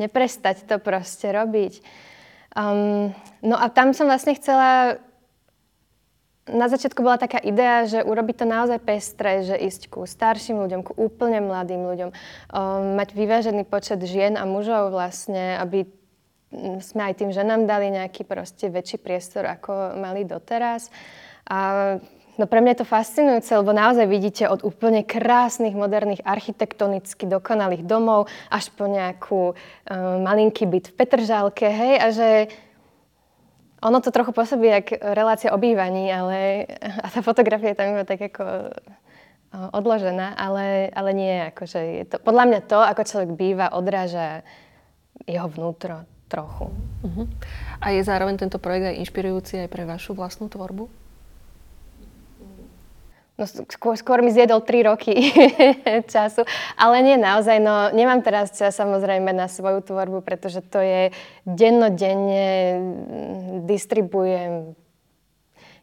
neprestať 0.00 0.64
to 0.64 0.80
proste 0.80 1.28
robiť. 1.28 1.84
Um, 2.56 3.12
no 3.44 3.60
a 3.60 3.68
tam 3.68 3.92
som 3.92 4.08
vlastne 4.08 4.32
chcela 4.32 4.96
na 6.44 6.68
začiatku 6.68 7.00
bola 7.00 7.16
taká 7.16 7.40
idea, 7.40 7.88
že 7.88 8.04
urobiť 8.04 8.44
to 8.44 8.46
naozaj 8.48 8.78
pestré, 8.84 9.44
že 9.48 9.56
ísť 9.56 9.88
ku 9.88 10.04
starším 10.04 10.60
ľuďom, 10.60 10.80
ku 10.84 10.92
úplne 10.92 11.40
mladým 11.40 11.82
ľuďom, 11.88 12.10
um, 12.12 12.16
mať 13.00 13.16
vyvážený 13.16 13.64
počet 13.64 14.00
žien 14.04 14.36
a 14.36 14.44
mužov 14.44 14.92
vlastne, 14.92 15.56
aby 15.56 15.88
sme 16.80 17.10
aj 17.10 17.14
tým 17.22 17.30
ženám 17.30 17.66
dali 17.66 17.90
nejaký 17.90 18.24
proste 18.24 18.70
väčší 18.70 18.98
priestor, 19.02 19.46
ako 19.46 19.98
mali 19.98 20.24
doteraz. 20.26 20.88
A 21.48 21.98
No 22.34 22.50
pre 22.50 22.58
mňa 22.58 22.74
je 22.74 22.80
to 22.82 22.90
fascinujúce, 22.90 23.50
lebo 23.54 23.70
naozaj 23.70 24.10
vidíte 24.10 24.50
od 24.50 24.66
úplne 24.66 25.06
krásnych, 25.06 25.70
moderných, 25.70 26.26
architektonicky 26.26 27.30
dokonalých 27.30 27.86
domov 27.86 28.26
až 28.50 28.74
po 28.74 28.90
nejakú 28.90 29.54
um, 29.54 29.54
malinký 30.26 30.66
byt 30.66 30.90
v 30.90 30.96
Petržálke, 30.98 31.70
hej, 31.70 31.94
a 32.02 32.06
že 32.10 32.28
ono 33.78 34.02
to 34.02 34.10
trochu 34.10 34.34
pôsobí 34.34 34.66
jak 34.66 34.98
relácia 34.98 35.54
obývaní, 35.54 36.10
ale 36.10 36.66
a 36.82 37.06
tá 37.06 37.22
fotografia 37.22 37.70
je 37.70 37.78
tam 37.78 37.94
iba 37.94 38.02
tak 38.02 38.18
ako 38.18 38.74
odložená, 39.54 40.34
ale, 40.34 40.90
ale 40.90 41.10
nie, 41.14 41.34
akože 41.54 41.80
je 42.02 42.04
to, 42.10 42.16
podľa 42.18 42.44
mňa 42.50 42.60
to, 42.66 42.78
ako 42.82 43.02
človek 43.06 43.30
býva, 43.38 43.70
odráža 43.70 44.42
jeho 45.30 45.46
vnútro 45.46 46.02
trochu. 46.28 46.72
Uh-huh. 47.04 47.26
A 47.80 47.92
je 47.92 48.02
zároveň 48.02 48.40
tento 48.40 48.56
projekt 48.56 48.94
aj 48.94 49.00
inšpirujúci 49.04 49.64
aj 49.64 49.68
pre 49.68 49.84
vašu 49.84 50.16
vlastnú 50.16 50.48
tvorbu? 50.48 50.88
No, 53.34 53.50
skôr, 53.50 53.98
skôr 53.98 54.22
mi 54.22 54.30
zjedol 54.30 54.62
3 54.62 54.94
roky 54.94 55.10
času, 56.14 56.46
ale 56.78 57.02
nie 57.02 57.18
naozaj, 57.18 57.58
no 57.58 57.90
nemám 57.90 58.22
teraz 58.22 58.54
čas 58.54 58.78
samozrejme 58.78 59.34
na 59.34 59.50
svoju 59.50 59.82
tvorbu, 59.82 60.22
pretože 60.22 60.62
to 60.62 60.78
je 60.78 61.10
dennodenne 61.42 62.78
distribujem 63.66 64.78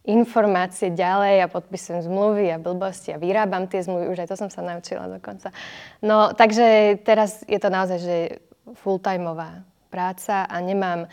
informácie 0.08 0.96
ďalej 0.96 1.44
a 1.44 1.52
podpisujem 1.52 2.08
zmluvy 2.08 2.56
a 2.56 2.58
blbosti 2.58 3.12
a 3.12 3.20
vyrábam 3.20 3.68
tie 3.68 3.84
zmluvy, 3.84 4.16
už 4.16 4.24
aj 4.24 4.32
to 4.32 4.40
som 4.40 4.48
sa 4.48 4.64
naučila 4.64 5.12
dokonca. 5.12 5.52
No 6.00 6.32
takže 6.32 6.98
teraz 7.04 7.44
je 7.52 7.60
to 7.60 7.68
naozaj, 7.68 8.00
že 8.00 8.16
full-timeová 8.80 9.68
práca 9.92 10.48
a 10.48 10.56
nemám 10.64 11.12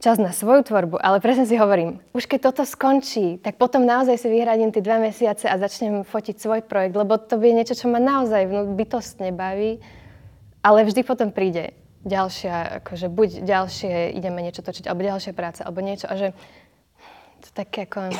čas 0.00 0.16
na 0.16 0.32
svoju 0.32 0.62
tvorbu, 0.62 0.96
ale 0.96 1.20
presne 1.20 1.44
si 1.44 1.58
hovorím, 1.58 2.00
už 2.14 2.30
keď 2.30 2.50
toto 2.50 2.62
skončí, 2.62 3.42
tak 3.42 3.58
potom 3.60 3.82
naozaj 3.82 4.16
si 4.16 4.30
vyhradím 4.30 4.70
tie 4.70 4.80
dva 4.80 5.02
mesiace 5.02 5.50
a 5.50 5.58
začnem 5.58 6.06
fotiť 6.06 6.38
svoj 6.38 6.60
projekt, 6.64 6.96
lebo 6.96 7.18
to 7.18 7.36
je 7.36 7.52
niečo, 7.52 7.74
čo 7.74 7.90
ma 7.90 7.98
naozaj 7.98 8.72
bytostne 8.78 9.34
baví, 9.34 9.82
ale 10.62 10.86
vždy 10.86 11.02
potom 11.02 11.34
príde 11.34 11.74
ďalšia, 12.06 12.80
akože 12.82 13.10
buď 13.10 13.28
ďalšie, 13.42 14.14
ideme 14.14 14.40
niečo 14.40 14.62
točiť, 14.62 14.86
alebo 14.86 15.02
ďalšia 15.02 15.32
práca, 15.34 15.66
alebo 15.66 15.82
niečo 15.82 16.06
a 16.06 16.14
že 16.14 16.28
to 17.42 17.48
také 17.54 17.90
ako 17.90 18.14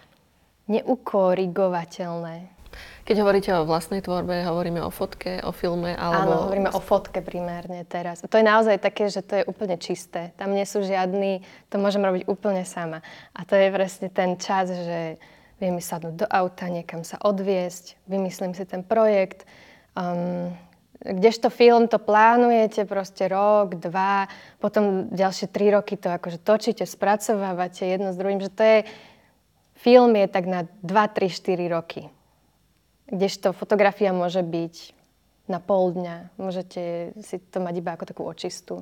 neukorigovateľné. 0.74 2.61
Keď 3.02 3.16
hovoríte 3.18 3.50
o 3.58 3.66
vlastnej 3.66 3.98
tvorbe, 3.98 4.46
hovoríme 4.46 4.78
o 4.78 4.90
fotke, 4.94 5.42
o 5.42 5.50
filme, 5.50 5.90
alebo... 5.98 6.22
Áno, 6.22 6.34
hovoríme 6.46 6.70
o 6.70 6.78
fotke 6.78 7.18
primárne 7.18 7.82
teraz. 7.82 8.22
To 8.22 8.38
je 8.38 8.46
naozaj 8.46 8.78
také, 8.78 9.10
že 9.10 9.26
to 9.26 9.42
je 9.42 9.48
úplne 9.50 9.74
čisté. 9.74 10.30
Tam 10.38 10.54
nie 10.54 10.62
sú 10.62 10.86
žiadni, 10.86 11.42
to 11.66 11.82
môžem 11.82 11.98
robiť 11.98 12.30
úplne 12.30 12.62
sama. 12.62 13.02
A 13.34 13.42
to 13.42 13.58
je 13.58 13.74
presne 13.74 14.06
ten 14.06 14.38
čas, 14.38 14.70
že 14.70 15.18
viem 15.58 15.82
sadnúť 15.82 16.14
do 16.14 16.26
auta, 16.30 16.70
niekam 16.70 17.02
sa 17.02 17.18
odviesť, 17.26 17.98
vymyslím 18.06 18.54
si 18.54 18.62
ten 18.70 18.86
projekt. 18.86 19.50
Um, 19.98 20.54
kdežto 21.02 21.50
film 21.50 21.90
to 21.90 21.98
plánujete 21.98 22.86
proste 22.86 23.26
rok, 23.26 23.82
dva, 23.82 24.30
potom 24.62 25.10
ďalšie 25.10 25.50
tri 25.50 25.74
roky 25.74 25.98
to 25.98 26.06
akože 26.06 26.38
točíte, 26.38 26.86
spracovávate 26.86 27.82
jedno 27.82 28.14
s 28.14 28.18
druhým, 28.18 28.38
že 28.38 28.50
to 28.54 28.62
je, 28.62 28.78
film 29.74 30.14
je 30.14 30.26
tak 30.30 30.46
na 30.46 30.70
2, 30.86 30.86
3, 30.86 31.26
4 31.34 31.66
roky 31.66 32.06
kdežto 33.12 33.52
fotografia 33.52 34.10
môže 34.16 34.40
byť 34.40 34.96
na 35.52 35.60
pol 35.60 35.92
dňa. 35.92 36.40
Môžete 36.40 37.12
si 37.20 37.36
to 37.52 37.60
mať 37.60 37.74
iba 37.84 37.92
ako 37.92 38.04
takú 38.08 38.22
očistu. 38.24 38.80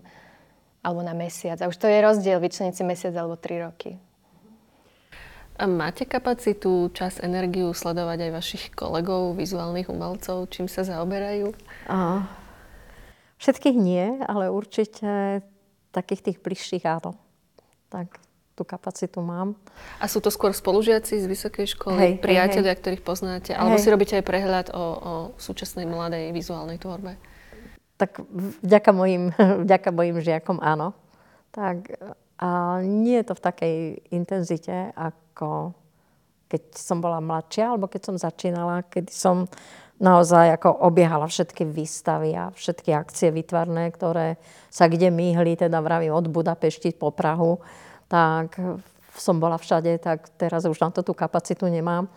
Alebo 0.80 1.04
na 1.04 1.12
mesiac. 1.12 1.60
A 1.60 1.68
už 1.68 1.76
to 1.76 1.90
je 1.90 1.98
rozdiel 2.00 2.40
vyčleniť 2.40 2.74
si 2.78 2.84
mesiac 2.86 3.12
alebo 3.18 3.36
tri 3.36 3.60
roky. 3.60 3.98
A 5.60 5.68
máte 5.68 6.08
kapacitu, 6.08 6.88
čas, 6.96 7.20
energiu 7.20 7.68
sledovať 7.76 8.18
aj 8.24 8.30
vašich 8.32 8.64
kolegov, 8.72 9.36
vizuálnych 9.36 9.92
umelcov, 9.92 10.48
čím 10.48 10.72
sa 10.72 10.88
zaoberajú? 10.88 11.52
A, 11.84 12.24
všetkých 13.36 13.76
nie, 13.76 14.24
ale 14.24 14.48
určite 14.48 15.44
takých 15.92 16.32
tých 16.32 16.38
bližších 16.40 16.84
áno. 16.88 17.12
Tak 17.92 18.24
tú 18.60 18.68
kapacitu 18.68 19.24
mám. 19.24 19.56
A 19.96 20.04
sú 20.04 20.20
to 20.20 20.28
skôr 20.28 20.52
spolužiaci 20.52 21.16
z 21.16 21.24
vysokej 21.24 21.72
školy, 21.72 21.96
hej, 21.96 22.12
priatelia, 22.20 22.76
hej, 22.76 22.76
hej. 22.76 22.80
ktorých 22.84 23.02
poznáte? 23.08 23.56
Alebo 23.56 23.80
hej. 23.80 23.82
si 23.82 23.88
robíte 23.88 24.14
aj 24.20 24.24
prehľad 24.28 24.66
o, 24.76 24.84
o 24.84 25.12
súčasnej 25.40 25.88
mladej 25.88 26.28
vizuálnej 26.36 26.76
tvorbe? 26.76 27.16
Tak 27.96 28.20
vďaka 28.60 28.90
mojim, 28.92 29.32
vďaka 29.64 29.88
mojim 29.88 30.20
žiakom 30.20 30.60
áno. 30.60 30.92
Tak, 31.56 31.96
a 32.36 32.78
nie 32.84 33.16
je 33.24 33.26
to 33.32 33.34
v 33.40 33.44
takej 33.48 33.74
intenzite, 34.12 34.92
ako 34.92 35.72
keď 36.52 36.62
som 36.76 37.00
bola 37.00 37.24
mladšia, 37.24 37.72
alebo 37.72 37.88
keď 37.88 38.12
som 38.12 38.16
začínala, 38.20 38.84
keď 38.84 39.08
som 39.08 39.48
naozaj 40.00 40.56
ako 40.56 40.88
obiehala 40.88 41.28
všetky 41.28 41.68
výstavy 41.68 42.32
a 42.32 42.48
všetky 42.56 42.90
akcie 42.96 43.28
vytvarné, 43.28 43.92
ktoré 43.92 44.40
sa 44.72 44.88
kde 44.88 45.12
myhli, 45.12 45.60
teda 45.60 45.78
vravím 45.84 46.16
od 46.16 46.26
Budapešti 46.32 46.96
po 46.96 47.12
Prahu 47.12 47.60
tak 48.10 48.58
som 49.14 49.38
bola 49.38 49.54
všade, 49.54 50.02
tak 50.02 50.26
teraz 50.34 50.66
už 50.66 50.82
na 50.82 50.90
to 50.90 51.06
tú 51.06 51.14
kapacitu 51.14 51.70
nemám. 51.70 52.10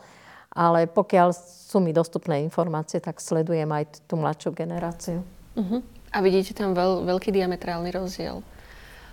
Ale 0.49 0.89
pokiaľ 0.89 1.33
sú 1.37 1.77
mi 1.81 1.93
dostupné 1.93 2.41
informácie, 2.41 2.97
tak 2.97 3.21
sledujem 3.21 3.69
aj 3.69 4.05
tú 4.09 4.17
mladšiu 4.17 4.53
generáciu. 4.53 5.21
Uh-huh. 5.53 5.81
A 6.13 6.17
vidíte 6.21 6.57
tam 6.57 6.73
veľ, 6.73 7.05
veľký 7.05 7.33
diametrálny 7.33 7.89
rozdiel? 7.93 8.41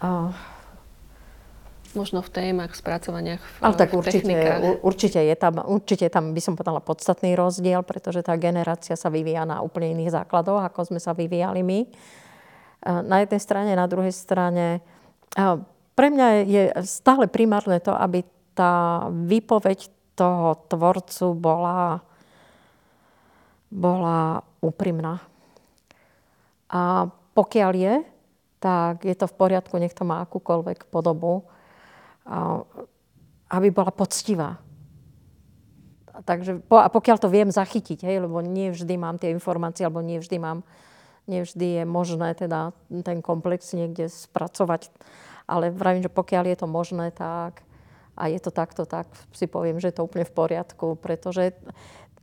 Uh, 0.01 0.33
Možno 1.91 2.23
v 2.23 2.31
témach, 2.31 2.71
spracovaniach, 2.79 3.43
v, 3.43 3.57
ale 3.67 3.75
tak 3.75 3.91
v 3.91 3.99
určite, 3.99 4.31
určite, 4.79 5.21
je 5.27 5.35
tam, 5.35 5.59
určite 5.59 6.07
tam, 6.07 6.31
by 6.31 6.39
som 6.39 6.55
povedala, 6.55 6.79
podstatný 6.79 7.35
rozdiel, 7.35 7.83
pretože 7.83 8.23
tá 8.23 8.39
generácia 8.39 8.95
sa 8.95 9.11
vyvíja 9.11 9.43
na 9.43 9.59
úplne 9.59 9.99
iných 9.99 10.23
základoch, 10.23 10.63
ako 10.71 10.87
sme 10.87 11.03
sa 11.03 11.19
vyvíjali 11.19 11.67
my. 11.67 11.91
Na 13.11 13.27
jednej 13.27 13.43
strane, 13.43 13.75
na 13.75 13.91
druhej 13.91 14.15
strane 14.15 14.79
pre 16.01 16.09
mňa 16.09 16.29
je 16.49 16.63
stále 16.89 17.29
primárne 17.29 17.77
to, 17.77 17.93
aby 17.93 18.25
tá 18.57 19.05
výpoveď 19.13 19.93
toho 20.17 20.57
tvorcu 20.73 21.37
bola, 21.37 22.01
bola 23.69 24.41
úprimná. 24.65 25.21
A 26.73 27.05
pokiaľ 27.37 27.73
je, 27.77 27.95
tak 28.65 29.05
je 29.05 29.13
to 29.13 29.29
v 29.29 29.37
poriadku, 29.37 29.77
nech 29.77 29.93
to 29.93 30.09
má 30.09 30.25
akúkoľvek 30.25 30.89
podobu, 30.89 31.45
aby 33.53 33.69
bola 33.69 33.93
poctivá. 33.93 34.57
Takže, 36.25 36.65
a 36.65 36.89
pokiaľ 36.89 37.17
to 37.21 37.29
viem 37.29 37.53
zachytiť, 37.53 38.09
hej, 38.09 38.25
lebo 38.25 38.41
nie 38.41 38.73
vždy 38.73 38.97
mám 38.97 39.21
tie 39.21 39.29
informácie, 39.37 39.85
alebo 39.85 40.01
nie 40.01 40.17
vždy 40.17 40.41
mám, 40.41 40.65
nie 41.29 41.45
vždy 41.45 41.81
je 41.81 41.85
možné 41.85 42.33
teda 42.33 42.73
ten 43.05 43.21
komplex 43.21 43.77
niekde 43.77 44.09
spracovať 44.09 44.89
ale 45.51 45.75
vravím, 45.75 46.07
že 46.07 46.15
pokiaľ 46.15 46.45
je 46.55 46.59
to 46.63 46.69
možné, 46.71 47.11
tak 47.11 47.67
a 48.15 48.29
je 48.29 48.39
to 48.39 48.53
takto, 48.55 48.85
tak 48.85 49.11
si 49.35 49.49
poviem, 49.49 49.81
že 49.81 49.91
je 49.91 49.97
to 49.99 50.07
úplne 50.07 50.29
v 50.29 50.37
poriadku, 50.37 51.01
pretože 51.01 51.57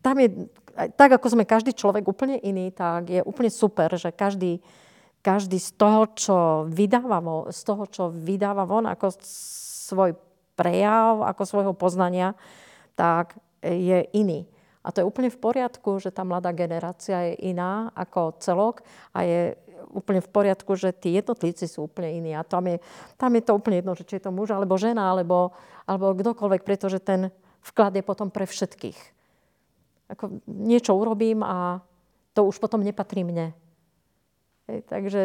tam 0.06 0.22
je, 0.22 0.48
tak 0.94 1.18
ako 1.18 1.34
sme 1.34 1.44
každý 1.44 1.74
človek 1.74 2.06
úplne 2.06 2.38
iný, 2.38 2.70
tak 2.70 3.10
je 3.10 3.26
úplne 3.26 3.50
super, 3.50 3.90
že 3.98 4.14
každý, 4.14 4.62
každý 5.26 5.58
z 5.58 5.74
toho, 5.74 6.02
čo 6.14 6.38
vydáva, 6.70 7.20
z 7.50 7.62
toho, 7.66 7.84
čo 7.90 8.04
vydáva 8.14 8.70
von 8.70 8.86
ako 8.86 9.10
svoj 9.90 10.14
prejav, 10.54 11.26
ako 11.26 11.44
svojho 11.44 11.74
poznania, 11.74 12.38
tak 12.94 13.36
je 13.66 14.06
iný. 14.14 14.46
A 14.86 14.94
to 14.96 15.04
je 15.04 15.10
úplne 15.10 15.28
v 15.28 15.42
poriadku, 15.42 16.00
že 16.00 16.16
tá 16.16 16.24
mladá 16.24 16.56
generácia 16.56 17.34
je 17.34 17.52
iná 17.52 17.92
ako 17.92 18.40
celok 18.40 18.86
a 19.12 19.28
je 19.28 19.42
úplne 19.92 20.20
v 20.20 20.30
poriadku, 20.30 20.76
že 20.76 20.92
tí 20.92 21.16
jednotlivci 21.16 21.66
sú 21.68 21.88
úplne 21.88 22.20
iní. 22.20 22.32
A 22.36 22.44
tam 22.44 22.68
je, 22.68 22.78
tam 23.16 23.32
je 23.34 23.44
to 23.44 23.56
úplne 23.56 23.80
jedno, 23.80 23.94
že 23.96 24.04
či 24.04 24.20
je 24.20 24.28
to 24.28 24.36
muž 24.36 24.52
alebo 24.52 24.76
žena, 24.76 25.12
alebo, 25.12 25.56
alebo 25.88 26.16
kdokoľvek, 26.16 26.62
pretože 26.68 27.00
ten 27.00 27.32
vklad 27.64 27.96
je 27.96 28.04
potom 28.04 28.28
pre 28.28 28.48
všetkých. 28.48 29.00
Ako 30.12 30.40
niečo 30.48 30.96
urobím 30.96 31.44
a 31.44 31.84
to 32.32 32.48
už 32.48 32.62
potom 32.64 32.84
nepatrí 32.84 33.28
mne. 33.28 33.52
Hej, 34.68 34.88
takže 34.88 35.22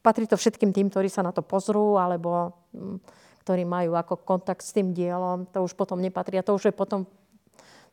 patrí 0.00 0.24
to 0.24 0.36
všetkým 0.36 0.72
tým, 0.72 0.88
ktorí 0.88 1.08
sa 1.08 1.24
na 1.24 1.32
to 1.32 1.44
pozrú, 1.44 1.96
alebo 2.00 2.56
hm, 2.72 3.00
ktorí 3.44 3.64
majú 3.64 3.96
ako 3.96 4.20
kontakt 4.24 4.64
s 4.64 4.76
tým 4.76 4.92
dielom. 4.92 5.48
To 5.56 5.64
už 5.64 5.76
potom 5.76 6.00
nepatrí 6.00 6.36
a 6.40 6.44
to 6.44 6.56
už 6.56 6.68
je 6.68 6.74
potom, 6.74 7.08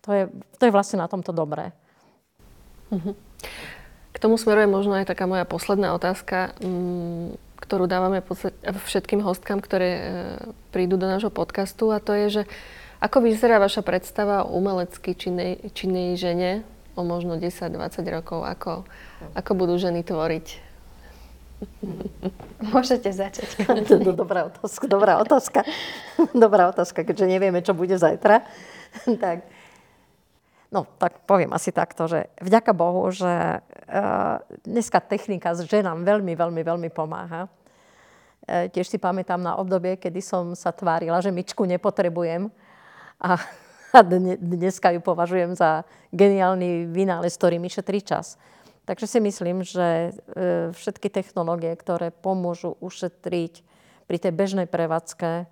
to 0.03 0.10
je, 0.12 0.24
to 0.60 0.64
je 0.68 0.76
vlastne 0.76 0.99
na 0.99 1.08
tomto 1.08 1.32
dobré. 1.32 1.72
Mm-hmm. 2.91 3.14
K 4.18 4.24
tomu 4.26 4.34
smeruje 4.41 4.65
možno 4.65 4.97
aj 4.97 5.13
taká 5.13 5.30
moja 5.30 5.45
posledná 5.45 5.93
otázka, 5.93 6.57
mm, 6.57 7.38
ktorú 7.61 7.86
dávame 7.86 8.26
všetkým 8.65 9.22
hostkám, 9.22 9.61
ktoré 9.61 9.89
e, 9.93 10.01
prídu 10.74 10.97
do 10.97 11.05
nášho 11.05 11.30
podcastu 11.30 11.93
a 11.93 12.01
to 12.01 12.18
je, 12.18 12.41
že 12.41 12.43
ako 12.97 13.22
vyzerá 13.22 13.61
vaša 13.61 13.86
predstava 13.86 14.41
o 14.41 14.57
umelecky 14.57 15.13
činnej, 15.13 15.70
činnej 15.78 16.18
žene 16.18 16.65
o 16.97 17.05
možno 17.05 17.38
10-20 17.38 17.78
rokov? 18.09 18.41
Ako, 18.41 18.89
ako 19.38 19.51
budú 19.53 19.78
ženy 19.78 20.01
tvoriť? 20.01 20.65
Môžete 22.74 23.13
začať. 23.13 23.70
Dobrá 24.18 24.49
otázka, 24.49 24.86
dobrá 24.89 25.22
otázka. 25.22 25.61
Dobrá 26.34 26.74
otázka, 26.74 27.05
keďže 27.05 27.30
nevieme, 27.30 27.61
čo 27.61 27.78
bude 27.78 28.01
zajtra. 28.01 28.41
tak, 29.22 29.45
no, 30.72 30.86
tak 30.97 31.24
poviem 31.24 31.51
asi 31.55 31.72
takto, 31.72 32.07
že 32.07 32.28
vďaka 32.39 32.72
Bohu, 32.76 33.07
že 33.11 33.59
uh, 33.59 34.41
dneska 34.68 34.99
technika 34.99 35.55
s 35.55 35.63
ženám 35.63 36.03
veľmi, 36.03 36.34
veľmi, 36.34 36.61
veľmi 36.63 36.89
pomáha. 36.91 37.47
Uh, 38.47 38.68
tiež 38.72 38.88
si 38.88 38.97
pamätám 38.99 39.39
na 39.39 39.55
obdobie, 39.59 39.95
kedy 39.99 40.20
som 40.24 40.55
sa 40.55 40.76
tvárila, 40.76 41.24
že 41.24 41.32
myčku 41.32 41.63
nepotrebujem. 41.63 42.51
A, 43.18 43.39
a 43.95 43.99
dneska 44.39 44.93
ju 44.93 44.99
považujem 45.01 45.57
za 45.57 45.88
geniálny 46.13 46.88
vynález, 46.89 47.34
ktorý 47.36 47.57
mi 47.57 47.72
šetrí 47.72 48.03
čas. 48.03 48.38
Takže 48.88 49.03
si 49.03 49.20
myslím, 49.20 49.68
že 49.68 49.88
e, 50.07 50.11
všetky 50.72 51.11
technológie, 51.11 51.76
ktoré 51.76 52.07
pomôžu 52.07 52.80
ušetriť 52.80 53.53
pri 54.07 54.18
tej 54.18 54.32
bežnej 54.32 54.63
prevádzke, 54.63 55.43
e, 55.43 55.45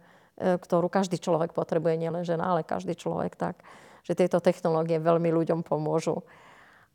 ktorú 0.56 0.88
každý 0.88 1.20
človek 1.20 1.52
potrebuje, 1.52 2.00
nielen 2.00 2.24
žena, 2.24 2.56
ale 2.56 2.64
každý 2.64 2.96
človek, 2.96 3.36
tak, 3.36 3.60
že 4.06 4.14
tieto 4.14 4.38
technológie 4.38 5.02
veľmi 5.02 5.34
ľuďom 5.34 5.66
pomôžu, 5.66 6.22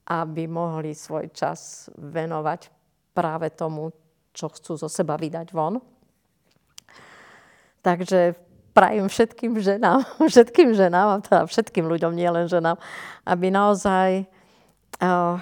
aby 0.07 0.47
mohli 0.47 0.95
svoj 0.95 1.35
čas 1.35 1.91
venovať 1.99 2.71
práve 3.11 3.51
tomu, 3.51 3.91
čo 4.31 4.47
chcú 4.47 4.79
zo 4.79 4.87
seba 4.87 5.19
vydať 5.19 5.51
von. 5.51 5.83
Takže 7.83 8.39
prajem 8.71 9.11
všetkým 9.11 9.59
ženám, 9.59 10.07
všetkým 10.31 10.79
ženám, 10.79 11.09
a 11.11 11.17
teda 11.19 11.43
všetkým 11.51 11.91
ľuďom, 11.91 12.15
nielen 12.15 12.47
ženám, 12.47 12.79
aby 13.27 13.47
naozaj 13.51 14.25
uh, 15.03 15.37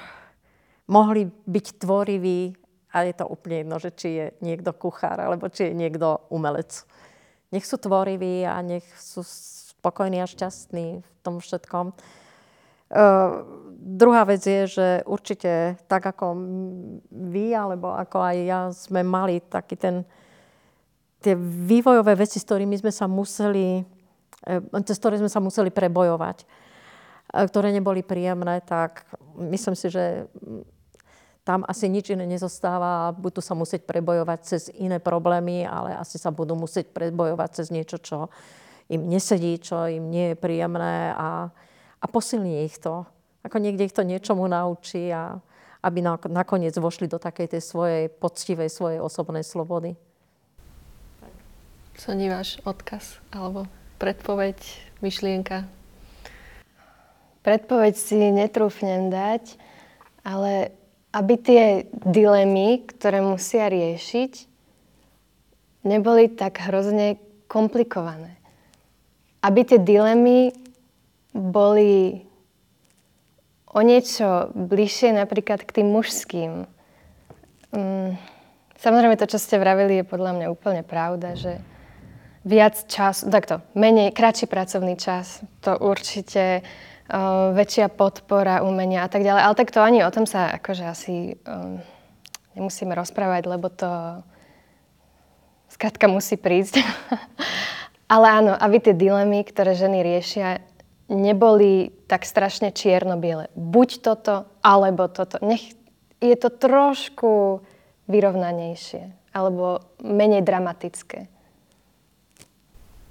mohli 0.88 1.28
byť 1.28 1.66
tvoriví 1.84 2.56
a 2.88 3.04
je 3.04 3.12
to 3.12 3.28
úplne 3.28 3.68
jedno, 3.68 3.76
že 3.76 3.90
či 3.92 4.08
je 4.16 4.26
niekto 4.40 4.72
kuchár 4.72 5.20
alebo 5.20 5.52
či 5.52 5.68
je 5.68 5.72
niekto 5.76 6.24
umelec. 6.32 6.88
Nech 7.52 7.68
sú 7.68 7.76
tvoriví 7.76 8.48
a 8.48 8.64
nech 8.64 8.84
sú 8.96 9.20
spokojní 9.78 10.18
a 10.18 10.26
šťastní 10.26 10.86
v 11.00 11.10
tom 11.22 11.38
všetkom. 11.38 11.94
Uh, 12.88 13.44
druhá 13.78 14.24
vec 14.24 14.42
je, 14.42 14.64
že 14.66 14.88
určite 15.04 15.76
tak 15.86 16.02
ako 16.02 16.34
vy, 17.12 17.52
alebo 17.52 17.92
ako 17.94 18.18
aj 18.18 18.36
ja 18.42 18.60
sme 18.72 19.04
mali 19.04 19.44
taký 19.44 19.76
ten, 19.76 19.96
tie 21.20 21.36
vývojové 21.38 22.16
veci, 22.16 22.40
s 22.40 22.48
ktorými 22.48 22.74
sme 22.80 22.90
sa 22.90 23.06
museli, 23.06 23.84
uh, 24.48 24.82
cez 24.82 24.96
ktoré 24.98 25.20
sme 25.20 25.30
sa 25.30 25.38
museli 25.38 25.68
prebojovať, 25.68 26.42
uh, 26.42 27.44
ktoré 27.46 27.70
neboli 27.70 28.00
príjemné, 28.02 28.64
tak 28.64 29.04
myslím 29.36 29.76
si, 29.76 29.92
že 29.92 30.26
tam 31.44 31.64
asi 31.64 31.88
nič 31.88 32.12
iné 32.12 32.28
nezostáva, 32.28 33.12
budú 33.16 33.40
sa 33.40 33.56
musieť 33.56 33.88
prebojovať 33.88 34.38
cez 34.44 34.68
iné 34.76 35.00
problémy, 35.00 35.64
ale 35.64 35.96
asi 35.96 36.20
sa 36.20 36.28
budú 36.28 36.52
musieť 36.52 36.92
prebojovať 36.92 37.48
cez 37.56 37.72
niečo, 37.72 37.96
čo 37.96 38.28
im 38.88 39.08
nesedí, 39.08 39.60
čo 39.60 39.84
im 39.88 40.08
nie 40.08 40.32
je 40.32 40.40
príjemné 40.40 41.12
a, 41.12 41.52
a 42.00 42.06
posilní 42.08 42.64
ich 42.64 42.80
to. 42.80 43.04
Ako 43.44 43.60
niekde 43.60 43.84
ich 43.84 43.96
to 43.96 44.02
niečomu 44.02 44.48
naučí 44.48 45.12
a 45.12 45.40
aby 45.78 46.02
nakoniec 46.26 46.74
vošli 46.74 47.06
do 47.06 47.22
takej 47.22 47.54
tej 47.54 47.62
svojej 47.62 48.04
poctivej, 48.10 48.66
svojej 48.66 48.98
osobnej 48.98 49.46
slobody. 49.46 49.94
Co 51.98 52.14
nie 52.14 52.30
váš 52.30 52.58
odkaz 52.66 53.22
alebo 53.30 53.66
predpoveď, 54.02 54.58
myšlienka? 55.02 55.66
Predpoveď 57.42 57.94
si 57.94 58.18
netrúfnem 58.18 59.10
dať, 59.10 59.54
ale 60.26 60.74
aby 61.14 61.34
tie 61.38 61.64
dilemy, 61.90 62.84
ktoré 62.84 63.22
musia 63.22 63.70
riešiť, 63.70 64.32
neboli 65.86 66.28
tak 66.28 66.60
hrozne 66.68 67.16
komplikované. 67.48 68.38
Aby 69.38 69.60
tie 69.62 69.78
dilemy 69.78 70.50
boli 71.34 72.26
o 73.68 73.80
niečo 73.84 74.50
bližšie 74.56 75.14
napríklad 75.14 75.62
k 75.62 75.70
tým 75.80 75.88
mužským. 75.92 76.66
Mm, 77.70 78.16
samozrejme 78.80 79.14
to, 79.20 79.28
čo 79.28 79.38
ste 79.38 79.60
vravili, 79.60 80.00
je 80.00 80.08
podľa 80.08 80.32
mňa 80.34 80.46
úplne 80.48 80.82
pravda, 80.82 81.36
že 81.36 81.60
viac 82.48 82.88
času, 82.88 83.28
takto, 83.28 83.60
menej, 83.76 84.16
kratší 84.16 84.48
pracovný 84.48 84.96
čas, 84.96 85.44
to 85.60 85.76
určite 85.76 86.64
uh, 86.64 87.52
väčšia 87.52 87.92
podpora 87.92 88.64
umenia 88.64 89.04
a 89.04 89.10
tak 89.12 89.20
ďalej. 89.20 89.42
Ale 89.44 89.58
tak 89.58 89.68
to 89.68 89.84
ani 89.84 90.00
o 90.00 90.10
tom 90.10 90.24
sa 90.24 90.56
akože 90.56 90.84
asi 90.88 91.36
um, 91.44 91.76
nemusíme 92.56 92.96
rozprávať, 92.96 93.42
lebo 93.46 93.68
to 93.68 94.24
skrátka 95.68 96.08
musí 96.08 96.40
prísť. 96.40 96.80
Ale 98.08 98.26
áno, 98.40 98.56
aby 98.56 98.80
tie 98.80 98.96
dilemy, 98.96 99.44
ktoré 99.44 99.76
ženy 99.76 100.00
riešia, 100.00 100.64
neboli 101.12 101.92
tak 102.08 102.24
strašne 102.24 102.72
čierno-biele. 102.72 103.52
Buď 103.52 104.00
toto, 104.00 104.48
alebo 104.64 105.12
toto. 105.12 105.36
Nech 105.44 105.76
je 106.20 106.36
to 106.36 106.48
trošku 106.48 107.60
vyrovnanejšie, 108.08 109.12
alebo 109.36 109.84
menej 110.00 110.40
dramatické. 110.40 111.28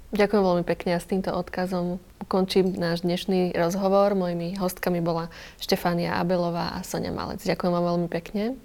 Ďakujem 0.08 0.42
veľmi 0.42 0.64
pekne 0.64 0.96
a 0.96 1.04
s 1.04 1.06
týmto 1.06 1.30
odkazom 1.36 2.00
ukončím 2.24 2.72
náš 2.74 3.04
dnešný 3.04 3.52
rozhovor. 3.52 4.16
Mojimi 4.16 4.56
hostkami 4.56 5.04
bola 5.04 5.28
Štefania 5.60 6.16
Abelová 6.16 6.74
a 6.74 6.80
Sonia 6.80 7.12
Malec. 7.12 7.44
Ďakujem 7.44 7.72
vám 7.76 7.84
veľmi 7.94 8.08
pekne. 8.08 8.56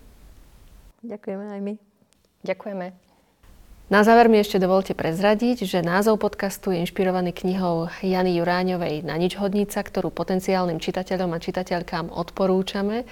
Ďakujeme 1.03 1.45
aj 1.51 1.59
my. 1.59 1.73
Ďakujeme. 2.47 3.02
Na 3.91 3.99
záver 3.99 4.31
mi 4.31 4.39
ešte 4.39 4.63
dovolte 4.63 4.95
prezradiť, 4.95 5.67
že 5.67 5.83
názov 5.83 6.15
podcastu 6.23 6.71
je 6.71 6.87
inšpirovaný 6.87 7.35
knihou 7.35 7.91
Jany 7.99 8.39
Juráňovej 8.39 9.03
Na 9.03 9.19
nič 9.19 9.35
hodnica, 9.35 9.83
ktorú 9.83 10.07
potenciálnym 10.07 10.79
čitateľom 10.79 11.35
a 11.35 11.43
čitateľkám 11.43 12.07
odporúčame 12.07 13.03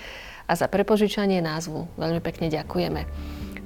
a 0.47 0.53
za 0.55 0.71
prepožičanie 0.71 1.43
názvu 1.43 1.91
veľmi 1.99 2.23
pekne 2.23 2.47
ďakujeme. 2.47 3.03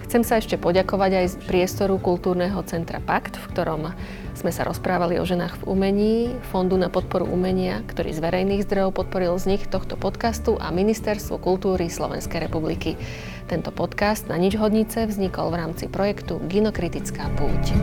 Chcem 0.10 0.22
sa 0.26 0.41
ešte 0.41 0.58
poďakovať 0.58 1.12
aj 1.14 1.26
z 1.30 1.36
priestoru 1.45 2.01
kultúrneho 2.01 2.58
centra 2.66 2.97
Pakt, 2.97 3.38
v 3.38 3.53
ktorom 3.53 3.93
sme 4.34 4.49
sa 4.49 4.66
rozprávali 4.66 5.22
o 5.22 5.26
ženách 5.26 5.62
v 5.62 5.78
umení, 5.78 6.16
Fondu 6.53 6.78
na 6.78 6.89
podporu 6.89 7.30
umenia, 7.30 7.86
ktorý 7.86 8.14
z 8.14 8.22
verejných 8.22 8.66
zdrojov 8.66 8.97
podporil 8.97 9.34
vznik 9.38 9.66
tohto 9.70 9.93
podcastu 9.93 10.58
a 10.58 10.74
Ministerstvo 10.74 11.38
kultúry 11.38 11.89
Slovenskej 11.89 12.49
republiky. 12.49 12.97
Tento 13.45 13.69
podcast 13.69 14.25
na 14.25 14.41
ničhodnice 14.41 15.05
vznikol 15.05 15.53
v 15.53 15.61
rámci 15.61 15.85
projektu 15.85 16.41
Ginokritická 16.49 17.29
púť. 17.37 17.77